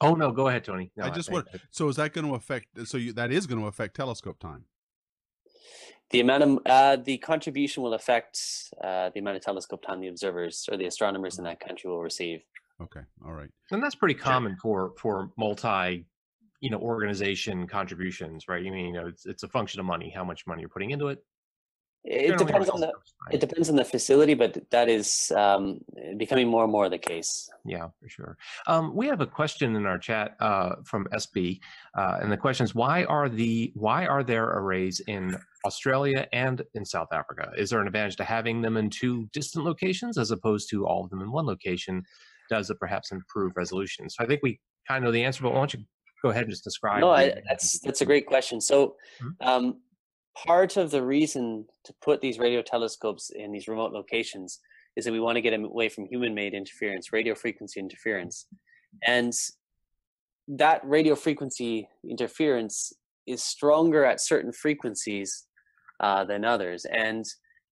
Oh 0.02 0.14
no, 0.14 0.32
go 0.32 0.48
ahead, 0.50 0.64
Tony. 0.66 0.92
No, 0.98 1.06
I 1.06 1.10
just 1.10 1.30
think 1.30 1.46
want 1.46 1.62
so 1.72 1.88
is 1.88 1.96
that 1.96 2.12
going 2.12 2.28
to 2.28 2.36
affect? 2.36 2.68
So 2.86 2.98
you, 2.98 3.14
that 3.14 3.32
is 3.32 3.48
going 3.48 3.62
to 3.62 3.68
affect 3.68 3.96
telescope 3.96 4.40
time. 4.40 4.66
The 6.10 6.20
amount 6.20 6.44
of 6.44 6.60
uh, 6.66 6.96
the 6.98 7.18
contribution 7.18 7.82
will 7.82 7.94
affect 7.94 8.40
uh, 8.84 9.10
the 9.14 9.20
amount 9.22 9.38
of 9.38 9.44
telescope 9.44 9.84
time 9.86 10.02
the 10.02 10.10
observers 10.10 10.68
or 10.70 10.78
the 10.78 10.86
astronomers 10.86 11.38
in 11.38 11.46
that 11.46 11.60
country 11.60 11.90
will 11.90 12.02
receive. 12.02 12.44
Okay, 12.82 13.02
all 13.26 13.32
right. 13.32 13.50
and 13.72 13.82
that's 13.82 13.96
pretty 13.96 14.16
common 14.16 14.58
for 14.58 14.94
for 14.98 15.32
multi 15.38 16.06
you 16.66 16.72
know 16.72 16.80
organization 16.80 17.68
contributions 17.68 18.48
right 18.48 18.66
i 18.66 18.70
mean 18.72 18.88
you 18.88 18.94
know 18.94 19.08
it's, 19.08 19.28
it's 19.28 19.44
a 19.44 19.48
function 19.48 19.80
of 19.80 19.86
money 19.86 20.12
how 20.18 20.24
much 20.24 20.42
money 20.48 20.62
you're 20.62 20.76
putting 20.78 20.92
into 20.96 21.10
it 21.10 21.20
It 22.08 22.28
Generally 22.28 22.46
depends 22.46 22.70
on 22.70 22.80
the 22.82 22.92
it 23.32 23.40
depends 23.40 23.68
on 23.72 23.76
the 23.76 23.84
facility, 23.84 24.36
but 24.36 24.52
that 24.70 24.88
is 24.90 25.32
um, 25.44 25.80
becoming 26.18 26.48
more 26.48 26.64
and 26.66 26.72
more 26.72 26.88
the 26.88 27.00
case. 27.00 27.50
Yeah, 27.66 27.88
for 28.00 28.10
sure. 28.16 28.38
Um, 28.68 28.96
we 29.00 29.08
have 29.08 29.22
a 29.22 29.26
question 29.40 29.76
in 29.76 29.88
our 29.88 29.98
chat 29.98 30.36
uh, 30.40 30.76
from 30.90 31.08
SB, 31.24 31.60
uh, 31.98 32.20
and 32.22 32.32
the 32.32 32.38
question 32.46 32.64
is 32.64 32.76
why 32.76 33.06
are 33.06 33.28
the 33.28 33.72
why 33.74 34.06
are 34.06 34.24
there 34.24 34.48
arrays 34.60 34.98
in 35.16 35.36
Australia 35.66 36.28
and 36.32 36.62
in 36.76 36.86
South 36.86 37.12
Africa? 37.12 37.46
Is 37.58 37.72
there 37.72 37.82
an 37.82 37.88
advantage 37.88 38.18
to 38.18 38.24
having 38.24 38.62
them 38.62 38.78
in 38.78 38.92
two 38.92 39.28
distant 39.34 39.66
locations 39.66 40.20
as 40.20 40.30
opposed 40.30 40.70
to 40.72 40.86
all 40.86 41.04
of 41.04 41.10
them 41.10 41.22
in 41.22 41.32
one 41.32 41.48
location? 41.48 42.04
Does 42.52 42.70
it 42.70 42.80
perhaps 42.80 43.12
improve 43.12 43.54
resolution? 43.56 44.12
So 44.12 44.24
I 44.24 44.28
think 44.28 44.42
we 44.44 44.60
kind 44.88 45.04
of 45.04 45.08
know 45.08 45.12
the 45.12 45.24
answer, 45.24 45.42
but 45.42 45.54
why 45.54 45.58
don't 45.58 45.74
you 45.74 45.84
go 46.26 46.32
ahead 46.32 46.44
and 46.44 46.52
just 46.52 46.64
describe? 46.64 47.02
No, 47.02 47.12
I, 47.12 47.42
that's 47.48 47.80
that's 47.86 48.02
a 48.02 48.06
great 48.06 48.26
question. 48.26 48.60
So, 48.60 48.96
Mhm. 49.22 49.48
um, 49.52 49.82
part 50.48 50.76
of 50.76 50.92
the 50.92 51.04
reason 51.04 51.66
to 51.86 51.94
put 52.02 52.20
these 52.20 52.38
radio 52.40 52.62
telescopes 52.62 53.30
in 53.30 53.52
these 53.52 53.68
remote 53.68 53.94
locations 53.94 54.60
is 54.96 55.06
that 55.06 55.14
we 55.18 55.20
want 55.20 55.36
to 55.36 55.42
get 55.42 55.54
away 55.54 55.88
from 55.88 56.06
human-made 56.08 56.54
interference, 56.54 57.14
radio 57.14 57.36
frequency 57.36 57.80
interference, 57.80 58.48
and 59.16 59.34
that 60.48 60.80
radio 60.98 61.16
frequency 61.16 61.88
interference 62.16 62.78
is 63.28 63.42
stronger 63.44 64.04
at 64.06 64.20
certain 64.22 64.52
frequencies 64.52 65.48
uh, 66.06 66.24
than 66.26 66.44
others. 66.44 66.86
And 66.86 67.24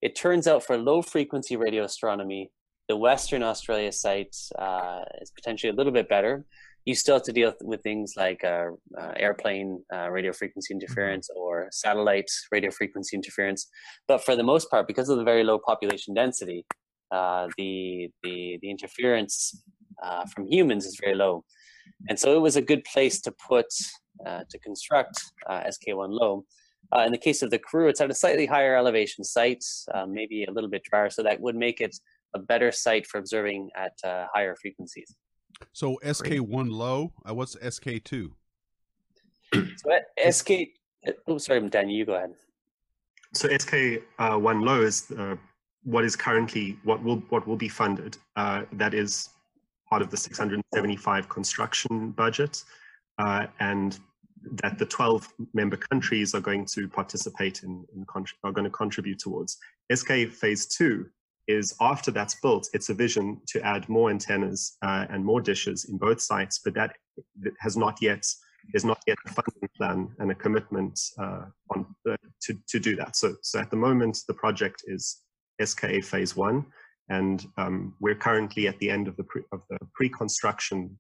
it 0.01 0.16
turns 0.16 0.47
out 0.47 0.64
for 0.64 0.78
low-frequency 0.78 1.56
radio 1.56 1.84
astronomy, 1.84 2.51
the 2.88 2.97
Western 2.97 3.43
Australia 3.43 3.91
site 3.91 4.36
uh, 4.58 5.01
is 5.22 5.32
potentially 5.32 5.72
a 5.72 5.78
little 5.80 5.93
bit 5.99 6.08
better 6.10 6.45
you 6.86 6.95
still 6.95 7.15
have 7.15 7.23
to 7.23 7.31
deal 7.31 7.53
with 7.61 7.81
things 7.81 8.13
like 8.17 8.43
uh, 8.43 8.67
uh, 8.99 9.13
airplane 9.15 9.84
uh, 9.93 10.09
radio 10.09 10.34
frequency 10.34 10.73
interference 10.73 11.29
or 11.36 11.67
satellite 11.71 12.29
radio 12.51 12.71
frequency 12.71 13.15
interference. 13.15 13.67
But 14.07 14.23
for 14.23 14.36
the 14.36 14.43
most 14.43 14.69
part, 14.69 14.88
because 14.88 15.09
of 15.09 15.17
the 15.17 15.23
very 15.23 15.43
low 15.43 15.59
population 15.59 16.13
density, 16.13 16.65
uh, 17.11 17.47
the, 17.57 18.09
the 18.23 18.57
the 18.61 18.69
interference 18.69 19.63
uh, 20.01 20.25
from 20.25 20.47
humans 20.47 20.86
is 20.86 20.97
very 20.99 21.15
low, 21.15 21.43
and 22.09 22.19
so 22.19 22.36
it 22.36 22.41
was 22.41 22.55
a 22.55 22.61
good 22.61 22.84
place 22.86 23.21
to 23.21 23.34
put 23.47 23.67
uh, 24.25 24.41
to 24.49 24.59
construct 24.59 25.21
uh, 25.49 25.63
SK1 25.63 26.09
low. 26.09 26.45
Uh, 26.95 27.01
in 27.01 27.11
the 27.11 27.17
case 27.17 27.41
of 27.41 27.49
the 27.49 27.59
Karoo, 27.59 27.88
it's 27.88 28.01
at 28.01 28.11
a 28.11 28.13
slightly 28.13 28.45
higher 28.45 28.75
elevation 28.75 29.23
site, 29.23 29.63
uh, 29.93 30.05
maybe 30.05 30.43
a 30.43 30.51
little 30.51 30.69
bit 30.69 30.84
drier, 30.84 31.09
so 31.09 31.23
that 31.23 31.39
would 31.39 31.55
make 31.55 31.81
it 31.81 31.95
a 32.36 32.39
better 32.39 32.71
site 32.71 33.07
for 33.07 33.17
observing 33.17 33.69
at 33.75 33.93
uh, 34.03 34.25
higher 34.34 34.55
frequencies. 34.55 35.15
So 35.72 35.99
SK1 36.04 36.70
low. 36.70 37.14
Uh, 37.28 37.34
what's 37.34 37.56
SK2? 37.56 38.32
So 39.54 39.99
SK, 40.32 40.51
oh 41.28 41.38
sorry, 41.38 41.68
Daniel, 41.70 41.97
you 41.97 42.06
go 42.06 42.16
ahead. 42.16 42.34
So 43.34 43.49
SK 43.58 44.04
uh, 44.20 44.38
one 44.38 44.62
low 44.62 44.82
is 44.82 45.12
uh, 45.18 45.36
what 45.84 46.04
is 46.06 46.16
currently 46.16 46.78
what 46.84 47.04
will 47.04 47.18
what 47.30 47.47
will 47.47 47.56
be 47.56 47.68
funded. 47.68 48.18
Uh, 48.36 48.64
that 48.74 48.93
is 48.93 49.30
part 49.89 50.01
of 50.01 50.10
the 50.10 50.18
675 50.18 51.30
construction 51.30 52.12
budget, 52.12 52.64
uh, 53.20 53.47
and 53.60 53.99
that 54.51 54.78
the 54.78 54.86
12 54.86 55.28
member 55.54 55.78
countries 55.78 56.34
are 56.36 56.41
going 56.41 56.66
to 56.66 56.88
participate 56.88 57.64
in, 57.64 57.86
in 57.95 58.06
contr- 58.06 58.34
are 58.43 58.51
going 58.51 58.66
to 58.66 58.72
contribute 58.72 59.20
towards. 59.20 59.58
SK 59.93 60.30
phase 60.30 60.66
two 60.66 61.08
is 61.47 61.75
after 61.81 62.11
that's 62.11 62.39
built, 62.41 62.69
it's 62.73 62.89
a 62.89 62.93
vision 62.93 63.41
to 63.47 63.61
add 63.61 63.87
more 63.89 64.09
antennas 64.09 64.77
uh, 64.81 65.05
and 65.09 65.25
more 65.25 65.41
dishes 65.41 65.85
in 65.85 65.97
both 65.97 66.21
sites, 66.21 66.61
but 66.63 66.73
that 66.73 66.95
has 67.59 67.75
not 67.77 68.01
yet 68.01 68.25
there's 68.71 68.85
not 68.85 69.01
yet 69.05 69.17
a 69.25 69.29
funding 69.29 69.69
plan 69.75 70.09
and 70.19 70.31
a 70.31 70.35
commitment 70.35 70.97
uh, 71.19 71.45
on 71.71 71.85
uh, 72.09 72.15
to 72.41 72.57
to 72.69 72.79
do 72.79 72.95
that. 72.95 73.15
So 73.15 73.35
so 73.41 73.59
at 73.59 73.69
the 73.69 73.77
moment 73.77 74.19
the 74.27 74.33
project 74.33 74.83
is 74.87 75.21
SKA 75.63 76.01
phase 76.01 76.35
one, 76.35 76.65
and 77.09 77.45
um, 77.57 77.95
we're 77.99 78.15
currently 78.15 78.67
at 78.67 78.79
the 78.79 78.89
end 78.89 79.07
of 79.07 79.17
the 79.17 79.23
pre, 79.23 79.41
of 79.51 79.61
the 79.69 79.77
pre-construction. 79.93 80.97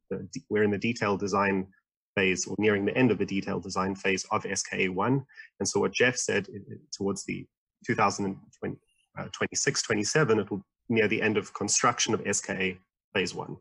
We're 0.49 0.63
in 0.63 0.71
the 0.71 0.77
detailed 0.77 1.19
design 1.19 1.67
phase 2.15 2.45
or 2.45 2.55
nearing 2.59 2.85
the 2.85 2.97
end 2.97 3.11
of 3.11 3.17
the 3.17 3.25
detailed 3.25 3.63
design 3.63 3.95
phase 3.95 4.25
of 4.31 4.45
SKA 4.53 4.87
one. 4.87 5.25
And 5.59 5.67
so 5.67 5.79
what 5.79 5.93
Jeff 5.93 6.15
said 6.15 6.47
towards 6.91 7.25
the 7.25 7.45
2020, 7.87 8.77
uh, 9.17 9.25
26, 9.31 9.81
27, 9.81 10.39
it 10.39 10.51
will 10.51 10.61
near 10.89 11.07
the 11.07 11.21
end 11.21 11.37
of 11.37 11.53
construction 11.53 12.13
of 12.13 12.21
SKA 12.35 12.77
phase 13.13 13.33
one. 13.33 13.57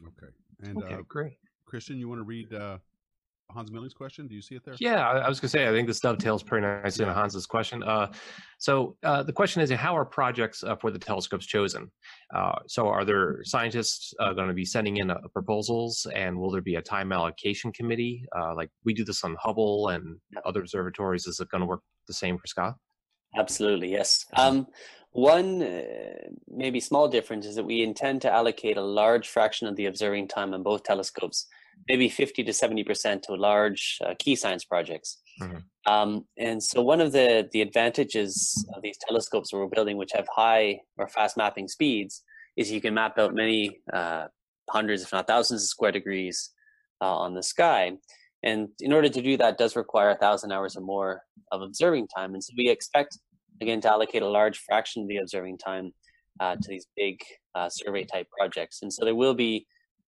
Okay. 0.00 0.32
And 0.62 0.82
Okay, 0.82 0.94
uh, 0.94 1.02
great. 1.08 1.38
Christian, 1.66 1.98
you 1.98 2.08
want 2.08 2.20
to 2.20 2.24
read 2.24 2.52
uh, 2.52 2.78
Hans 3.50 3.70
Milling's 3.70 3.94
question? 3.94 4.26
Do 4.26 4.34
you 4.34 4.42
see 4.42 4.54
it 4.54 4.64
there? 4.64 4.74
Yeah, 4.78 5.08
I, 5.08 5.18
I 5.18 5.28
was 5.28 5.40
going 5.40 5.48
to 5.48 5.52
say, 5.52 5.68
I 5.68 5.70
think 5.70 5.86
this 5.86 6.00
dovetails 6.00 6.42
pretty 6.42 6.66
nicely 6.66 7.04
into 7.04 7.14
Hans's 7.14 7.46
question. 7.46 7.82
Uh, 7.82 8.12
so 8.58 8.96
uh, 9.02 9.22
the 9.22 9.32
question 9.32 9.62
is, 9.62 9.70
how 9.70 9.96
are 9.96 10.04
projects 10.04 10.62
uh, 10.64 10.76
for 10.76 10.90
the 10.90 10.98
telescopes 10.98 11.46
chosen? 11.46 11.90
Uh, 12.34 12.52
so 12.66 12.88
are 12.88 13.04
there 13.04 13.40
scientists 13.44 14.14
uh, 14.20 14.32
going 14.32 14.48
to 14.48 14.54
be 14.54 14.64
sending 14.64 14.98
in 14.98 15.10
uh, 15.10 15.18
proposals, 15.32 16.06
and 16.14 16.38
will 16.38 16.50
there 16.50 16.62
be 16.62 16.76
a 16.76 16.82
time 16.82 17.12
allocation 17.12 17.72
committee? 17.72 18.24
Uh, 18.36 18.54
like 18.54 18.70
we 18.84 18.94
do 18.94 19.04
this 19.04 19.24
on 19.24 19.36
Hubble 19.40 19.88
and 19.88 20.18
other 20.44 20.60
observatories. 20.60 21.26
Is 21.26 21.40
it 21.40 21.48
going 21.48 21.60
to 21.60 21.66
work 21.66 21.80
the 22.06 22.14
same 22.14 22.38
for 22.38 22.46
SKA? 22.46 22.74
Absolutely, 23.36 23.90
yes. 23.90 24.26
Um, 24.36 24.66
one 25.12 25.62
uh, 25.62 25.84
maybe 26.48 26.80
small 26.80 27.06
difference 27.06 27.44
is 27.44 27.56
that 27.56 27.64
we 27.64 27.82
intend 27.82 28.22
to 28.22 28.32
allocate 28.32 28.78
a 28.78 28.82
large 28.82 29.28
fraction 29.28 29.66
of 29.68 29.76
the 29.76 29.86
observing 29.86 30.28
time 30.28 30.54
on 30.54 30.62
both 30.62 30.84
telescopes, 30.84 31.46
maybe 31.86 32.08
50 32.08 32.44
to 32.44 32.50
70% 32.50 33.20
to 33.22 33.34
large 33.34 33.98
uh, 34.04 34.14
key 34.18 34.34
science 34.34 34.64
projects. 34.64 35.20
Mhm. 35.40 35.64
Um, 35.86 36.26
and 36.38 36.62
so 36.62 36.80
one 36.80 37.00
of 37.02 37.12
the, 37.12 37.48
the 37.52 37.60
advantages 37.60 38.66
of 38.74 38.82
these 38.82 38.96
telescopes 39.06 39.50
that 39.50 39.58
we're 39.58 39.66
building, 39.66 39.98
which 39.98 40.12
have 40.12 40.26
high 40.34 40.80
or 40.96 41.08
fast 41.08 41.36
mapping 41.36 41.68
speeds, 41.68 42.22
is 42.56 42.70
you 42.70 42.80
can 42.80 42.94
map 42.94 43.18
out 43.18 43.34
many 43.34 43.80
uh, 43.92 44.28
hundreds, 44.70 45.02
if 45.02 45.12
not 45.12 45.26
thousands 45.26 45.62
of 45.62 45.68
square 45.68 45.92
degrees 45.92 46.50
uh, 47.02 47.16
on 47.16 47.34
the 47.34 47.42
sky. 47.42 47.92
And 48.42 48.68
in 48.80 48.92
order 48.92 49.08
to 49.08 49.22
do 49.22 49.36
that 49.36 49.58
does 49.58 49.76
require 49.76 50.10
a 50.10 50.16
thousand 50.16 50.52
hours 50.52 50.76
or 50.76 50.80
more 50.80 51.22
of 51.52 51.62
observing 51.62 52.08
time. 52.08 52.34
And 52.34 52.42
so 52.42 52.52
we 52.56 52.68
expect, 52.68 53.18
again, 53.60 53.80
to 53.82 53.88
allocate 53.88 54.22
a 54.22 54.28
large 54.28 54.58
fraction 54.58 55.02
of 55.02 55.08
the 55.08 55.18
observing 55.18 55.58
time 55.58 55.92
uh, 56.40 56.56
to 56.56 56.68
these 56.68 56.86
big 56.96 57.20
uh, 57.54 57.68
survey 57.68 58.04
type 58.04 58.26
projects. 58.36 58.80
And 58.82 58.92
so 58.92 59.04
there 59.04 59.14
will 59.14 59.34
be, 59.34 59.66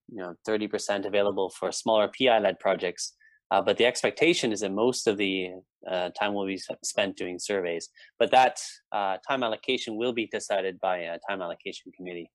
you 0.09 0.19
know, 0.19 0.35
30% 0.49 1.07
available 1.07 1.51
for 1.51 1.71
smaller 1.71 2.11
PI-led 2.19 2.59
projects. 2.59 3.15
Uh, 3.51 3.63
but 3.63 3.77
the 3.77 3.87
expectation 3.87 4.53
is 4.53 4.61
that 4.61 4.73
most 4.73 5.07
of 5.07 5.17
the 5.17 5.51
uh, 5.89 6.11
time 6.19 6.35
will 6.35 6.47
be 6.47 6.61
spent 6.83 7.17
doing 7.17 7.39
surveys. 7.39 7.89
But 8.19 8.31
that 8.33 8.59
uh, 8.91 9.19
time 9.29 9.43
allocation 9.45 9.97
will 9.97 10.13
be 10.13 10.27
decided 10.27 10.81
by 10.81 10.99
a 10.99 11.19
time 11.29 11.43
allocation 11.43 11.93
committee. 11.97 12.31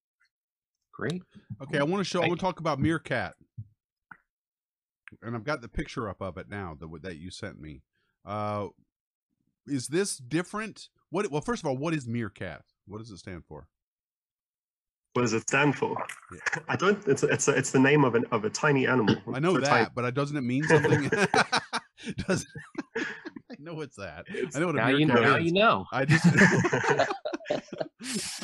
Great. 0.94 1.22
Okay, 1.62 1.80
I 1.80 1.84
want 1.84 2.02
to 2.02 2.04
show. 2.04 2.22
I 2.22 2.28
want 2.28 2.40
to 2.40 2.46
talk 2.46 2.60
about 2.60 2.80
MeerKAT, 2.80 3.32
and 5.22 5.36
I've 5.36 5.44
got 5.44 5.62
the 5.62 5.68
picture 5.68 6.08
up 6.10 6.22
of 6.22 6.38
it 6.38 6.50
now 6.50 6.76
that 6.80 7.02
that 7.04 7.18
you 7.18 7.32
sent 7.32 7.60
me. 7.60 7.84
Uh, 8.26 8.68
is 9.68 9.88
this 9.88 10.18
different? 10.18 10.90
What? 11.10 11.30
Well, 11.32 11.42
first 11.42 11.64
of 11.64 11.68
all, 11.68 11.78
what 11.78 11.94
is 11.94 12.08
MeerKAT? 12.08 12.62
What 12.88 13.00
does 13.00 13.12
it 13.12 13.18
stand 13.18 13.46
for? 13.46 13.68
What 15.14 15.24
does 15.24 15.34
it 15.34 15.42
stand 15.42 15.76
for? 15.76 15.96
Yeah. 16.32 16.62
I 16.70 16.76
don't. 16.76 17.06
It's 17.08 17.24
it's 17.24 17.48
it's 17.48 17.72
the 17.72 17.80
name 17.80 18.04
of 18.06 18.16
an 18.16 18.26
of 18.32 18.46
a 18.46 18.50
tiny 18.50 18.86
animal. 18.88 19.16
I 19.34 19.40
know 19.40 19.56
So 19.56 19.62
tiny- 19.62 19.84
that, 19.86 19.96
but 19.96 20.06
it 20.06 20.14
doesn't 20.14 20.38
it 20.38 20.42
mean 20.42 20.64
something? 20.68 21.10
Does 22.28 22.46
I 22.98 23.56
know 23.60 23.82
it's 23.82 23.98
that. 23.98 24.26
I 24.56 24.60
know 24.60 24.68
what 24.68 24.76
a 24.76 24.78
Now 24.78 24.88
you, 24.88 25.06
meerkat 25.08 25.24
now 25.24 25.36
you 25.36 25.52
know. 25.52 25.86
I 25.92 26.06
just 26.06 26.26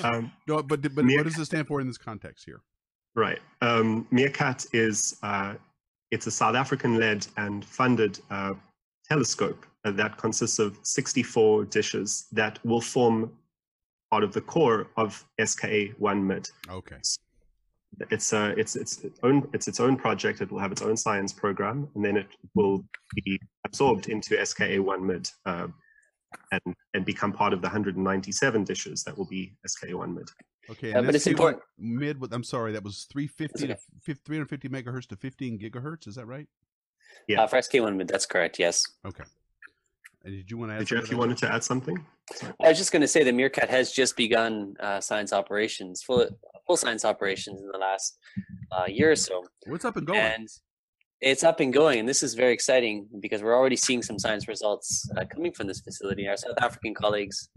um, 0.03 0.31
no, 0.47 0.61
but 0.63 0.81
but 0.93 1.05
Meer- 1.05 1.17
what 1.17 1.23
does 1.25 1.37
it 1.39 1.45
stand 1.45 1.67
for 1.67 1.79
in 1.79 1.87
this 1.87 1.97
context 1.97 2.43
here? 2.45 2.61
Right. 3.15 3.39
Um, 3.61 4.07
MeerKAT 4.11 4.67
is 4.73 5.17
uh, 5.23 5.53
it's 6.11 6.27
a 6.27 6.31
South 6.31 6.55
African-led 6.55 7.27
and 7.37 7.63
funded 7.65 8.19
uh, 8.29 8.53
telescope 9.07 9.65
uh, 9.83 9.91
that 9.91 10.17
consists 10.17 10.59
of 10.59 10.77
64 10.83 11.65
dishes 11.65 12.25
that 12.31 12.63
will 12.65 12.81
form 12.81 13.31
part 14.11 14.23
of 14.23 14.33
the 14.33 14.41
core 14.41 14.87
of 14.97 15.25
SKA 15.43 15.87
one 15.97 16.25
mid. 16.25 16.49
Okay, 16.69 16.97
It's 18.11 18.33
uh, 18.33 18.53
it's 18.57 18.75
it's 18.75 19.03
its 19.03 19.19
own 19.23 19.47
it's 19.53 19.67
its 19.67 19.79
own 19.79 19.95
project. 19.95 20.41
It 20.41 20.51
will 20.51 20.59
have 20.59 20.71
its 20.71 20.81
own 20.81 20.97
science 20.97 21.31
program, 21.31 21.87
and 21.95 22.03
then 22.03 22.17
it 22.17 22.27
will 22.53 22.83
be 23.15 23.39
absorbed 23.65 24.09
into 24.09 24.43
SKA 24.45 24.81
one 24.81 25.05
mid. 25.05 25.29
Uh, 25.45 25.67
and, 26.51 26.75
and 26.93 27.05
become 27.05 27.31
part 27.31 27.53
of 27.53 27.61
the 27.61 27.67
197 27.67 28.63
dishes 28.63 29.03
that 29.03 29.17
will 29.17 29.27
be 29.27 29.55
SK1 29.67 30.13
mid. 30.15 30.29
okay. 30.69 30.93
Uh, 30.93 30.97
And 30.99 31.05
but 31.07 31.15
it's 31.15 31.25
SK1 31.25 31.31
important- 31.31 31.63
Mid. 31.77 32.19
with- 32.19 32.33
I'm 32.33 32.43
sorry, 32.43 32.71
that 32.73 32.83
was 32.83 33.05
350 33.11 33.67
That's 33.67 33.85
to 34.05 34.15
350 34.15 34.69
megahertz 34.69 35.07
to 35.07 35.15
15 35.15 35.59
gigahertz. 35.59 36.07
Is 36.07 36.15
that 36.15 36.25
right? 36.25 36.47
Yeah. 37.27 37.41
Uh, 37.43 37.47
for 37.47 37.57
SK1 37.57 37.95
mid, 37.95 38.07
that's 38.07 38.25
correct, 38.25 38.59
yes. 38.59 38.83
Okay. 39.05 39.23
And 40.23 40.33
did 40.35 40.49
you 40.49 40.57
want 40.57 40.71
to 40.71 40.75
add? 40.75 40.79
Did 40.79 40.89
you 40.91 40.97
something 40.97 41.11
you 41.11 41.17
wanted 41.19 41.37
to 41.37 41.51
add 41.53 41.63
something? 41.63 42.05
I 42.63 42.69
was 42.69 42.79
just 42.79 42.91
going 42.91 43.03
to 43.03 43.07
say 43.07 43.23
the 43.23 43.31
MeerKAT 43.31 43.69
has 43.69 43.91
just 43.91 44.17
begun 44.17 44.73
uh, 44.79 44.99
science 44.99 45.31
operations, 45.31 46.01
full 46.01 46.27
full 46.65 46.77
science 46.77 47.05
operations 47.05 47.61
in 47.61 47.67
the 47.71 47.77
last 47.77 48.17
uh, 48.71 48.85
year 48.87 49.11
or 49.11 49.15
so. 49.15 49.43
What's 49.67 49.85
up 49.85 49.97
and 49.97 50.07
going? 50.07 50.19
And 50.19 50.47
It's 51.21 51.43
up 51.43 51.59
and 51.59 51.73
going, 51.73 51.99
and 51.99 52.09
this 52.09 52.23
is 52.23 52.33
very 52.33 52.53
exciting 52.53 53.07
because 53.21 53.41
we're 53.41 53.55
already 53.55 53.77
seeing 53.77 54.03
some 54.03 54.19
science 54.19 54.47
results 54.47 55.09
uh, 55.17 55.23
coming 55.33 55.53
from 55.53 55.67
this 55.67 55.79
facility. 55.79 56.27
Our 56.27 56.37
South 56.37 56.57
African 56.61 56.93
colleagues 56.93 57.49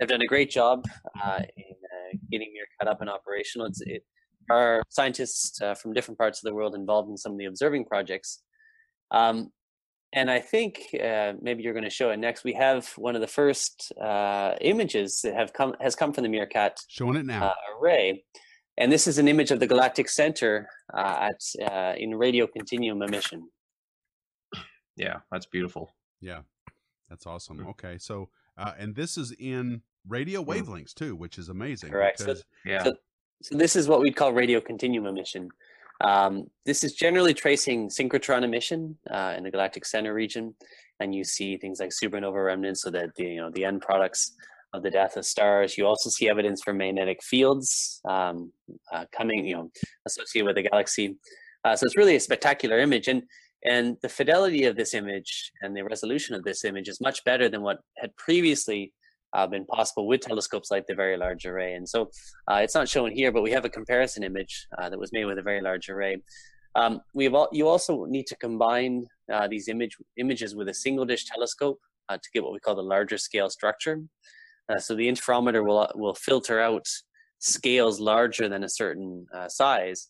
have 0.00 0.08
done 0.08 0.20
a 0.20 0.26
great 0.26 0.50
job 0.50 0.84
uh, 1.24 1.40
in 1.56 1.64
uh, 1.72 2.16
getting 2.30 2.52
MeerKAT 2.52 2.90
up 2.90 3.00
and 3.00 3.08
operational. 3.08 3.66
It's, 3.68 3.80
it, 3.80 4.04
our 4.50 4.82
scientists 4.90 5.60
uh, 5.62 5.74
from 5.74 5.92
different 5.92 6.18
parts 6.18 6.40
of 6.40 6.48
the 6.48 6.54
world 6.54 6.74
involved 6.74 7.10
in 7.10 7.16
some 7.16 7.32
of 7.32 7.38
the 7.38 7.46
observing 7.46 7.86
projects. 7.86 8.42
Um, 9.10 9.50
and 10.12 10.30
I 10.30 10.40
think 10.40 10.94
uh, 11.02 11.32
maybe 11.40 11.62
you're 11.62 11.72
going 11.72 11.84
to 11.84 11.90
show 11.90 12.10
it 12.10 12.18
next. 12.18 12.44
We 12.44 12.52
have 12.54 12.88
one 12.96 13.14
of 13.14 13.20
the 13.20 13.26
first 13.26 13.92
uh, 14.00 14.54
images 14.60 15.20
that 15.22 15.34
have 15.34 15.52
come 15.52 15.74
has 15.80 15.94
come 15.94 16.12
from 16.12 16.24
the 16.24 16.30
MeerKAT 16.30 16.76
Showing 16.88 17.16
it 17.16 17.26
now. 17.26 17.54
array, 17.80 18.24
and 18.78 18.90
this 18.92 19.06
is 19.06 19.18
an 19.18 19.28
image 19.28 19.50
of 19.50 19.60
the 19.60 19.66
galactic 19.66 20.08
center 20.08 20.68
uh, 20.94 21.30
at 21.30 21.40
uh, 21.70 21.94
in 21.96 22.14
radio 22.14 22.46
continuum 22.46 23.02
emission. 23.02 23.48
Yeah, 24.96 25.16
that's 25.30 25.46
beautiful. 25.46 25.94
yeah. 26.20 26.40
That's 27.08 27.24
awesome. 27.26 27.64
Okay. 27.68 27.98
So, 27.98 28.30
uh, 28.58 28.72
and 28.76 28.92
this 28.92 29.16
is 29.16 29.32
in 29.38 29.80
radio 30.08 30.42
wavelengths 30.42 30.92
too, 30.92 31.14
which 31.14 31.38
is 31.38 31.48
amazing. 31.50 31.90
Correct. 31.90 32.18
So- 32.18 32.34
Yeah. 32.64 32.82
So, 32.82 32.94
so 33.42 33.56
this 33.56 33.76
is 33.76 33.86
what 33.86 34.00
we'd 34.00 34.16
call 34.16 34.32
radio 34.32 34.60
continuum 34.60 35.06
emission. 35.06 35.48
Um, 36.00 36.50
this 36.64 36.82
is 36.82 36.94
generally 36.94 37.32
tracing 37.32 37.88
synchrotron 37.90 38.42
emission 38.42 38.98
uh, 39.08 39.34
in 39.36 39.44
the 39.44 39.50
galactic 39.52 39.84
center 39.86 40.14
region, 40.14 40.54
and 40.98 41.14
you 41.14 41.22
see 41.22 41.56
things 41.56 41.78
like 41.78 41.90
supernova 41.90 42.44
remnants, 42.44 42.82
so 42.82 42.90
that 42.90 43.14
the 43.14 43.24
you 43.24 43.36
know 43.40 43.50
the 43.50 43.64
end 43.64 43.82
products 43.82 44.32
of 44.76 44.82
the 44.82 44.90
death 44.90 45.16
of 45.16 45.24
stars. 45.24 45.76
You 45.76 45.86
also 45.86 46.10
see 46.10 46.28
evidence 46.28 46.62
for 46.62 46.72
magnetic 46.72 47.22
fields 47.22 48.00
um, 48.08 48.52
uh, 48.92 49.04
coming, 49.16 49.46
you 49.46 49.56
know, 49.56 49.70
associated 50.06 50.46
with 50.46 50.56
the 50.56 50.68
galaxy. 50.70 51.16
Uh, 51.64 51.74
so 51.76 51.84
it's 51.84 51.96
really 51.96 52.16
a 52.16 52.20
spectacular 52.20 52.78
image, 52.78 53.08
and 53.08 53.22
and 53.64 53.96
the 54.02 54.08
fidelity 54.08 54.64
of 54.64 54.76
this 54.76 54.94
image 54.94 55.50
and 55.62 55.76
the 55.76 55.82
resolution 55.82 56.34
of 56.36 56.44
this 56.44 56.64
image 56.64 56.88
is 56.88 57.00
much 57.00 57.24
better 57.24 57.48
than 57.48 57.62
what 57.62 57.78
had 57.96 58.14
previously 58.16 58.92
uh, 59.32 59.46
been 59.46 59.66
possible 59.66 60.06
with 60.06 60.20
telescopes 60.20 60.70
like 60.70 60.86
the 60.86 60.94
Very 60.94 61.16
Large 61.16 61.46
Array. 61.46 61.74
And 61.74 61.88
so 61.88 62.10
uh, 62.48 62.60
it's 62.62 62.74
not 62.74 62.88
shown 62.88 63.10
here, 63.10 63.32
but 63.32 63.42
we 63.42 63.50
have 63.50 63.64
a 63.64 63.68
comparison 63.68 64.22
image 64.22 64.66
uh, 64.78 64.88
that 64.88 64.98
was 64.98 65.10
made 65.12 65.24
with 65.24 65.38
a 65.38 65.42
Very 65.42 65.60
Large 65.60 65.88
Array. 65.88 66.22
Um, 66.76 67.00
we 67.14 67.24
have 67.24 67.34
all, 67.34 67.48
you 67.52 67.66
also 67.66 68.04
need 68.04 68.26
to 68.28 68.36
combine 68.36 69.06
uh, 69.32 69.48
these 69.48 69.66
image 69.68 69.96
images 70.16 70.54
with 70.54 70.68
a 70.68 70.74
single 70.74 71.04
dish 71.04 71.24
telescope 71.24 71.80
uh, 72.08 72.16
to 72.16 72.28
get 72.32 72.44
what 72.44 72.52
we 72.52 72.60
call 72.60 72.76
the 72.76 72.82
larger 72.82 73.18
scale 73.18 73.50
structure. 73.50 74.00
Uh, 74.68 74.78
so 74.78 74.94
the 74.94 75.08
interferometer 75.08 75.64
will 75.64 75.88
will 75.94 76.14
filter 76.14 76.60
out 76.60 76.86
scales 77.38 78.00
larger 78.00 78.48
than 78.48 78.64
a 78.64 78.68
certain 78.68 79.26
uh, 79.34 79.48
size, 79.48 80.08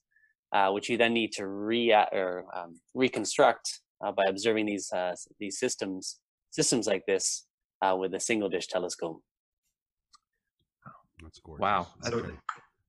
uh, 0.53 0.71
which 0.71 0.89
you 0.89 0.97
then 0.97 1.13
need 1.13 1.33
to 1.33 1.47
re 1.47 1.93
or 1.93 2.45
um, 2.55 2.81
reconstruct 2.95 3.81
uh, 4.05 4.13
by 4.13 4.25
observing 4.29 4.67
these 4.67 4.91
uh, 4.93 5.15
these 5.39 5.59
systems 5.59 6.19
systems 6.51 6.87
like 6.87 7.05
this 7.07 7.47
uh, 7.83 7.95
with 7.99 8.15
a 8.15 8.21
single 8.21 8.49
dish 8.49 8.67
telescope. 8.69 9.21
That's 11.23 11.39
gorgeous. 11.41 11.63
Wow. 11.63 11.87
So- 12.03 12.19
Okay. 12.19 12.33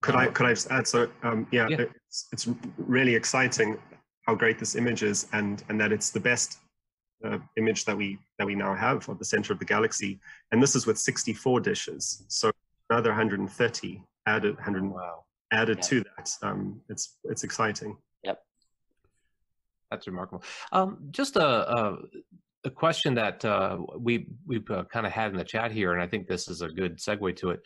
Could 0.01 0.15
I 0.15 0.27
could 0.27 0.45
I 0.45 0.51
just 0.53 0.69
add? 0.69 0.87
So 0.87 1.09
um, 1.23 1.47
yeah, 1.51 1.67
Yeah. 1.67 1.81
It's, 2.07 2.27
it's 2.31 2.47
really 2.77 3.15
exciting 3.15 3.77
how 4.27 4.35
great 4.35 4.59
this 4.59 4.75
image 4.75 5.01
is, 5.01 5.27
and 5.33 5.63
and 5.69 5.81
that 5.81 5.91
it's 5.91 6.11
the 6.11 6.19
best 6.19 6.59
uh, 7.25 7.37
image 7.57 7.85
that 7.85 7.97
we 7.97 8.17
that 8.37 8.45
we 8.45 8.55
now 8.55 8.73
have 8.75 9.07
of 9.09 9.17
the 9.19 9.25
center 9.25 9.53
of 9.53 9.59
the 9.59 9.65
galaxy. 9.65 10.19
And 10.51 10.61
this 10.61 10.75
is 10.75 10.85
with 10.85 10.97
64 10.97 11.59
dishes, 11.61 12.23
so 12.27 12.51
another 12.89 13.09
130 13.09 14.01
added 14.27 14.55
100 14.55 14.83
Wow. 14.83 15.25
added 15.51 15.77
Yeah. 15.77 15.83
to 15.89 16.03
that. 16.17 16.29
Um, 16.41 16.81
it's 16.89 17.17
it's 17.25 17.43
exciting. 17.43 17.97
Yep, 18.23 18.41
that's 19.91 20.07
remarkable. 20.07 20.43
Um, 20.71 20.97
just 21.11 21.35
a, 21.37 21.71
a 21.77 21.97
a 22.65 22.69
question 22.69 23.13
that 23.15 23.43
uh, 23.45 23.77
we 23.97 24.27
we've 24.45 24.69
uh, 24.69 24.83
kind 24.85 25.05
of 25.05 25.11
had 25.11 25.31
in 25.31 25.37
the 25.37 25.43
chat 25.43 25.71
here, 25.71 25.93
and 25.93 26.01
I 26.01 26.07
think 26.07 26.27
this 26.27 26.47
is 26.49 26.61
a 26.61 26.67
good 26.69 26.97
segue 26.97 27.35
to 27.37 27.51
it. 27.51 27.61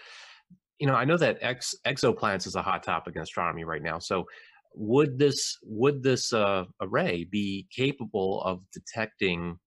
You 0.80 0.88
know, 0.88 0.96
I 0.96 1.06
know 1.06 1.18
that 1.18 1.38
ex, 1.42 1.76
exoplanets 1.86 2.48
is 2.48 2.56
a 2.56 2.62
hot 2.62 2.82
topic 2.84 3.16
in 3.16 3.22
astronomy 3.22 3.64
right 3.64 3.84
now. 3.84 4.00
So, 4.00 4.26
would 4.74 5.18
this 5.18 5.58
would 5.64 6.04
this 6.04 6.34
uh, 6.34 6.66
array 6.82 7.26
be 7.30 7.68
capable 7.76 8.42
of 8.44 8.62
detecting, 8.74 9.58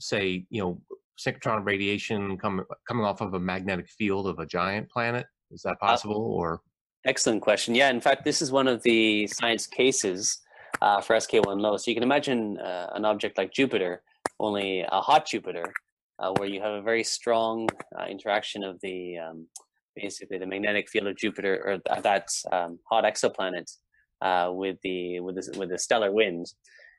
say, 0.00 0.46
you 0.50 0.62
know, 0.62 0.80
synchrotron 1.18 1.64
radiation 1.64 2.36
coming 2.38 2.64
coming 2.88 3.04
off 3.04 3.20
of 3.20 3.34
a 3.34 3.40
magnetic 3.40 3.88
field 3.88 4.26
of 4.26 4.38
a 4.38 4.46
giant 4.46 4.90
planet? 4.90 5.26
Is 5.50 5.62
that 5.62 5.78
possible? 5.80 6.16
or 6.16 6.60
Excellent 7.06 7.42
question. 7.42 7.74
Yeah, 7.74 7.90
in 7.90 8.00
fact, 8.00 8.24
this 8.24 8.40
is 8.40 8.50
one 8.50 8.66
of 8.66 8.82
the 8.82 9.26
science 9.26 9.66
cases 9.66 10.38
uh, 10.80 11.02
for 11.02 11.14
SK1 11.16 11.60
low. 11.60 11.76
So 11.76 11.90
you 11.90 11.94
can 11.94 12.02
imagine 12.02 12.58
uh, 12.58 12.90
an 12.94 13.04
object 13.04 13.36
like 13.36 13.52
Jupiter, 13.52 14.02
only 14.40 14.80
a 14.90 15.00
hot 15.02 15.26
Jupiter, 15.26 15.64
uh, 16.18 16.32
where 16.38 16.48
you 16.48 16.62
have 16.62 16.72
a 16.72 16.82
very 16.82 17.04
strong 17.04 17.68
uh, 17.98 18.06
interaction 18.06 18.64
of 18.64 18.80
the 18.80 19.18
um, 19.18 19.46
basically 19.94 20.38
the 20.38 20.46
magnetic 20.46 20.88
field 20.88 21.06
of 21.06 21.16
Jupiter 21.16 21.80
or 21.86 22.00
that 22.02 22.28
um, 22.52 22.78
hot 22.88 23.04
exoplanet 23.04 23.70
uh, 24.24 24.50
with 24.52 24.78
the 24.82 25.20
with 25.20 25.36
the, 25.36 25.58
with 25.58 25.68
the 25.70 25.78
stellar 25.78 26.10
wind, 26.10 26.46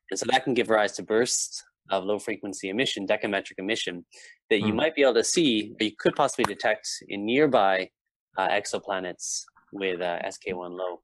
and 0.10 0.20
so 0.20 0.26
that 0.32 0.44
can 0.46 0.54
give 0.54 0.70
rise 0.70 0.94
to 0.94 1.04
bursts 1.04 1.62
of 1.92 2.04
low 2.04 2.18
frequency 2.20 2.70
emission, 2.70 3.06
decametric 3.06 3.58
emission, 3.60 4.06
that 4.50 4.60
you 4.60 4.72
Hmm. 4.72 4.78
might 4.78 4.96
be 4.96 5.02
able 5.04 5.14
to 5.16 5.24
see 5.24 5.74
or 5.80 5.84
you 5.84 5.92
could 6.00 6.16
possibly 6.16 6.46
detect 6.46 6.88
in 7.10 7.26
nearby 7.26 7.90
uh, 8.38 8.48
exoplanets 8.50 9.44
with 9.72 10.02
uh, 10.02 10.20
SK1 10.26 10.72
low. 10.78 11.02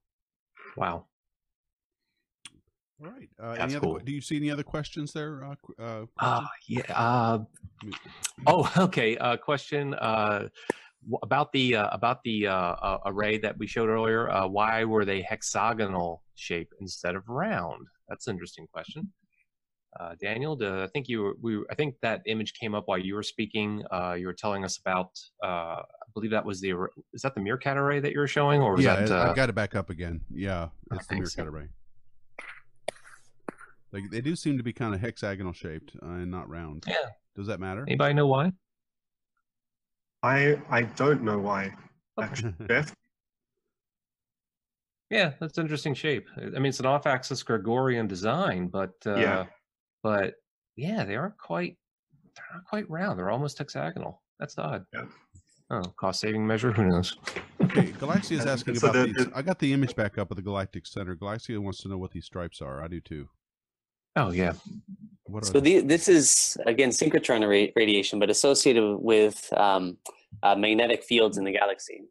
wow? 0.77 1.05
All 3.03 3.07
right. 3.09 3.29
Uh, 3.39 3.49
That's 3.55 3.63
any 3.63 3.75
other, 3.75 3.85
cool. 3.87 3.99
Do 3.99 4.11
you 4.11 4.21
see 4.21 4.37
any 4.37 4.51
other 4.51 4.63
questions 4.63 5.11
there? 5.13 5.43
Uh, 5.43 5.55
qu- 5.63 5.75
uh, 5.83 6.05
Uh, 6.19 6.45
yeah. 6.67 6.81
Uh, 6.89 7.39
oh, 8.47 8.71
okay. 8.77 9.17
Uh, 9.17 9.37
question 9.37 9.93
uh, 9.95 10.39
w- 10.39 10.49
about 11.23 11.51
the 11.51 11.75
uh, 11.75 11.89
about 11.91 12.23
the 12.23 12.47
uh, 12.47 12.53
uh, 12.53 12.97
array 13.05 13.37
that 13.39 13.57
we 13.57 13.67
showed 13.67 13.89
earlier. 13.89 14.29
Uh, 14.29 14.47
why 14.47 14.83
were 14.83 15.05
they 15.05 15.21
hexagonal 15.21 16.23
shape 16.35 16.71
instead 16.79 17.15
of 17.15 17.27
round? 17.27 17.87
That's 18.09 18.27
an 18.27 18.35
interesting 18.35 18.67
question. 18.71 19.11
Uh, 19.99 20.15
Daniel, 20.21 20.57
I 20.63 20.87
think 20.87 21.09
you 21.09 21.21
were, 21.21 21.33
we, 21.41 21.57
I 21.69 21.75
think 21.75 21.95
that 22.01 22.21
image 22.25 22.53
came 22.53 22.73
up 22.73 22.87
while 22.87 22.97
you 22.97 23.13
were 23.13 23.23
speaking. 23.23 23.83
Uh, 23.91 24.13
you 24.17 24.25
were 24.25 24.33
telling 24.33 24.63
us 24.63 24.77
about, 24.77 25.19
uh, 25.43 25.81
I 25.83 25.83
believe 26.13 26.31
that 26.31 26.45
was 26.45 26.61
the, 26.61 26.73
is 27.13 27.21
that 27.23 27.35
the 27.35 27.41
MeerKAT 27.41 27.75
array 27.75 27.99
that 27.99 28.13
you 28.13 28.19
were 28.19 28.27
showing, 28.27 28.61
or 28.61 28.75
was 28.75 28.85
yeah, 28.85 29.01
that? 29.01 29.11
I- 29.11 29.27
Uh, 29.27 29.31
I 29.31 29.35
got 29.35 29.49
it 29.49 29.55
back 29.55 29.75
up 29.75 29.89
again. 29.89 30.21
Yeah, 30.33 30.69
it's 30.93 31.07
the 31.07 31.15
MeerKAT 31.15 31.45
array. 31.45 31.67
Like 33.91 34.09
they 34.09 34.21
do 34.21 34.35
seem 34.37 34.57
to 34.57 34.63
be 34.63 34.71
kind 34.71 34.95
of 34.95 35.01
hexagonal 35.01 35.51
shaped 35.51 35.91
uh, 36.01 36.05
and 36.05 36.31
not 36.31 36.47
round. 36.49 36.85
Yeah. 36.87 36.95
Does 37.35 37.47
that 37.47 37.59
matter? 37.59 37.83
anybody 37.85 38.13
know 38.13 38.27
why? 38.27 38.53
I 40.23 40.59
I 40.69 40.83
don't 40.83 41.23
know 41.23 41.39
why. 41.39 41.73
Okay. 42.19 42.27
Actually, 42.27 42.53
Jeff, 42.67 42.93
Yeah, 45.09 45.31
that's 45.39 45.57
an 45.57 45.63
interesting 45.63 45.93
shape. 45.93 46.27
I 46.37 46.41
mean, 46.59 46.67
it's 46.67 46.79
an 46.79 46.85
off-axis 46.85 47.43
Gregorian 47.43 48.07
design, 48.07 48.67
but 48.67 48.93
uh, 49.05 49.15
Yeah. 49.15 49.45
but 50.03 50.35
yeah, 50.75 51.03
they 51.03 51.15
aren't 51.15 51.37
quite 51.37 51.77
they're 52.35 52.45
not 52.53 52.65
quite 52.65 52.89
round. 52.89 53.19
They're 53.19 53.29
almost 53.29 53.57
hexagonal. 53.57 54.21
That's 54.39 54.57
odd. 54.57 54.85
Yeah. 54.93 55.05
Oh, 55.69 55.83
cost-saving 55.97 56.45
measure? 56.45 56.71
Who 56.71 56.83
knows? 56.85 57.17
okay, 57.61 57.87
Galaxia 57.93 58.33
is 58.33 58.45
asking 58.45 58.75
so 58.75 58.89
about 58.89 59.07
the- 59.07 59.13
these. 59.13 59.25
the- 59.27 59.31
I 59.37 59.41
got 59.41 59.59
the 59.59 59.71
image 59.73 59.95
back 59.95 60.17
up 60.17 60.29
of 60.31 60.35
the 60.37 60.43
Galactic 60.43 60.85
Center. 60.85 61.15
Galaxia 61.15 61.59
wants 61.59 61.81
to 61.83 61.87
know 61.89 61.97
what 61.97 62.11
these 62.11 62.25
stripes 62.25 62.61
are. 62.61 62.83
I 62.83 62.87
do 62.87 62.99
too. 63.01 63.29
Oh 64.17 64.31
yeah, 64.31 64.51
What 64.51 64.57
are 64.65 65.10
So 65.43 65.59
the, 65.59 65.79
this 65.81 66.07
is 66.07 66.57
again 66.65 66.89
synchrotron 66.89 67.41
ra- 67.41 67.71
radiation, 67.75 68.19
but 68.19 68.29
associated 68.29 68.97
with 68.97 69.51
um, 69.53 69.97
uh, 70.43 70.55
magnetic 70.55 71.03
fields 71.03 71.37
in 71.37 71.43
the 71.43 71.51
galaxy. 71.51 72.01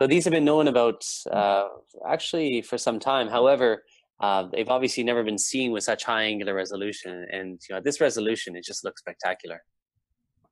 So 0.00 0.06
these 0.06 0.24
have 0.24 0.32
been 0.32 0.44
known 0.44 0.68
about 0.68 1.06
uh, 1.30 1.68
actually 2.08 2.62
for 2.62 2.78
some 2.78 2.98
time. 2.98 3.28
However, 3.28 3.84
uh, 4.20 4.48
they've 4.50 4.68
obviously 4.68 5.04
never 5.04 5.22
been 5.22 5.38
seen 5.38 5.72
with 5.72 5.84
such 5.84 6.04
high 6.04 6.24
angular 6.24 6.54
resolution, 6.54 7.26
and 7.30 7.60
you 7.68 7.74
know, 7.74 7.78
at 7.78 7.84
this 7.84 8.00
resolution, 8.00 8.56
it 8.56 8.64
just 8.64 8.84
looks 8.84 9.00
spectacular. 9.00 9.62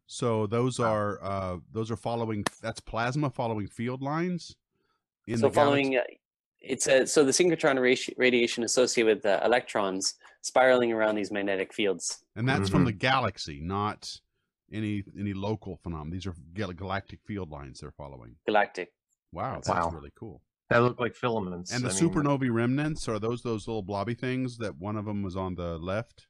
So 0.07 0.47
those 0.47 0.81
are 0.81 1.23
uh 1.23 1.59
those 1.73 1.91
are 1.91 1.97
following 1.97 2.45
that's 2.63 2.81
plasma 2.81 3.29
following 3.29 3.67
field 3.67 4.03
lines 4.03 4.57
in 5.27 5.39
so 5.39 5.49
the 5.49 5.55
following, 5.55 5.97
uh, 5.97 6.01
it's 6.61 6.87
a 6.89 7.07
so 7.07 7.25
the 7.25 7.31
synchrotron 7.33 7.77
radi- 7.79 8.15
radiation 8.17 8.65
associated 8.65 9.17
with 9.17 9.27
uh, 9.27 9.41
electrons 9.45 10.15
spiraling 10.43 10.93
around 10.93 11.15
these 11.15 11.31
magnetic 11.31 11.73
fields. 11.73 12.23
and 12.37 12.49
that's 12.49 12.69
from 12.69 12.83
Mhm. 12.83 12.87
the 12.87 12.93
galaxy, 12.93 13.61
not 13.63 14.11
any 14.73 15.03
any 15.19 15.33
local 15.35 15.77
phenomenon. 15.83 16.11
These 16.11 16.27
are 16.27 16.35
gal- 16.55 16.73
galactic 16.73 17.21
field 17.27 17.51
lines 17.51 17.81
they're 17.81 17.93
following. 17.93 18.37
Galactic. 18.47 18.93
Wow, 19.33 19.55
that's 19.55 19.69
Wow. 19.69 19.91
really 19.91 20.13
cool. 20.19 20.43
that 20.71 20.83
look 20.83 21.01
like 21.01 21.15
filaments. 21.15 21.73
And 21.73 21.83
the 21.83 21.89
I 21.89 21.93
mean, 21.93 22.11
supernovae 22.11 22.53
remnants 22.53 23.09
are 23.09 23.19
those 23.19 23.41
those 23.43 23.67
little 23.67 23.83
blobby 23.83 24.15
things 24.15 24.59
that 24.59 24.77
one 24.77 24.97
of 24.97 25.07
them 25.07 25.23
was 25.23 25.35
on 25.37 25.55
the 25.55 25.79
left. 25.79 26.27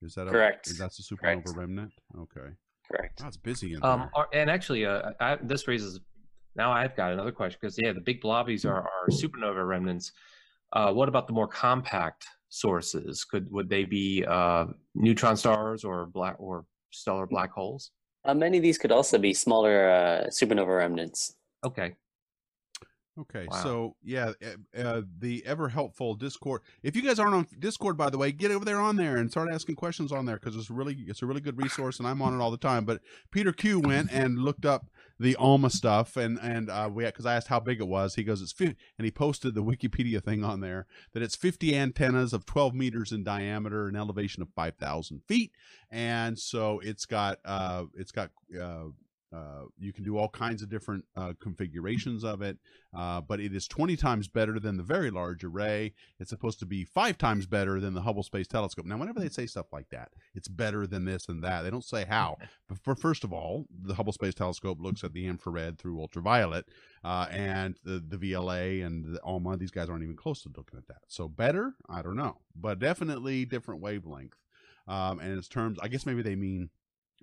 Is 0.00 0.14
that 0.14 0.26
a, 0.26 0.30
Correct. 0.30 0.66
Is 0.68 0.78
that's 0.78 0.96
the 0.96 1.02
supernova 1.02 1.44
Correct. 1.44 1.58
remnant? 1.58 1.92
Okay, 2.18 2.54
Correct. 2.90 3.20
wow, 3.20 3.28
it's 3.28 3.36
busy 3.36 3.74
in 3.74 3.84
Um, 3.84 4.00
there. 4.00 4.10
are- 4.14 4.28
and 4.32 4.48
actually, 4.50 4.86
uh, 4.86 5.12
I, 5.20 5.36
this 5.36 5.68
raises 5.68 6.00
now 6.56 6.72
I've 6.72 6.96
got 6.96 7.12
another 7.12 7.32
question 7.32 7.58
because 7.60 7.76
yeah, 7.78 7.92
the 7.92 8.00
big 8.00 8.20
blobbies 8.20 8.64
are, 8.64 8.82
are 8.82 9.08
supernova 9.10 9.66
remnants. 9.66 10.12
Uh, 10.72 10.92
what 10.92 11.08
about 11.08 11.26
the 11.26 11.32
more 11.32 11.48
compact 11.48 12.26
sources? 12.48 13.24
Could 13.24 13.50
would 13.50 13.68
they 13.68 13.84
be 13.84 14.24
uh, 14.26 14.66
neutron 14.94 15.36
stars 15.36 15.84
or 15.84 16.06
black 16.06 16.36
or 16.38 16.66
stellar 16.90 17.26
black 17.26 17.52
holes? 17.52 17.90
Uh, 18.24 18.34
many 18.34 18.56
of 18.56 18.62
these 18.62 18.78
could 18.78 18.92
also 18.92 19.18
be 19.18 19.34
smaller 19.34 19.90
uh, 19.90 20.26
supernova 20.28 20.78
remnants. 20.78 21.34
Okay. 21.64 21.94
Okay, 23.16 23.46
Wow. 23.48 23.62
so 23.62 23.96
yeah, 24.02 24.32
uh, 24.76 25.02
the 25.20 25.44
ever 25.46 25.68
helpful 25.68 26.14
Discord. 26.16 26.62
If 26.82 26.96
you 26.96 27.02
guys 27.02 27.20
aren't 27.20 27.34
on 27.34 27.46
Discord, 27.60 27.96
by 27.96 28.10
the 28.10 28.18
way, 28.18 28.32
get 28.32 28.50
over 28.50 28.64
there 28.64 28.80
on 28.80 28.96
there 28.96 29.18
and 29.18 29.30
start 29.30 29.50
asking 29.52 29.76
questions 29.76 30.10
on 30.10 30.26
there 30.26 30.36
because 30.36 30.56
it's 30.56 30.68
really 30.68 30.96
it's 31.06 31.22
a 31.22 31.26
really 31.26 31.40
good 31.40 31.56
resource, 31.62 32.00
and 32.00 32.08
I'm 32.08 32.20
on 32.20 32.34
it 32.34 32.42
all 32.42 32.50
the 32.50 32.56
time. 32.56 32.84
But 32.84 33.02
Peter 33.30 33.52
Q 33.52 33.78
went 33.78 34.10
and 34.12 34.40
looked 34.40 34.66
up 34.66 34.86
the 35.20 35.36
ALMA 35.38 35.70
stuff, 35.70 36.16
and 36.16 36.40
and 36.42 36.68
uh, 36.68 36.90
we 36.92 37.04
because 37.04 37.24
I 37.24 37.36
asked 37.36 37.46
how 37.46 37.60
big 37.60 37.80
it 37.80 37.86
was, 37.86 38.16
he 38.16 38.24
goes 38.24 38.42
it's 38.42 38.50
50, 38.52 38.74
and 38.98 39.04
he 39.04 39.12
posted 39.12 39.54
the 39.54 39.62
Wikipedia 39.64 40.20
thing 40.22 40.42
on 40.42 40.58
there 40.58 40.86
that 41.12 41.22
it's 41.22 41.36
50 41.36 41.76
antennas 41.76 42.32
of 42.32 42.44
12 42.46 42.74
meters 42.74 43.12
in 43.12 43.22
diameter, 43.22 43.86
an 43.86 43.94
elevation 43.94 44.42
of 44.42 44.48
5,000 44.56 45.22
feet, 45.28 45.52
and 45.88 46.36
so 46.36 46.80
it's 46.82 47.06
got 47.06 47.38
uh 47.44 47.84
it's 47.94 48.10
got 48.10 48.30
uh. 48.60 48.86
Uh, 49.34 49.64
you 49.78 49.92
can 49.92 50.04
do 50.04 50.16
all 50.16 50.28
kinds 50.28 50.62
of 50.62 50.68
different 50.68 51.04
uh, 51.16 51.32
configurations 51.40 52.22
of 52.24 52.42
it 52.42 52.58
uh, 52.94 53.20
but 53.20 53.40
it 53.40 53.54
is 53.54 53.66
20 53.66 53.96
times 53.96 54.28
better 54.28 54.60
than 54.60 54.76
the 54.76 54.82
very 54.82 55.10
large 55.10 55.42
array. 55.42 55.92
It's 56.20 56.30
supposed 56.30 56.60
to 56.60 56.66
be 56.66 56.84
five 56.84 57.18
times 57.18 57.46
better 57.46 57.80
than 57.80 57.94
the 57.94 58.02
Hubble 58.02 58.22
Space 58.22 58.46
Telescope. 58.46 58.86
Now, 58.86 58.98
whenever 58.98 59.18
they 59.18 59.28
say 59.28 59.46
stuff 59.46 59.66
like 59.72 59.88
that, 59.90 60.12
it's 60.34 60.48
better 60.48 60.86
than 60.86 61.04
this 61.04 61.28
and 61.28 61.42
that. 61.42 61.62
They 61.62 61.70
don't 61.70 61.84
say 61.84 62.04
how. 62.08 62.38
But 62.66 62.78
for, 62.78 62.94
first 62.94 63.24
of 63.24 63.32
all, 63.32 63.66
the 63.70 63.94
Hubble 63.94 64.14
Space 64.14 64.32
Telescope 64.32 64.78
looks 64.80 65.04
at 65.04 65.12
the 65.12 65.26
infrared 65.26 65.78
through 65.78 66.00
ultraviolet, 66.00 66.64
uh, 67.04 67.26
and 67.30 67.76
the, 67.84 68.02
the 68.06 68.16
VLA 68.16 68.84
and 68.84 69.04
the 69.04 69.20
ALMA, 69.22 69.58
these 69.58 69.70
guys 69.70 69.90
aren't 69.90 70.02
even 70.02 70.16
close 70.16 70.42
to 70.42 70.50
looking 70.56 70.78
at 70.78 70.86
that. 70.88 71.02
So 71.08 71.28
better, 71.28 71.74
I 71.90 72.00
don't 72.00 72.16
know, 72.16 72.38
but 72.56 72.78
definitely 72.78 73.44
different 73.44 73.82
wavelength. 73.82 74.38
Um, 74.88 75.20
and 75.20 75.30
in 75.30 75.42
terms, 75.42 75.78
I 75.82 75.88
guess 75.88 76.06
maybe 76.06 76.22
they 76.22 76.36
mean 76.36 76.70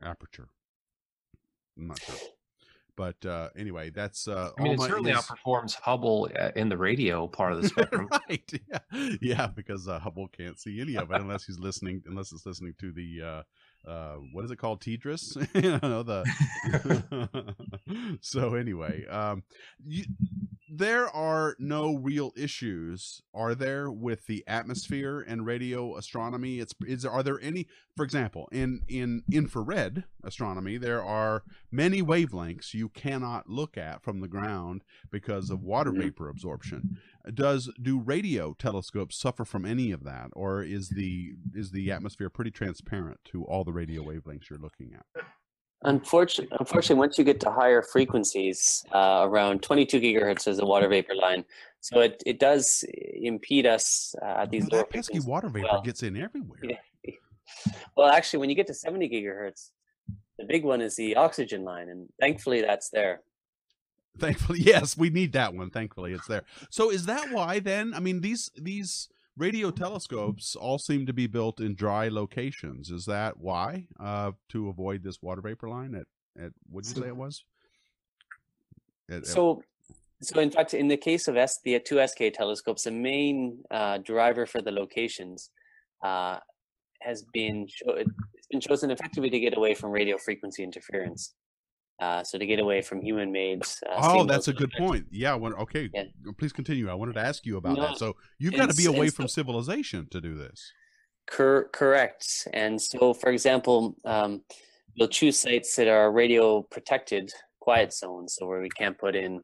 aperture. 0.04 0.50
I'm 1.78 1.88
not 1.88 2.02
sure. 2.02 2.16
But 2.96 3.26
uh, 3.26 3.50
anyway, 3.56 3.90
that's 3.90 4.28
uh, 4.28 4.52
I 4.58 4.62
mean, 4.62 4.74
it 4.74 4.82
certainly 4.82 5.12
outperforms 5.14 5.76
Hubble 5.76 6.30
uh, 6.38 6.52
in 6.56 6.70
the 6.70 6.78
radio 6.78 7.28
part 7.28 7.54
of 7.54 7.62
the 7.62 7.68
spectrum. 7.70 8.10
right. 8.30 8.52
Yeah. 8.70 9.10
Yeah, 9.22 9.48
because 9.48 9.88
uh, 9.88 9.98
Hubble 10.00 10.28
can't 10.28 10.60
see 10.60 10.82
any 10.82 10.98
of 10.98 11.10
it 11.12 11.22
unless 11.22 11.46
he's 11.46 11.58
listening, 11.58 12.04
unless 12.06 12.32
it's 12.32 12.46
listening 12.46 12.76
to 12.80 12.92
the 12.92 13.44
uh, 13.88 14.16
what 14.32 14.46
is 14.46 14.52
it 14.52 14.58
called, 14.58 14.82
TDRS? 14.82 15.48
you 15.64 15.80
know 15.88 16.04
the. 16.04 17.56
so 18.22 18.54
anyway, 18.56 19.06
um, 19.08 19.44
you, 19.84 20.06
there 20.74 21.10
are 21.10 21.56
no 21.60 21.96
real 21.96 22.32
issues, 22.38 23.22
are 23.34 23.54
there, 23.56 23.92
with 23.92 24.28
the 24.28 24.44
atmosphere 24.48 25.20
and 25.20 25.46
radio 25.46 25.98
astronomy? 25.98 26.60
It's 26.60 26.74
is 26.88 27.06
are 27.06 27.24
there 27.24 27.40
any, 27.42 27.68
for 27.98 28.06
example, 28.06 28.48
in 28.52 28.84
in 28.88 29.24
infrared 29.32 30.06
astronomy, 30.24 30.78
there 30.78 31.04
are 31.04 31.44
many 31.72 32.02
wavelengths 32.02 32.74
you 32.74 32.88
cannot 32.88 33.50
look 33.50 33.78
at 33.78 34.04
from 34.04 34.22
the 34.22 34.28
ground 34.28 34.84
because 35.12 35.50
of 35.50 35.62
water 35.62 35.92
vapor 35.92 36.30
absorption 36.30 36.98
does 37.34 37.72
do 37.82 38.00
radio 38.00 38.54
telescopes 38.54 39.18
suffer 39.18 39.46
from 39.46 39.66
any 39.66 39.92
of 39.92 40.04
that 40.04 40.30
or 40.34 40.64
is 40.64 40.90
the 40.90 41.34
is 41.54 41.72
the 41.72 41.92
atmosphere 41.92 42.30
pretty 42.30 42.52
transparent 42.52 43.20
to 43.26 43.44
all 43.46 43.64
the 43.64 43.74
radio 43.74 44.04
wavelengths 44.04 44.50
you're 44.50 44.60
looking 44.60 44.94
at 44.94 45.24
Unfortunately, 45.84 46.56
unfortunately, 46.60 47.00
once 47.00 47.18
you 47.18 47.24
get 47.24 47.40
to 47.40 47.50
higher 47.50 47.82
frequencies, 47.82 48.86
uh, 48.94 49.22
around 49.24 49.64
22 49.64 50.00
gigahertz 50.00 50.48
is 50.48 50.60
a 50.60 50.66
water 50.66 50.88
vapor 50.88 51.16
line, 51.16 51.44
so 51.80 52.02
it, 52.02 52.22
it 52.28 52.40
does 52.40 52.86
impede 53.16 53.66
us 53.66 54.14
uh, 54.22 54.42
at 54.42 54.52
these 54.52 54.68
Well, 54.70 54.82
lower 54.82 54.84
that 54.84 54.92
pesky 54.92 55.20
water 55.20 55.50
vapor 55.50 55.68
well. 55.72 55.82
gets 55.82 56.04
in 56.04 56.16
everywhere 56.18 56.60
Yeah. 56.64 56.78
Well, 57.98 58.08
actually, 58.08 58.40
when 58.40 58.50
you 58.50 58.56
get 58.56 58.68
to 58.68 58.74
70 58.74 59.10
gigahertz, 59.10 59.72
the 60.38 60.46
big 60.46 60.64
one 60.64 60.82
is 60.82 60.96
the 60.96 61.16
oxygen 61.16 61.64
line, 61.64 61.90
and 61.90 62.08
thankfully 62.20 62.62
that's 62.62 62.90
there. 62.90 63.22
Thankfully 64.18 64.60
yes 64.64 64.98
we 64.98 65.10
need 65.10 65.34
that 65.34 65.54
one. 65.54 65.70
Thankfully 65.70 66.14
it's 66.14 66.28
there. 66.28 66.44
So 66.70 66.90
is 66.92 67.06
that 67.06 67.32
why 67.32 67.60
then? 67.60 67.94
I 67.94 68.00
mean 68.00 68.22
these 68.22 68.52
these 68.56 69.10
radio 69.38 69.72
telescopes 69.72 70.56
all 70.56 70.78
seem 70.78 71.06
to 71.06 71.14
be 71.14 71.28
built 71.28 71.60
in 71.60 71.74
dry 71.76 72.10
locations. 72.10 72.90
Is 72.92 73.06
that 73.06 73.38
why 73.38 73.88
uh 74.00 74.32
to 74.50 74.70
avoid 74.70 75.04
this 75.04 75.22
water 75.22 75.42
vapor 75.42 75.70
line 75.70 75.96
at 75.96 76.08
at 76.42 76.52
what 76.70 76.84
did 76.84 76.96
you 76.96 77.04
say 77.04 77.08
it 77.10 77.16
was? 77.18 77.44
At- 79.10 79.26
So, 79.28 79.62
so 80.22 80.40
in 80.40 80.52
fact, 80.52 80.74
in 80.74 80.88
the 80.88 80.98
case 80.98 81.28
of 81.28 81.36
S, 81.36 81.60
the 81.64 81.80
two 81.80 82.06
SK 82.06 82.34
telescopes, 82.34 82.84
the 82.84 82.92
main 82.92 83.64
uh, 83.72 83.98
driver 83.98 84.46
for 84.46 84.62
the 84.62 84.72
locations 84.72 85.50
uh, 86.04 86.38
has 87.02 87.24
been 87.34 87.68
it's 87.88 88.48
been 88.50 88.62
chosen 88.62 88.92
effectively 88.92 89.30
to 89.30 89.40
get 89.40 89.58
away 89.58 89.74
from 89.74 89.92
radio 89.92 90.18
frequency 90.18 90.64
interference. 90.64 91.34
Uh, 92.02 92.24
so 92.24 92.38
to 92.40 92.46
get 92.48 92.60
away 92.60 92.82
from 92.82 93.00
human-made. 93.00 93.62
Uh, 93.88 94.00
Oh, 94.02 94.24
that's 94.26 94.48
a 94.48 94.54
good 94.54 94.72
point. 94.78 95.06
Yeah. 95.12 95.36
When, 95.36 95.54
okay. 95.54 95.88
Yeah. 95.94 96.06
Please 96.40 96.52
continue. 96.52 96.90
I 96.90 96.96
wanted 96.96 97.14
to 97.14 97.22
ask 97.22 97.46
you 97.46 97.58
about 97.58 97.78
No, 97.78 97.84
that. 97.84 97.98
So 98.00 98.16
you've 98.40 98.56
got 98.56 98.72
to 98.72 98.76
be 98.76 98.86
away 98.86 99.10
from 99.10 99.28
civilization 99.28 100.08
to 100.10 100.20
do 100.20 100.34
this. 100.36 100.74
Cor- 101.30 101.70
correct. 101.72 102.48
And 102.54 102.82
so, 102.82 103.14
for 103.14 103.30
example, 103.30 103.96
um, 104.04 104.42
we'll 104.98 105.10
choose 105.10 105.40
sites 105.40 105.76
that 105.76 105.88
are 105.88 106.12
radio 106.12 106.64
protected 106.64 107.32
quiet 107.60 107.94
zones, 107.94 108.36
so 108.36 108.48
where 108.48 108.62
we 108.62 108.70
can't 108.70 108.98
put 108.98 109.16
in 109.16 109.40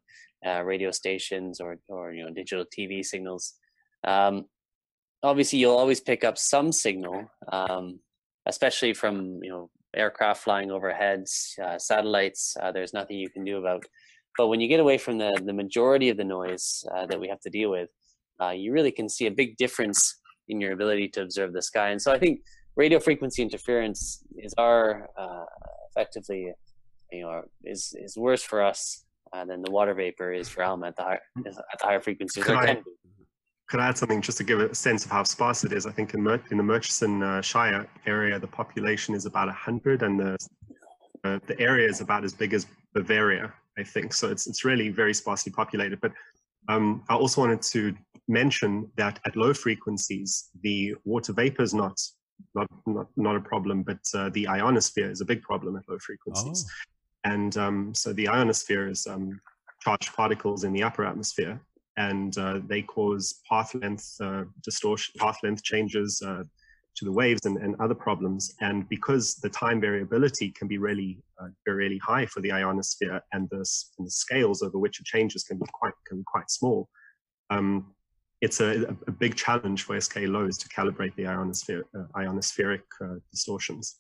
uh, 0.46 0.64
radio 0.64 0.90
stations 0.92 1.62
or, 1.62 1.78
or 1.88 2.12
you 2.14 2.24
know 2.24 2.34
digital 2.34 2.66
TV 2.66 3.06
signals. 3.06 3.54
Um, 4.04 4.46
obviously, 5.22 5.60
you'll 5.60 5.78
always 5.78 6.02
pick 6.02 6.24
up 6.24 6.38
some 6.38 6.72
signal, 6.72 7.30
um, 7.52 8.00
especially 8.48 8.94
from 8.94 9.40
you 9.44 9.52
know 9.52 9.70
aircraft 9.98 10.44
flying 10.44 10.72
overhead, 10.72 11.26
uh, 11.64 11.78
satellites. 11.78 12.56
Uh, 12.62 12.72
there's 12.72 12.94
nothing 12.94 13.18
you 13.18 13.30
can 13.30 13.44
do 13.44 13.58
about. 13.58 13.84
But 14.38 14.48
when 14.48 14.62
you 14.62 14.68
get 14.68 14.80
away 14.80 14.98
from 14.98 15.18
the 15.18 15.32
the 15.46 15.54
majority 15.54 16.10
of 16.10 16.18
the 16.18 16.24
noise 16.24 16.84
uh, 16.96 17.06
that 17.08 17.20
we 17.20 17.28
have 17.28 17.42
to 17.42 17.50
deal 17.50 17.72
with, 17.72 17.90
uh, 18.42 18.52
you 18.52 18.72
really 18.72 18.92
can 18.92 19.10
see 19.10 19.26
a 19.28 19.32
big 19.32 19.58
difference 19.58 20.20
in 20.48 20.62
your 20.62 20.74
ability 20.74 21.10
to 21.10 21.22
observe 21.22 21.54
the 21.54 21.62
sky. 21.62 21.90
And 21.90 22.02
so 22.02 22.14
I 22.14 22.20
think 22.20 22.42
radio 22.76 23.00
frequency 23.00 23.42
interference 23.42 24.24
is 24.38 24.54
our 24.58 25.10
uh, 25.18 25.46
effectively, 25.90 26.54
you 27.12 27.22
know, 27.24 27.42
is 27.64 27.94
is 28.06 28.16
worse 28.16 28.44
for 28.44 28.62
us 28.62 29.06
uh, 29.34 29.44
than 29.46 29.62
the 29.64 29.72
water 29.72 29.94
vapor 29.94 30.32
is 30.32 30.48
for 30.48 30.64
ALMA 30.64 30.88
at 30.88 30.96
the 30.96 31.04
higher 31.04 31.22
at 31.46 31.54
the 31.80 31.86
higher 31.88 32.02
frequencies. 32.02 32.48
I- 32.48 32.66
can 32.66 32.76
be. 32.76 32.92
Could 33.68 33.82
I 33.82 33.88
add 33.88 33.98
something 33.98 34.22
just 34.22 34.38
to 34.38 34.44
give 34.44 34.60
a 34.62 34.74
sense 34.74 35.04
of 35.04 35.12
how 35.12 35.24
sparse 35.24 35.66
it 35.66 35.74
is? 35.74 35.86
I 35.86 35.92
think 35.92 36.14
in, 36.14 36.24
Mur- 36.24 36.44
in 36.52 36.58
the 36.58 36.64
Murchison 36.64 37.22
uh, 37.22 37.42
Shire 37.42 37.88
area, 38.06 38.40
the 38.40 38.48
population 38.48 39.14
is 39.14 39.26
about 39.26 39.48
100 39.48 40.04
and 40.04 40.20
the, 40.20 40.38
uh, 41.26 41.40
the 41.48 41.60
area 41.60 41.88
is 41.90 42.00
about 42.00 42.24
as 42.24 42.34
big 42.34 42.54
as 42.54 42.66
Bavaria, 42.94 43.54
I 43.78 43.84
think. 43.84 44.14
So 44.14 44.30
it's, 44.30 44.48
it's 44.48 44.64
really 44.64 44.88
very 44.90 45.14
sparsely 45.14 45.52
populated. 45.52 46.00
But 46.00 46.14
um, 46.70 47.04
I 47.10 47.16
also 47.16 47.42
wanted 47.42 47.62
to 47.64 47.94
mention 48.30 48.90
that 48.96 49.20
at 49.26 49.36
low 49.36 49.54
frequencies, 49.54 50.50
the 50.64 50.96
water 51.04 51.34
vapor 51.34 51.64
is 51.64 51.74
not, 51.74 52.00
not, 52.56 52.68
not, 52.86 53.08
not 53.18 53.36
a 53.36 53.42
problem, 53.42 53.84
but 53.84 54.00
uh, 54.14 54.30
the 54.30 54.48
ionosphere 54.48 55.12
is 55.12 55.20
a 55.20 55.26
big 55.26 55.42
problem 55.42 55.76
at 55.76 55.84
low 55.90 55.98
frequencies. 56.00 56.66
Oh. 56.66 57.32
And 57.32 57.58
um, 57.58 57.94
so 57.94 58.14
the 58.14 58.30
ionosphere 58.30 58.88
is 58.88 59.06
um, 59.08 59.42
charged 59.82 60.14
particles 60.16 60.64
in 60.64 60.72
the 60.72 60.84
upper 60.84 61.06
atmosphere, 61.06 61.60
and 61.98 62.38
uh, 62.38 62.60
they 62.68 62.82
cause 62.82 63.42
path 63.50 63.74
length 63.76 64.16
uh, 64.22 64.44
distortion, 64.64 65.14
path 65.18 65.38
length 65.44 65.64
changes 65.64 66.22
uh, 66.26 66.44
to 66.96 67.06
the 67.06 67.12
waves 67.12 67.46
and, 67.46 67.58
and 67.58 67.76
other 67.80 67.96
problems. 67.96 68.56
And 68.62 68.88
because 68.90 69.36
the 69.36 69.50
time 69.50 69.82
variability 69.82 70.52
can 70.52 70.68
be 70.68 70.78
really, 70.78 71.20
uh, 71.42 71.48
really 71.66 72.00
high 72.00 72.26
for 72.26 72.42
the 72.42 72.52
ionosphere, 72.52 73.22
and 73.34 73.50
the, 73.50 73.66
and 73.98 74.08
the 74.08 74.12
scales 74.12 74.62
over 74.62 74.78
which 74.78 75.00
it 75.00 75.06
changes 75.06 75.44
can 75.44 75.58
be 75.58 75.66
quite 75.74 75.94
can 76.08 76.18
be 76.18 76.24
quite 76.26 76.50
small. 76.50 76.90
Um, 77.50 77.94
it's 78.42 78.62
a, 78.62 78.96
a 79.08 79.12
big 79.12 79.36
challenge 79.36 79.84
for 79.84 80.00
SK 80.00 80.18
lows 80.28 80.58
to 80.60 80.70
calibrate 80.70 81.16
the 81.16 81.26
ionosphere, 81.26 81.84
uh, 81.98 82.04
ionospheric 82.16 82.82
uh, 83.02 83.16
distortions. 83.32 84.00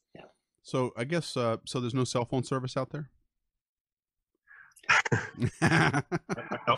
So 0.61 0.91
I 0.97 1.05
guess 1.05 1.37
uh, 1.37 1.57
so. 1.65 1.79
There's 1.79 1.93
no 1.93 2.03
cell 2.03 2.25
phone 2.25 2.43
service 2.43 2.75
out 2.75 2.89
there. 2.91 3.09
I, 5.61 6.01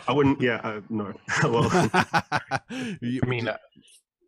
I 0.08 0.12
wouldn't, 0.12 0.40
yeah, 0.40 0.60
uh, 0.62 0.80
no. 0.88 1.12
well, 1.44 1.64
You- 3.00 3.20
I 3.22 3.26
mean, 3.26 3.48
uh, 3.48 3.56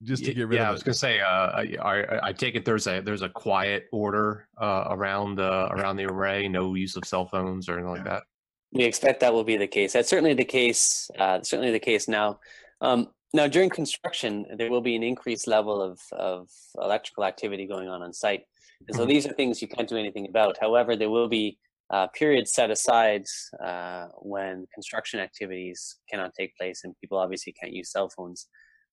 just 0.03 0.25
to 0.25 0.35
get 0.35 0.49
rid 0.49 0.59
of. 0.59 0.65
yeah, 0.65 0.69
I 0.69 0.73
was 0.73 0.81
it. 0.83 0.85
gonna 0.87 0.95
say, 0.95 1.21
uh, 1.21 1.27
I, 1.27 1.77
I, 1.81 2.29
I 2.29 2.33
take 2.33 2.57
it 2.57 2.65
there's 2.65 2.89
a 2.89 3.01
there's 3.01 3.23
a 3.23 3.29
quiet 3.29 3.87
order 3.93 4.49
uh, 4.61 4.87
around 4.91 5.39
uh, 5.39 5.69
around 5.71 5.97
the 5.97 6.07
array, 6.07 6.49
no 6.49 6.75
use 6.75 6.97
of 6.97 7.05
cell 7.05 7.27
phones 7.27 7.69
or 7.69 7.75
anything 7.75 7.93
like 7.93 8.05
that. 8.05 8.25
We 8.73 8.83
expect 8.85 9.21
that 9.21 9.33
will 9.33 9.45
be 9.45 9.57
the 9.57 9.69
case. 9.69 9.93
That's 9.93 10.09
certainly 10.09 10.35
the 10.35 10.45
case. 10.45 11.09
Uh, 11.17 11.41
certainly 11.43 11.71
the 11.71 11.79
case 11.79 12.09
now. 12.09 12.41
Um, 12.81 13.09
now 13.33 13.47
during 13.47 13.71
construction, 13.71 14.45
there 14.57 14.71
will 14.71 14.81
be 14.81 14.97
an 14.97 15.05
increased 15.05 15.47
level 15.47 15.81
of 15.81 16.01
of 16.11 16.49
electrical 16.83 17.25
activity 17.25 17.67
going 17.69 17.89
on 17.89 18.03
on 18.03 18.13
site, 18.13 18.43
and 18.89 18.97
so 18.97 19.05
Mhm. 19.05 19.09
these 19.09 19.25
are 19.27 19.33
things 19.35 19.63
you 19.63 19.69
can't 19.69 19.89
do 19.89 19.97
anything 19.97 20.27
about. 20.29 20.59
However, 20.61 20.97
there 20.97 21.11
will 21.11 21.29
be 21.29 21.59
uh, 21.93 22.07
periods 22.09 22.53
set 22.53 22.71
aside 22.71 23.25
uh, 23.63 24.07
when 24.19 24.67
construction 24.75 25.21
activities 25.21 25.99
cannot 26.11 26.33
take 26.35 26.57
place, 26.57 26.81
and 26.85 26.95
people 27.01 27.19
obviously 27.19 27.53
can't 27.53 27.73
use 27.73 27.93
cell 27.93 28.09
phones. 28.09 28.49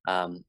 Um, 0.08 0.43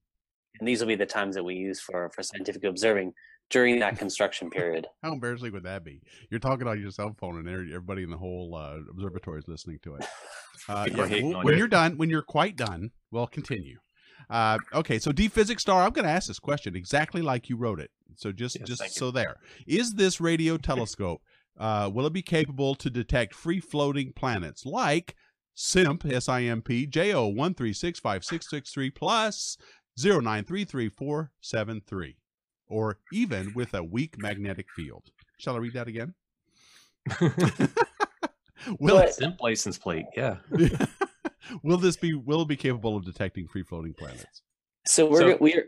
and 0.59 0.67
these 0.69 0.81
will 0.81 0.89
be 0.89 0.97
the 0.97 1.07
times 1.07 1.37
that 1.37 1.45
we 1.45 1.55
use 1.55 1.81
for 1.81 2.11
for 2.15 2.23
scientific 2.23 2.65
observing 2.65 3.13
during 3.51 3.79
that 3.81 3.99
construction 3.99 4.51
period. 4.59 4.87
How 5.03 5.13
embarrassing 5.13 5.53
would 5.53 5.63
that 5.63 5.85
be? 5.85 6.03
You're 6.29 6.41
talking 6.41 6.67
on 6.67 6.81
your 6.81 6.91
cell 6.91 7.15
phone, 7.19 7.39
and 7.39 7.49
everybody 7.49 8.03
in 8.03 8.11
the 8.11 8.19
whole 8.19 8.55
uh, 8.57 8.79
observatory 8.91 9.39
is 9.39 9.49
listening 9.49 9.79
to 9.85 9.95
it. 9.97 10.07
Uh, 10.69 10.87
yeah, 10.95 11.07
when, 11.07 11.33
when 11.45 11.59
you're 11.59 11.69
done, 11.69 11.97
when 11.99 12.11
you're 12.11 12.23
quite 12.23 12.57
done, 12.57 12.91
we'll 13.13 13.29
continue. 13.29 13.79
Uh, 14.29 14.59
okay, 14.75 14.99
so 14.99 15.11
Deep 15.13 15.33
Physics 15.33 15.63
Star, 15.63 15.83
I'm 15.83 15.91
going 15.91 16.05
to 16.05 16.11
ask 16.11 16.29
this 16.29 16.39
question 16.39 16.77
exactly 16.77 17.23
like 17.23 17.49
you 17.49 17.57
wrote 17.57 17.81
it. 17.81 17.91
So 18.17 18.33
just 18.33 18.59
yes, 18.59 18.69
just 18.69 18.95
so 18.95 19.11
there 19.11 19.37
is 19.67 19.95
this 19.95 20.21
radio 20.21 20.57
telescope. 20.59 21.23
Uh, 21.61 21.91
will 21.93 22.07
it 22.07 22.13
be 22.15 22.23
capable 22.23 22.75
to 22.75 22.89
detect 22.89 23.35
free 23.35 23.61
floating 23.61 24.13
planets 24.15 24.65
like 24.65 25.15
SIMP 25.55 26.07
S 26.07 26.27
I 26.27 26.45
M 26.45 26.63
P 26.63 26.87
J 26.87 27.13
O 27.13 27.27
one 27.27 27.53
three 27.53 27.75
six 27.75 28.01
five 28.01 28.25
six 28.25 28.49
six 28.49 28.73
three 28.73 28.91
plus 28.91 29.59
zero 29.99 30.21
nine 30.21 30.45
three 30.45 30.65
three 30.65 30.89
four 30.89 31.33
seven 31.43 31.83
three, 31.87 32.17
or 32.67 32.99
even 33.13 33.53
with 33.55 33.75
a 33.75 33.85
weak 33.85 34.17
magnetic 34.19 34.67
field? 34.75 35.11
Shall 35.39 35.55
I 35.55 35.59
read 35.59 35.75
that 35.75 35.87
again? 35.87 36.15
will 38.81 38.97
it, 38.99 39.13
SIMP 39.13 39.43
license 39.43 39.77
plate? 39.77 40.07
Yeah. 40.17 40.37
will 41.63 41.77
this 41.77 41.99
be 41.99 42.15
will 42.15 42.41
it 42.43 42.49
be 42.49 42.57
capable 42.57 42.97
of 42.97 43.05
detecting 43.05 43.47
free 43.47 43.65
floating 43.65 43.93
planets? 43.93 44.41
So 44.87 45.11
we're 45.11 45.33
so, 45.33 45.37
we're 45.39 45.67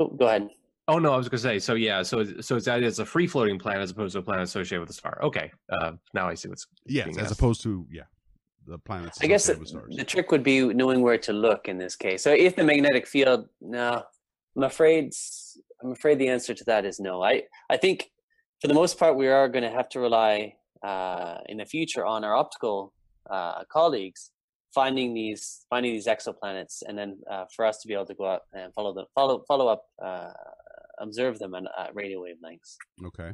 oh, 0.00 0.08
go 0.08 0.26
ahead. 0.26 0.48
Oh 0.88 0.98
no, 0.98 1.12
I 1.12 1.18
was 1.18 1.28
going 1.28 1.36
to 1.36 1.42
say. 1.42 1.58
So 1.58 1.74
yeah, 1.74 2.02
so 2.02 2.24
so 2.40 2.56
it's 2.56 2.66
it's 2.66 2.98
a 2.98 3.04
free 3.04 3.26
floating 3.26 3.58
planet 3.58 3.82
as 3.82 3.90
opposed 3.90 4.14
to 4.14 4.20
a 4.20 4.22
planet 4.22 4.44
associated 4.44 4.80
with 4.80 4.90
a 4.90 4.94
star. 4.94 5.18
Okay, 5.22 5.52
uh, 5.70 5.92
now 6.14 6.28
I 6.28 6.34
see 6.34 6.48
what's 6.48 6.66
yes, 6.86 7.08
as 7.08 7.18
asked. 7.18 7.32
opposed 7.32 7.62
to 7.64 7.86
yeah, 7.90 8.04
the 8.66 8.78
planets. 8.78 9.18
I 9.22 9.26
guess 9.26 9.46
the, 9.46 9.86
the, 9.90 10.04
trick 10.04 10.30
would 10.32 10.42
be 10.42 10.62
knowing 10.62 11.02
where 11.02 11.18
to 11.18 11.32
look 11.34 11.68
in 11.68 11.76
this 11.76 11.94
case. 11.94 12.22
So 12.22 12.32
if 12.32 12.56
the 12.56 12.64
magnetic 12.64 13.06
field, 13.06 13.48
no, 13.60 14.02
I'm 14.56 14.62
afraid 14.62 15.12
I'm 15.82 15.92
afraid 15.92 16.18
the 16.18 16.28
answer 16.28 16.54
to 16.54 16.64
that 16.64 16.86
is 16.86 16.98
no. 16.98 17.22
I 17.22 17.42
I 17.68 17.76
think 17.76 18.10
for 18.62 18.68
the 18.68 18.74
most 18.74 18.98
part 18.98 19.14
we 19.14 19.28
are 19.28 19.46
going 19.46 19.64
to 19.64 19.70
have 19.70 19.90
to 19.90 20.00
rely 20.00 20.54
uh, 20.82 21.36
in 21.50 21.58
the 21.58 21.66
future 21.66 22.06
on 22.06 22.24
our 22.24 22.34
optical 22.34 22.94
uh, 23.28 23.62
colleagues 23.70 24.30
finding 24.74 25.14
these 25.14 25.64
finding 25.70 25.92
these 25.92 26.06
exoplanets 26.06 26.82
and 26.86 26.96
then 26.96 27.18
uh, 27.30 27.44
for 27.54 27.64
us 27.64 27.78
to 27.80 27.88
be 27.88 27.94
able 27.94 28.06
to 28.06 28.14
go 28.14 28.26
out 28.26 28.42
and 28.52 28.72
follow 28.74 28.92
the 28.92 29.04
follow 29.14 29.42
follow 29.48 29.66
up 29.68 29.84
uh, 30.02 30.30
observe 31.00 31.38
them 31.38 31.54
at 31.54 31.94
radio 31.94 32.20
wavelengths. 32.20 32.76
Okay. 33.04 33.32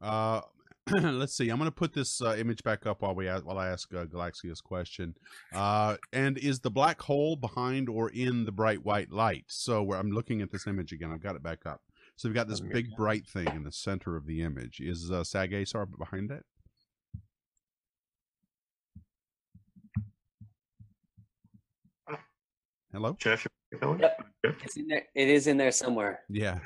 Uh, 0.00 0.40
let's 0.90 1.36
see 1.36 1.48
i'm 1.48 1.58
going 1.58 1.70
to 1.70 1.74
put 1.74 1.92
this 1.92 2.20
uh, 2.20 2.34
image 2.36 2.64
back 2.64 2.86
up 2.86 3.02
while 3.02 3.14
we 3.14 3.28
while 3.28 3.58
i 3.58 3.68
ask 3.68 3.94
uh, 3.94 4.04
galaxia's 4.04 4.60
question. 4.60 5.14
Uh, 5.52 5.96
and 6.12 6.38
is 6.38 6.58
the 6.60 6.70
black 6.70 7.00
hole 7.02 7.36
behind 7.36 7.88
or 7.88 8.10
in 8.10 8.44
the 8.44 8.52
bright 8.52 8.84
white 8.84 9.12
light? 9.12 9.44
So 9.46 9.82
where 9.82 9.98
i'm 9.98 10.10
looking 10.10 10.42
at 10.42 10.50
this 10.50 10.66
image 10.66 10.92
again 10.92 11.12
i've 11.12 11.22
got 11.22 11.36
it 11.36 11.42
back 11.42 11.66
up. 11.66 11.82
So 12.16 12.28
we've 12.28 12.34
got 12.34 12.48
this 12.48 12.60
big 12.60 12.94
bright 12.96 13.26
thing 13.26 13.48
in 13.48 13.64
the 13.64 13.72
center 13.72 14.16
of 14.16 14.26
the 14.26 14.42
image. 14.42 14.80
Is 14.80 15.10
uh, 15.10 15.24
Sag 15.24 15.52
A* 15.52 15.64
behind 15.98 16.30
it? 16.30 16.44
Hello, 22.92 23.16
Jeff. 23.18 23.46
Yep. 23.80 24.22
It's 24.64 24.76
in 24.76 24.88
there. 24.88 25.04
It 25.14 25.28
is 25.28 25.46
in 25.46 25.56
there 25.56 25.72
somewhere. 25.72 26.20
Yeah, 26.28 26.58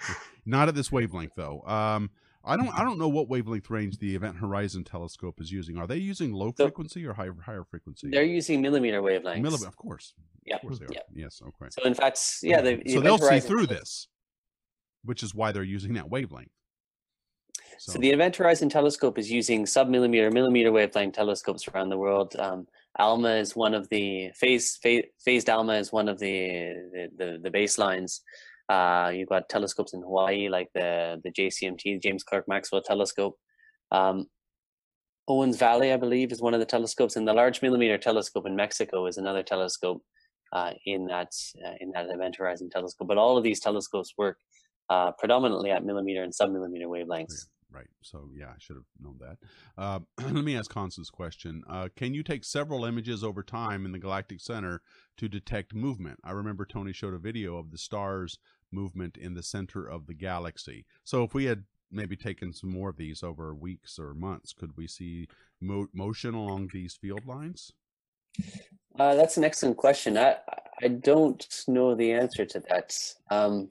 not 0.45 0.69
at 0.69 0.75
this 0.75 0.91
wavelength 0.91 1.35
though. 1.37 1.63
Um, 1.63 2.11
I 2.45 2.57
don't. 2.57 2.69
I 2.69 2.85
don't 2.85 2.99
know 2.99 3.09
what 3.09 3.29
wavelength 3.29 3.69
range 3.71 3.99
the 3.99 4.15
Event 4.15 4.37
Horizon 4.37 4.85
Telescope 4.85 5.41
is 5.41 5.51
using. 5.51 5.77
Are 5.79 5.87
they 5.87 5.97
using 5.97 6.33
low 6.33 6.53
so, 6.57 6.65
frequency 6.65 7.05
or 7.05 7.13
high, 7.13 7.29
higher 7.45 7.65
frequency? 7.65 8.09
They're 8.11 8.23
using 8.23 8.63
millimeter 8.63 9.03
wavelengths. 9.03 9.43
Millimeter, 9.43 9.67
of 9.67 9.77
course. 9.77 10.15
Yeah. 10.45 10.57
Of 10.57 10.63
course 10.63 10.79
they 10.79 10.87
are. 10.87 10.93
Yep. 10.93 11.07
Yes. 11.15 11.43
Okay. 11.43 11.71
So 11.71 11.83
in 11.85 11.95
fact, 11.95 12.21
yeah. 12.43 12.61
The, 12.61 12.77
the 12.77 12.93
so 12.93 13.01
they'll 13.01 13.19
Horizon 13.19 13.41
see 13.41 13.49
through 13.49 13.67
this, 13.67 14.09
which 15.05 15.23
is 15.23 15.35
why 15.35 15.53
they're 15.53 15.65
using 15.65 15.95
that 15.95 16.09
wavelength. 16.09 16.51
So, 17.79 17.93
so 17.93 17.99
the 17.99 18.11
Event 18.11 18.37
Horizon 18.37 18.69
Telescope 18.69 19.19
is 19.19 19.31
using 19.31 19.67
sub-millimeter, 19.67 20.31
millimeter 20.31 20.73
wavelength 20.73 21.15
telescopes 21.15 21.69
around 21.69 21.91
the 21.91 21.99
world. 21.99 22.35
Um, 22.39 22.67
ALMA 22.99 23.37
is 23.37 23.55
one 23.55 23.75
of 23.75 23.89
the 23.89 24.31
phase, 24.35 24.77
phase 24.83 25.05
phased 25.25 25.49
ALMA 25.49 25.75
is 25.75 25.93
one 25.93 26.09
of 26.09 26.19
the 26.19 27.11
the, 27.17 27.39
the, 27.43 27.51
baselines. 27.51 28.21
Uh, 28.69 29.11
you've 29.15 29.29
got 29.29 29.49
telescopes 29.49 29.93
in 29.93 30.03
Hawaii 30.03 30.49
like 30.49 30.69
the 30.75 31.21
the 31.23 31.31
JCMT, 31.31 32.03
James 32.03 32.25
Clerk 32.25 32.47
Maxwell 32.49 32.83
Telescope. 32.83 33.37
Um, 33.93 34.27
Owens 35.29 35.57
Valley, 35.57 35.93
I 35.93 35.97
believe, 35.97 36.31
is 36.31 36.41
one 36.41 36.55
of 36.55 36.61
the 36.61 36.67
telescopes, 36.67 37.17
and 37.17 37.27
the 37.27 37.33
Large 37.33 37.61
Millimeter 37.61 37.99
Telescope 37.99 38.47
in 38.47 38.55
Mexico 38.55 39.07
is 39.07 39.19
another 39.19 39.43
telescope 39.43 40.03
uh, 40.53 40.73
in 40.85 41.07
that 41.07 41.33
uh, 41.65 41.75
in 41.81 41.91
that 41.93 42.07
Event 42.09 42.37
Horizon 42.37 42.71
Telescope. 42.71 43.09
But 43.09 43.19
all 43.19 43.37
of 43.37 43.45
these 43.45 43.61
telescopes 43.61 44.15
work 44.17 44.39
uh, 44.89 45.13
predominantly 45.13 45.71
at 45.71 45.85
millimeter 45.85 46.23
and 46.23 46.33
submillimeter 46.33 46.87
wavelengths 46.87 47.47
right. 47.77 47.89
So 48.03 48.31
yeah, 48.35 48.49
I 48.49 48.59
should 48.59 48.77
have 48.77 48.85
known 49.01 49.19
that. 49.21 49.39
Uh, 49.77 50.01
let 50.33 50.45
me 50.45 50.57
ask 50.57 50.73
Hans 50.73 50.99
question. 51.11 51.63
Uh, 51.69 51.89
can 51.95 52.15
you 52.15 52.23
take 52.23 52.45
several 52.45 52.85
images 52.85 53.23
over 53.23 53.43
time 53.43 53.85
in 53.85 53.93
the 53.93 53.99
galactic 53.99 54.41
center 54.41 54.83
to 55.19 55.29
detect 55.29 55.75
movement? 55.75 56.19
I 56.25 56.33
remember 56.33 56.65
Tony 56.65 56.93
showed 56.93 57.15
a 57.15 57.19
video 57.19 57.57
of 57.59 57.71
the 57.71 57.79
stars 57.79 58.39
movement 58.73 59.17
in 59.17 59.35
the 59.35 59.43
center 59.43 59.87
of 59.87 60.07
the 60.07 60.15
galaxy. 60.15 60.87
So 61.05 61.23
if 61.23 61.35
we 61.35 61.45
had 61.45 61.65
maybe 61.91 62.17
taken 62.17 62.53
some 62.53 62.71
more 62.71 62.91
of 62.91 62.97
these 62.97 63.23
over 63.23 63.55
weeks 63.55 63.99
or 63.99 64.15
months, 64.15 64.53
could 64.53 64.77
we 64.77 64.89
see 64.89 65.29
mo- 65.61 65.89
motion 65.93 66.35
along 66.35 66.71
these 66.73 66.99
field 67.01 67.27
lines? 67.27 67.73
Uh, 68.99 69.15
that's 69.15 69.37
an 69.37 69.45
excellent 69.45 69.77
question. 69.77 70.17
I 70.17 70.37
I 70.83 70.89
don't 70.89 71.47
know 71.69 71.95
the 71.95 72.13
answer 72.13 72.45
to 72.45 72.61
that. 72.69 72.99
Um, 73.31 73.71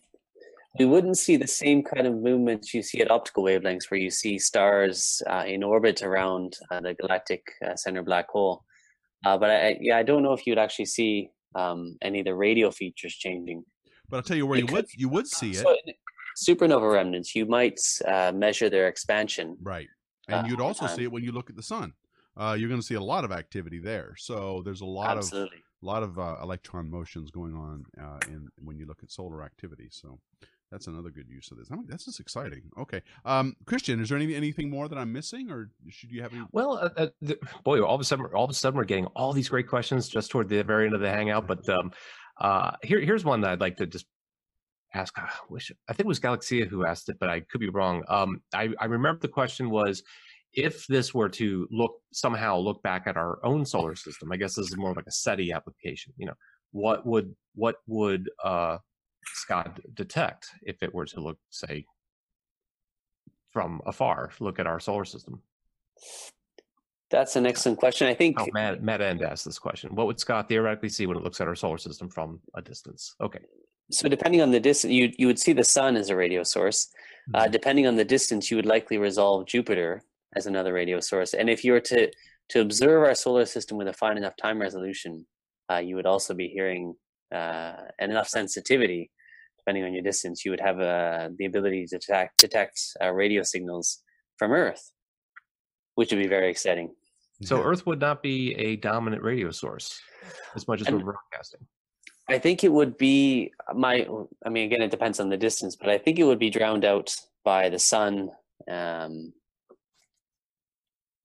we 0.77 0.85
wouldn't 0.85 1.17
see 1.17 1.37
the 1.37 1.47
same 1.47 1.83
kind 1.83 2.05
of 2.05 2.15
movements 2.15 2.73
you 2.73 2.81
see 2.81 3.01
at 3.01 3.11
optical 3.11 3.43
wavelengths, 3.43 3.89
where 3.89 3.99
you 3.99 4.09
see 4.09 4.37
stars 4.37 5.21
uh, 5.29 5.43
in 5.47 5.63
orbit 5.63 6.01
around 6.01 6.57
uh, 6.69 6.81
the 6.81 6.93
galactic 6.95 7.43
uh, 7.65 7.75
center 7.75 8.03
black 8.03 8.29
hole. 8.29 8.63
Uh, 9.25 9.37
but 9.37 9.49
I, 9.49 9.77
yeah, 9.79 9.97
I 9.97 10.03
don't 10.03 10.23
know 10.23 10.33
if 10.33 10.45
you'd 10.45 10.57
actually 10.57 10.85
see 10.85 11.29
um, 11.55 11.97
any 12.01 12.19
of 12.19 12.25
the 12.25 12.35
radio 12.35 12.71
features 12.71 13.15
changing. 13.15 13.63
But 14.09 14.17
I'll 14.17 14.23
tell 14.23 14.37
you 14.37 14.45
where 14.45 14.59
you 14.59 14.67
would 14.67 14.87
you 14.95 15.09
would 15.09 15.27
see 15.27 15.51
it. 15.51 15.65
Supernova 16.37 16.91
remnants, 16.91 17.33
you 17.33 17.45
might 17.45 17.79
uh, 18.05 18.33
measure 18.35 18.69
their 18.69 18.87
expansion. 18.89 19.57
Right, 19.61 19.87
and 20.27 20.47
you'd 20.47 20.61
also 20.61 20.87
see 20.87 21.03
it 21.03 21.11
when 21.11 21.23
you 21.23 21.31
look 21.31 21.49
at 21.49 21.55
the 21.55 21.63
sun. 21.63 21.93
Uh, 22.37 22.57
you're 22.59 22.67
going 22.67 22.81
to 22.81 22.85
see 22.85 22.95
a 22.95 23.01
lot 23.01 23.23
of 23.23 23.31
activity 23.31 23.79
there. 23.79 24.13
So 24.17 24.61
there's 24.65 24.81
a 24.81 24.85
lot 24.85 25.17
absolutely. 25.17 25.57
of 25.57 25.63
a 25.81 25.85
lot 25.85 26.03
of 26.03 26.17
electron 26.43 26.91
motions 26.91 27.31
going 27.31 27.55
on 27.55 27.85
in 28.27 28.49
when 28.57 28.77
you 28.77 28.85
look 28.85 28.99
at 29.01 29.09
solar 29.09 29.41
activity. 29.41 29.87
So 29.89 30.19
that's 30.75 30.87
another 30.87 31.09
good 31.09 31.29
use 31.29 31.49
of 31.51 31.57
this. 31.57 31.69
I 31.71 31.75
mean, 31.75 31.85
this 31.87 32.05
is 32.05 32.19
exciting. 32.19 32.63
Okay, 32.77 33.01
um, 33.23 33.55
Christian, 33.65 34.01
is 34.01 34.09
there 34.09 34.17
any 34.17 34.35
anything 34.35 34.69
more 34.69 34.89
that 34.89 34.97
I'm 34.97 35.13
missing, 35.13 35.49
or 35.49 35.69
should 35.87 36.11
you 36.11 36.21
have 36.21 36.33
any? 36.33 36.43
Well, 36.51 36.73
uh, 36.73 36.89
uh, 36.97 37.07
the, 37.21 37.39
boy, 37.63 37.81
all 37.81 37.95
of 37.95 38.01
a 38.01 38.03
sudden, 38.03 38.25
all 38.33 38.43
of 38.43 38.49
a 38.49 38.53
sudden, 38.53 38.77
we're 38.77 38.83
getting 38.83 39.05
all 39.15 39.31
these 39.31 39.47
great 39.47 39.69
questions 39.69 40.09
just 40.09 40.31
toward 40.31 40.49
the 40.49 40.61
very 40.63 40.87
end 40.87 40.93
of 40.93 40.99
the 40.99 41.09
hangout. 41.09 41.47
But 41.47 41.67
um, 41.69 41.93
uh, 42.41 42.71
here, 42.83 42.99
here's 42.99 43.23
one 43.23 43.39
that 43.41 43.51
I'd 43.51 43.61
like 43.61 43.77
to 43.77 43.85
just 43.85 44.05
ask. 44.93 45.17
I 45.17 45.29
wish 45.49 45.71
I 45.87 45.93
think 45.93 46.07
it 46.07 46.07
was 46.07 46.19
Galaxia 46.19 46.67
who 46.67 46.85
asked 46.85 47.07
it, 47.07 47.19
but 47.21 47.29
I 47.29 47.39
could 47.39 47.61
be 47.61 47.69
wrong. 47.69 48.03
Um, 48.09 48.41
I, 48.53 48.67
I 48.77 48.85
remember 48.85 49.19
the 49.21 49.29
question 49.29 49.69
was, 49.69 50.03
if 50.51 50.85
this 50.87 51.13
were 51.13 51.29
to 51.29 51.69
look 51.71 51.93
somehow 52.11 52.57
look 52.57 52.83
back 52.83 53.07
at 53.07 53.15
our 53.15 53.39
own 53.45 53.65
solar 53.65 53.95
system, 53.95 54.29
I 54.29 54.35
guess 54.35 54.55
this 54.55 54.67
is 54.67 54.75
more 54.75 54.93
like 54.93 55.07
a 55.07 55.11
SETI 55.11 55.53
application. 55.53 56.11
You 56.17 56.25
know, 56.25 56.35
what 56.73 57.05
would 57.05 57.33
what 57.53 57.77
would 57.87 58.29
uh, 58.43 58.79
SKA 59.33 59.73
detect 59.93 60.49
if 60.63 60.81
it 60.83 60.93
were 60.93 61.05
to 61.05 61.19
look, 61.19 61.37
say, 61.49 61.85
from 63.51 63.81
afar, 63.85 64.31
look 64.39 64.59
at 64.59 64.67
our 64.67 64.79
solar 64.79 65.05
system? 65.05 65.41
That's 67.11 67.35
an 67.35 67.45
excellent 67.45 67.79
question. 67.79 68.07
I 68.07 68.13
think 68.13 68.39
oh, 68.39 68.47
Matt, 68.53 68.83
Matt 68.83 69.01
End 69.01 69.21
asked 69.21 69.45
this 69.45 69.59
question. 69.59 69.95
What 69.95 70.07
would 70.07 70.19
Scott 70.19 70.49
theoretically 70.49 70.89
see 70.89 71.05
when 71.05 71.17
it 71.17 71.23
looks 71.23 71.39
at 71.39 71.47
our 71.47 71.55
solar 71.55 71.77
system 71.77 72.09
from 72.09 72.39
a 72.55 72.61
distance? 72.61 73.15
Okay. 73.21 73.39
So 73.91 74.09
depending 74.09 74.41
on 74.41 74.51
the 74.51 74.59
distance, 74.59 74.91
you 74.91 75.13
you 75.17 75.27
would 75.27 75.39
see 75.39 75.53
the 75.53 75.63
sun 75.63 75.95
as 75.95 76.09
a 76.09 76.15
radio 76.15 76.43
source. 76.43 76.89
Uh, 77.33 77.37
mm-hmm. 77.37 77.45
Uh, 77.45 77.47
depending 77.47 77.87
on 77.87 77.95
the 77.95 78.03
distance, 78.03 78.49
you 78.49 78.57
would 78.57 78.65
likely 78.65 78.97
resolve 78.97 79.45
Jupiter 79.45 80.01
as 80.35 80.47
another 80.47 80.73
radio 80.73 80.99
source. 80.99 81.33
And 81.33 81.49
if 81.49 81.63
you 81.63 81.71
were 81.71 81.81
to 81.81 82.11
to 82.49 82.61
observe 82.61 83.03
our 83.03 83.15
solar 83.15 83.45
system 83.45 83.77
with 83.77 83.87
a 83.87 83.93
fine 83.93 84.17
enough 84.17 84.35
time 84.35 84.59
resolution, 84.59 85.25
uh, 85.71 85.77
you 85.77 85.95
would 85.95 86.05
also 86.05 86.33
be 86.33 86.47
hearing 86.47 86.95
uh, 87.33 87.75
enough 87.99 88.27
sensitivity 88.27 89.11
depending 89.65 89.83
on 89.83 89.93
your 89.93 90.03
distance, 90.03 90.45
you 90.45 90.51
would 90.51 90.59
have 90.59 90.79
uh, 90.79 91.29
the 91.37 91.45
ability 91.45 91.87
to 91.87 91.97
detect, 91.97 92.39
detect 92.39 92.79
uh, 93.01 93.11
radio 93.11 93.41
signals 93.41 94.03
from 94.37 94.51
Earth, 94.51 94.91
which 95.95 96.11
would 96.11 96.21
be 96.21 96.27
very 96.27 96.51
exciting. 96.51 96.91
So 97.41 97.61
Earth 97.61 97.85
would 97.85 97.99
not 97.99 98.21
be 98.21 98.53
a 98.53 98.75
dominant 98.75 99.23
radio 99.23 99.51
source 99.51 99.99
as 100.55 100.67
much 100.67 100.81
as 100.81 100.87
and 100.87 100.97
we're 100.97 101.13
broadcasting. 101.13 101.61
I 102.29 102.37
think 102.37 102.63
it 102.63 102.71
would 102.71 102.97
be 102.97 103.51
my. 103.75 104.07
I 104.45 104.49
mean, 104.49 104.65
again, 104.65 104.81
it 104.81 104.89
depends 104.89 105.19
on 105.19 105.29
the 105.29 105.37
distance, 105.37 105.75
but 105.75 105.89
I 105.89 105.97
think 105.97 106.17
it 106.17 106.23
would 106.23 106.39
be 106.39 106.49
drowned 106.49 106.85
out 106.85 107.15
by 107.43 107.69
the 107.69 107.77
sun. 107.77 108.29
Um, 108.71 109.33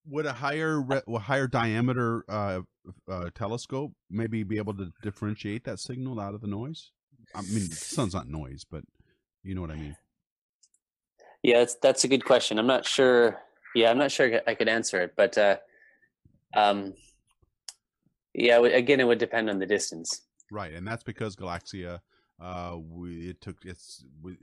would 0.07 0.27
a 0.27 0.33
higher 0.33 0.83
a 0.91 1.19
higher 1.19 1.47
diameter 1.47 2.25
uh, 2.29 2.61
uh, 3.09 3.31
telescope 3.35 3.93
maybe 4.11 4.43
be 4.43 4.59
able 4.59 4.75
to 4.75 4.91
differentiate 5.03 5.65
that 5.65 5.79
signal 5.79 6.21
out 6.21 6.35
of 6.35 6.41
the 6.41 6.49
noise? 6.49 6.91
I 7.35 7.43
mean, 7.43 7.69
the 7.69 7.77
sun's 7.77 8.15
not 8.15 8.29
noise, 8.29 8.65
but 8.69 8.83
you 9.43 9.55
know 9.55 9.61
what 9.61 9.71
I 9.71 9.77
mean. 9.77 9.97
Yeah, 11.43 11.59
that's 11.59 11.77
that's 11.77 12.05
a 12.05 12.09
good 12.09 12.25
question. 12.25 12.59
I'm 12.59 12.67
not 12.67 12.85
sure. 12.85 13.41
Yeah, 13.75 13.91
I'm 13.91 13.99
not 13.99 14.11
sure 14.11 14.41
I 14.47 14.55
could 14.55 14.69
answer 14.69 15.01
it, 15.01 15.15
but 15.17 15.39
uh, 15.39 15.57
um, 16.55 16.95
yeah, 18.35 18.61
again, 18.61 19.01
it 19.01 19.05
would 19.05 19.19
depend 19.19 19.49
on 19.49 19.59
the 19.59 19.67
distance. 19.67 20.23
Right, 20.51 20.75
and 20.75 20.87
that's 20.87 21.05
because 21.05 21.37
Galaxia, 21.37 22.01
uh, 22.43 22.77
we 22.79 23.31
it 23.31 23.41
took 23.41 23.57
it's 23.65 24.05
we, 24.23 24.37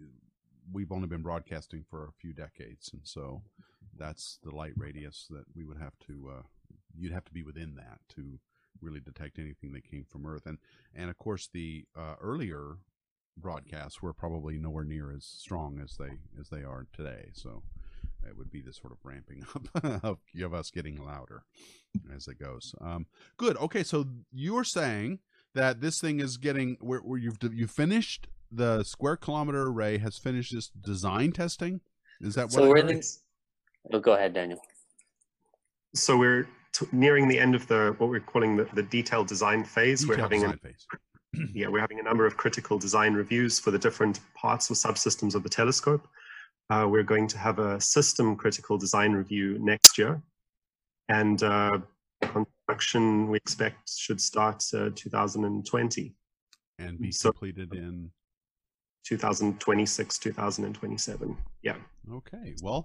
we've 0.72 0.92
only 0.92 1.08
been 1.08 1.22
broadcasting 1.22 1.84
for 1.90 2.06
a 2.06 2.12
few 2.20 2.34
decades, 2.34 2.90
and 2.94 3.02
so 3.04 3.42
that's 3.98 4.40
the 4.44 4.56
light 4.56 4.74
radius 4.78 5.28
that 5.30 5.44
we 5.56 5.66
would 5.66 5.78
have 5.78 5.98
to. 6.08 6.32
Uh, 6.38 6.42
you'd 6.98 7.14
have 7.14 7.26
to 7.26 7.34
be 7.34 7.44
within 7.44 7.76
that 7.76 8.00
to 8.16 8.40
really 8.82 9.00
detect 9.00 9.40
anything 9.40 9.74
that 9.74 9.90
came 9.90 10.06
from 10.10 10.26
Earth, 10.26 10.46
and 10.46 10.58
and 10.96 11.10
of 11.10 11.18
course 11.18 11.50
the 11.52 11.86
uh, 11.98 12.16
earlier 12.22 12.78
broadcasts 13.36 14.02
were 14.02 14.14
probably 14.14 14.58
nowhere 14.58 14.84
near 14.84 15.12
as 15.12 15.24
strong 15.24 15.80
as 15.84 15.98
they 15.98 16.18
as 16.40 16.50
they 16.50 16.64
are 16.64 16.88
today. 16.94 17.30
So 17.34 17.64
it 18.28 18.38
would 18.38 18.52
be 18.52 18.62
this 18.62 18.78
sort 18.78 18.94
of 18.94 19.00
ramping 19.04 19.46
up 19.56 20.04
of, 20.04 20.18
of 20.42 20.54
us 20.54 20.72
getting 20.72 21.04
louder 21.04 21.44
as 22.16 22.28
it 22.28 22.40
goes. 22.40 22.74
Um, 22.82 23.08
good. 23.38 23.58
Okay, 23.58 23.84
so 23.84 24.06
you're 24.32 24.64
saying 24.64 25.20
that 25.54 25.82
this 25.82 26.00
thing 26.00 26.20
is 26.20 26.38
getting 26.38 26.78
where, 26.82 27.00
where 27.00 27.20
you've 27.20 27.38
you 27.52 27.68
finished 27.68 28.28
the 28.52 28.84
square 28.84 29.18
kilometer 29.18 29.64
array 29.64 29.98
has 29.98 30.18
finished 30.18 30.54
this 30.54 30.70
design 30.70 31.32
testing. 31.32 31.82
Is 32.22 32.36
that 32.36 32.46
what? 32.46 32.54
So 32.54 32.70
we're 32.70 32.78
in 32.78 32.88
the, 32.88 33.04
oh, 33.94 34.00
go 34.00 34.14
ahead, 34.14 34.34
Daniel. 34.34 34.60
So 35.94 36.18
we're 36.18 36.48
nearing 36.92 37.28
the 37.28 37.40
end 37.40 37.56
of 37.56 37.68
the 37.68 37.96
what 37.98 38.10
we're 38.10 38.20
calling 38.20 38.58
the, 38.58 38.68
the 38.74 38.84
detailed 38.84 39.28
design 39.28 39.64
phase. 39.64 40.08
We're 40.08 40.18
having 40.18 40.44
a, 40.44 40.54
phase. 40.58 40.86
yeah, 41.54 41.68
we're 41.68 41.80
having 41.80 42.00
a 42.00 42.04
number 42.04 42.26
of 42.26 42.38
critical 42.38 42.78
design 42.78 43.14
reviews 43.14 43.60
for 43.60 43.72
the 43.72 43.80
different 43.80 44.20
parts 44.36 44.70
or 44.72 44.74
subsystems 44.74 45.36
of 45.36 45.44
the 45.44 45.50
telescope. 45.50 46.08
Uh, 46.70 46.86
we're 46.90 47.04
going 47.04 47.28
to 47.28 47.38
have 47.38 47.60
a 47.60 47.80
system 47.80 48.36
critical 48.36 48.78
design 48.78 49.14
review 49.14 49.58
next 49.60 49.98
year, 49.98 50.22
and 51.10 51.44
uh, 51.44 51.80
construction 52.22 53.30
we 53.30 53.38
expect 53.38 53.90
should 53.90 54.20
start 54.20 54.64
uh, 54.74 54.90
2020 54.96 56.14
and 56.80 57.00
be 57.00 57.12
so, 57.12 57.32
completed 57.32 57.74
in 57.74 58.12
2026 59.06 60.18
2027 60.18 61.38
yeah 61.64 61.76
okay 62.12 62.56
well 62.62 62.84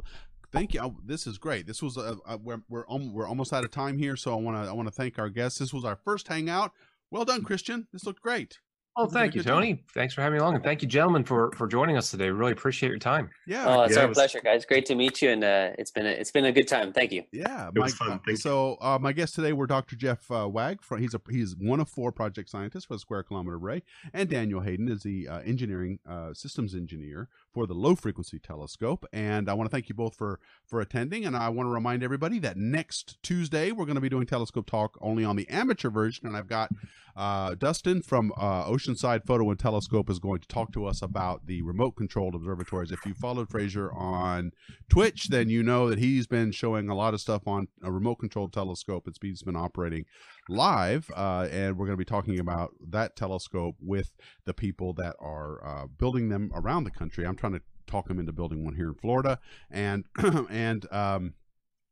thank 0.53 0.75
you 0.75 0.81
oh, 0.81 0.97
this 1.05 1.27
is 1.27 1.39
great 1.39 1.67
this 1.67 1.83
was 1.83 1.97
a, 1.97 2.17
a 2.27 2.37
we're 2.37 2.63
we're, 2.69 2.85
um, 2.89 3.13
we're 3.13 3.27
almost 3.27 3.53
out 3.53 3.65
of 3.65 3.71
time 3.71 3.99
here 3.99 4.17
so 4.17 4.33
i 4.33 4.37
want 4.37 4.63
to 4.63 4.71
i 4.71 4.73
want 4.73 4.87
to 4.87 4.93
thank 4.93 5.19
our 5.19 5.29
guests 5.29 5.59
this 5.59 5.73
was 5.73 5.85
our 5.85 5.97
first 5.97 6.29
hangout 6.29 6.73
well 7.13 7.27
done, 7.27 7.43
Christian. 7.45 7.87
This 7.93 8.07
looked 8.07 8.23
great. 8.23 8.59
Oh, 8.97 9.07
thank 9.07 9.35
you, 9.35 9.43
Tony. 9.43 9.75
Time. 9.75 9.85
Thanks 9.95 10.15
for 10.15 10.23
having 10.23 10.39
me 10.39 10.41
along, 10.41 10.55
and 10.55 10.65
thank 10.65 10.83
you, 10.83 10.89
gentlemen, 10.89 11.25
for 11.25 11.51
for 11.53 11.67
joining 11.67 11.97
us 11.97 12.11
today. 12.11 12.31
Really 12.31 12.53
appreciate 12.53 12.89
your 12.89 12.99
time. 12.99 13.31
Yeah. 13.47 13.65
Oh, 13.67 13.83
it's 13.83 13.95
yeah, 13.95 14.01
our 14.01 14.05
it 14.07 14.09
was... 14.09 14.17
pleasure, 14.17 14.41
guys. 14.43 14.65
Great 14.65 14.87
to 14.87 14.95
meet 14.95 15.21
you, 15.21 15.31
and 15.31 15.45
uh, 15.45 15.71
it's 15.79 15.91
been 15.91 16.07
a, 16.07 16.11
it's 16.11 16.31
been 16.31 16.47
a 16.47 16.53
good 16.53 16.69
time. 16.69 16.93
Thank 16.93 17.13
you. 17.13 17.23
Yeah, 17.33 17.69
it 17.69 17.75
my, 17.75 17.85
was 17.85 17.95
fun. 17.95 18.21
Thank 18.27 18.39
so 18.39 18.77
uh, 18.81 18.99
my 19.01 19.13
guests 19.13 19.37
today 19.37 19.53
were 19.53 19.67
Dr. 19.67 19.97
Jeff 19.97 20.31
uh, 20.31 20.49
Wagg. 20.49 20.83
From, 20.83 21.01
he's 21.01 21.15
a 21.15 21.21
he's 21.31 21.55
one 21.57 21.81
of 21.81 21.89
four 21.89 22.13
project 22.13 22.49
scientists 22.49 22.87
for 22.87 22.95
the 22.95 23.01
Square 23.01 23.25
Kilometer 23.25 23.57
Array, 23.57 23.83
and 24.13 24.29
Daniel 24.29 24.61
Hayden 24.61 24.89
is 24.89 25.03
the 25.03 25.29
uh, 25.29 25.41
engineering 25.41 25.99
uh, 26.07 26.33
systems 26.35 26.75
engineer 26.75 27.29
for 27.53 27.67
the 27.67 27.75
Low 27.75 27.95
Frequency 27.95 28.39
Telescope. 28.39 29.05
And 29.13 29.49
I 29.49 29.55
want 29.55 29.71
to 29.71 29.75
thank 29.75 29.89
you 29.89 29.95
both 29.95 30.17
for 30.17 30.41
for 30.67 30.81
attending. 30.81 31.25
And 31.25 31.37
I 31.37 31.49
want 31.49 31.67
to 31.67 31.73
remind 31.73 32.03
everybody 32.03 32.39
that 32.41 32.57
next 32.57 33.23
Tuesday 33.23 33.73
we're 33.73 33.85
going 33.85 33.97
to 33.97 34.01
be 34.01 34.09
doing 34.09 34.27
Telescope 34.27 34.67
Talk 34.67 34.99
only 35.01 35.25
on 35.25 35.37
the 35.37 35.49
amateur 35.49 35.91
version, 35.91 36.27
and 36.27 36.37
I've 36.37 36.49
got 36.49 36.71
uh, 37.15 37.55
Dustin 37.55 38.03
from 38.03 38.33
uh, 38.37 38.65
Oceanside 38.65 39.27
Photo 39.27 39.51
and 39.51 39.59
Telescope 39.59 40.09
is 40.09 40.19
going 40.19 40.41
to 40.41 40.49
talk 40.49 40.73
to 40.73 40.87
us 40.87 41.03
about 41.03 41.47
the 41.47 41.63
remote 41.63 41.93
controlled 41.93 42.35
observatories. 42.35 42.91
If 42.91 43.05
you 43.05 43.13
followed 43.15 43.51
Fraser 43.51 43.93
on 43.93 44.53
Twitch, 44.89 45.29
then 45.29 45.51
you 45.51 45.63
know 45.63 45.91
that 45.91 45.99
he's 45.99 46.27
been 46.27 46.53
showing 46.53 46.89
a 46.89 46.95
lot 46.95 47.13
of 47.13 47.21
stuff 47.21 47.47
on 47.47 47.69
a 47.83 47.93
remote 47.93 48.17
controlled 48.17 48.53
telescope. 48.53 49.07
It's 49.07 49.43
been 49.43 49.57
operating 49.57 50.07
live, 50.49 51.11
uh, 51.15 51.49
and 51.51 51.77
we're 51.77 51.87
going 51.87 51.97
to 51.97 52.01
be 52.01 52.05
talking 52.05 52.39
about 52.39 52.73
that 52.89 53.17
telescope 53.17 53.77
with 53.81 54.13
the 54.45 54.55
people 54.55 54.93
that 54.95 55.17
are 55.21 55.65
uh, 55.65 55.87
building 55.87 56.29
them 56.29 56.51
around 56.55 56.85
the 56.85 56.91
country. 56.91 57.27
I'm 57.27 57.37
trying 57.37 57.55
to 57.55 57.63
talk 57.87 58.09
them 58.09 58.19
into 58.19 58.33
building 58.33 58.65
one 58.65 58.75
here 58.75 58.89
in 58.89 58.95
Florida, 58.95 59.39
and 59.71 60.05
and 60.51 60.87
um, 60.93 61.35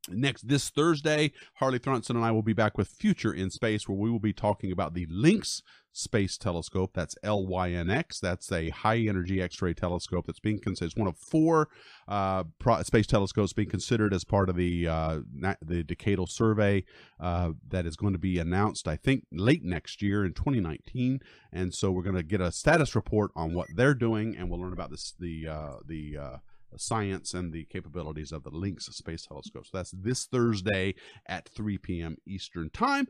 Next, 0.08 0.48
this 0.48 0.70
Thursday, 0.70 1.32
Harley 1.56 1.78
Thronson 1.78 2.16
and 2.16 2.24
I 2.24 2.30
will 2.30 2.42
be 2.42 2.54
back 2.54 2.78
with 2.78 2.88
Future 2.88 3.32
in 3.32 3.50
Space, 3.50 3.86
where 3.86 3.98
we 3.98 4.10
will 4.10 4.18
be 4.18 4.32
talking 4.32 4.72
about 4.72 4.94
the 4.94 5.06
Lynx 5.10 5.62
Space 5.92 6.38
Telescope. 6.38 6.92
That's 6.94 7.14
LYNX. 7.24 8.20
That's 8.20 8.50
a 8.52 8.70
high 8.70 8.98
energy 8.98 9.42
X 9.42 9.60
ray 9.60 9.74
telescope 9.74 10.26
that's 10.26 10.40
being 10.40 10.60
considered. 10.60 10.86
It's 10.86 10.96
one 10.96 11.08
of 11.08 11.16
four 11.16 11.68
uh, 12.08 12.44
space 12.82 13.06
telescopes 13.06 13.52
being 13.52 13.68
considered 13.68 14.14
as 14.14 14.24
part 14.24 14.48
of 14.48 14.56
the 14.56 14.88
uh, 14.88 15.20
the 15.62 15.82
decadal 15.82 16.28
survey 16.28 16.84
uh, 17.18 17.52
that 17.68 17.86
is 17.86 17.96
going 17.96 18.12
to 18.12 18.18
be 18.18 18.38
announced, 18.38 18.88
I 18.88 18.96
think, 18.96 19.24
late 19.32 19.64
next 19.64 20.02
year 20.02 20.24
in 20.24 20.32
2019. 20.32 21.20
And 21.52 21.74
so 21.74 21.90
we're 21.90 22.02
going 22.02 22.16
to 22.16 22.22
get 22.22 22.40
a 22.40 22.52
status 22.52 22.94
report 22.94 23.30
on 23.34 23.54
what 23.54 23.68
they're 23.74 23.94
doing, 23.94 24.36
and 24.36 24.48
we'll 24.48 24.60
learn 24.60 24.72
about 24.72 24.90
this 24.90 25.14
the 25.18 25.48
uh, 25.48 25.76
the 25.86 26.16
uh, 26.16 26.36
science 26.76 27.34
and 27.34 27.52
the 27.52 27.64
capabilities 27.64 28.32
of 28.32 28.44
the 28.44 28.50
Lynx 28.50 28.86
Space 28.86 29.26
Telescope. 29.26 29.66
So 29.66 29.78
that's 29.78 29.90
this 29.90 30.26
Thursday 30.26 30.94
at 31.26 31.48
3 31.48 31.78
p.m. 31.78 32.16
Eastern 32.26 32.70
Time. 32.70 33.08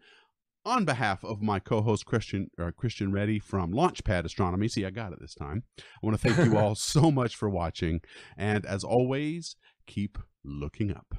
On 0.66 0.84
behalf 0.84 1.24
of 1.24 1.40
my 1.40 1.58
co-host 1.58 2.04
Christian 2.04 2.50
uh, 2.58 2.70
Christian 2.76 3.12
Ready 3.12 3.38
from 3.38 3.72
Launchpad 3.72 4.26
Astronomy, 4.26 4.68
see 4.68 4.84
I 4.84 4.90
got 4.90 5.12
it 5.12 5.18
this 5.18 5.34
time. 5.34 5.62
I 5.78 5.82
want 6.02 6.20
to 6.20 6.28
thank 6.28 6.46
you 6.46 6.58
all 6.58 6.74
so 6.74 7.10
much 7.10 7.34
for 7.34 7.48
watching, 7.48 8.02
and 8.36 8.66
as 8.66 8.84
always, 8.84 9.56
keep 9.86 10.18
looking 10.44 10.90
up. 10.94 11.14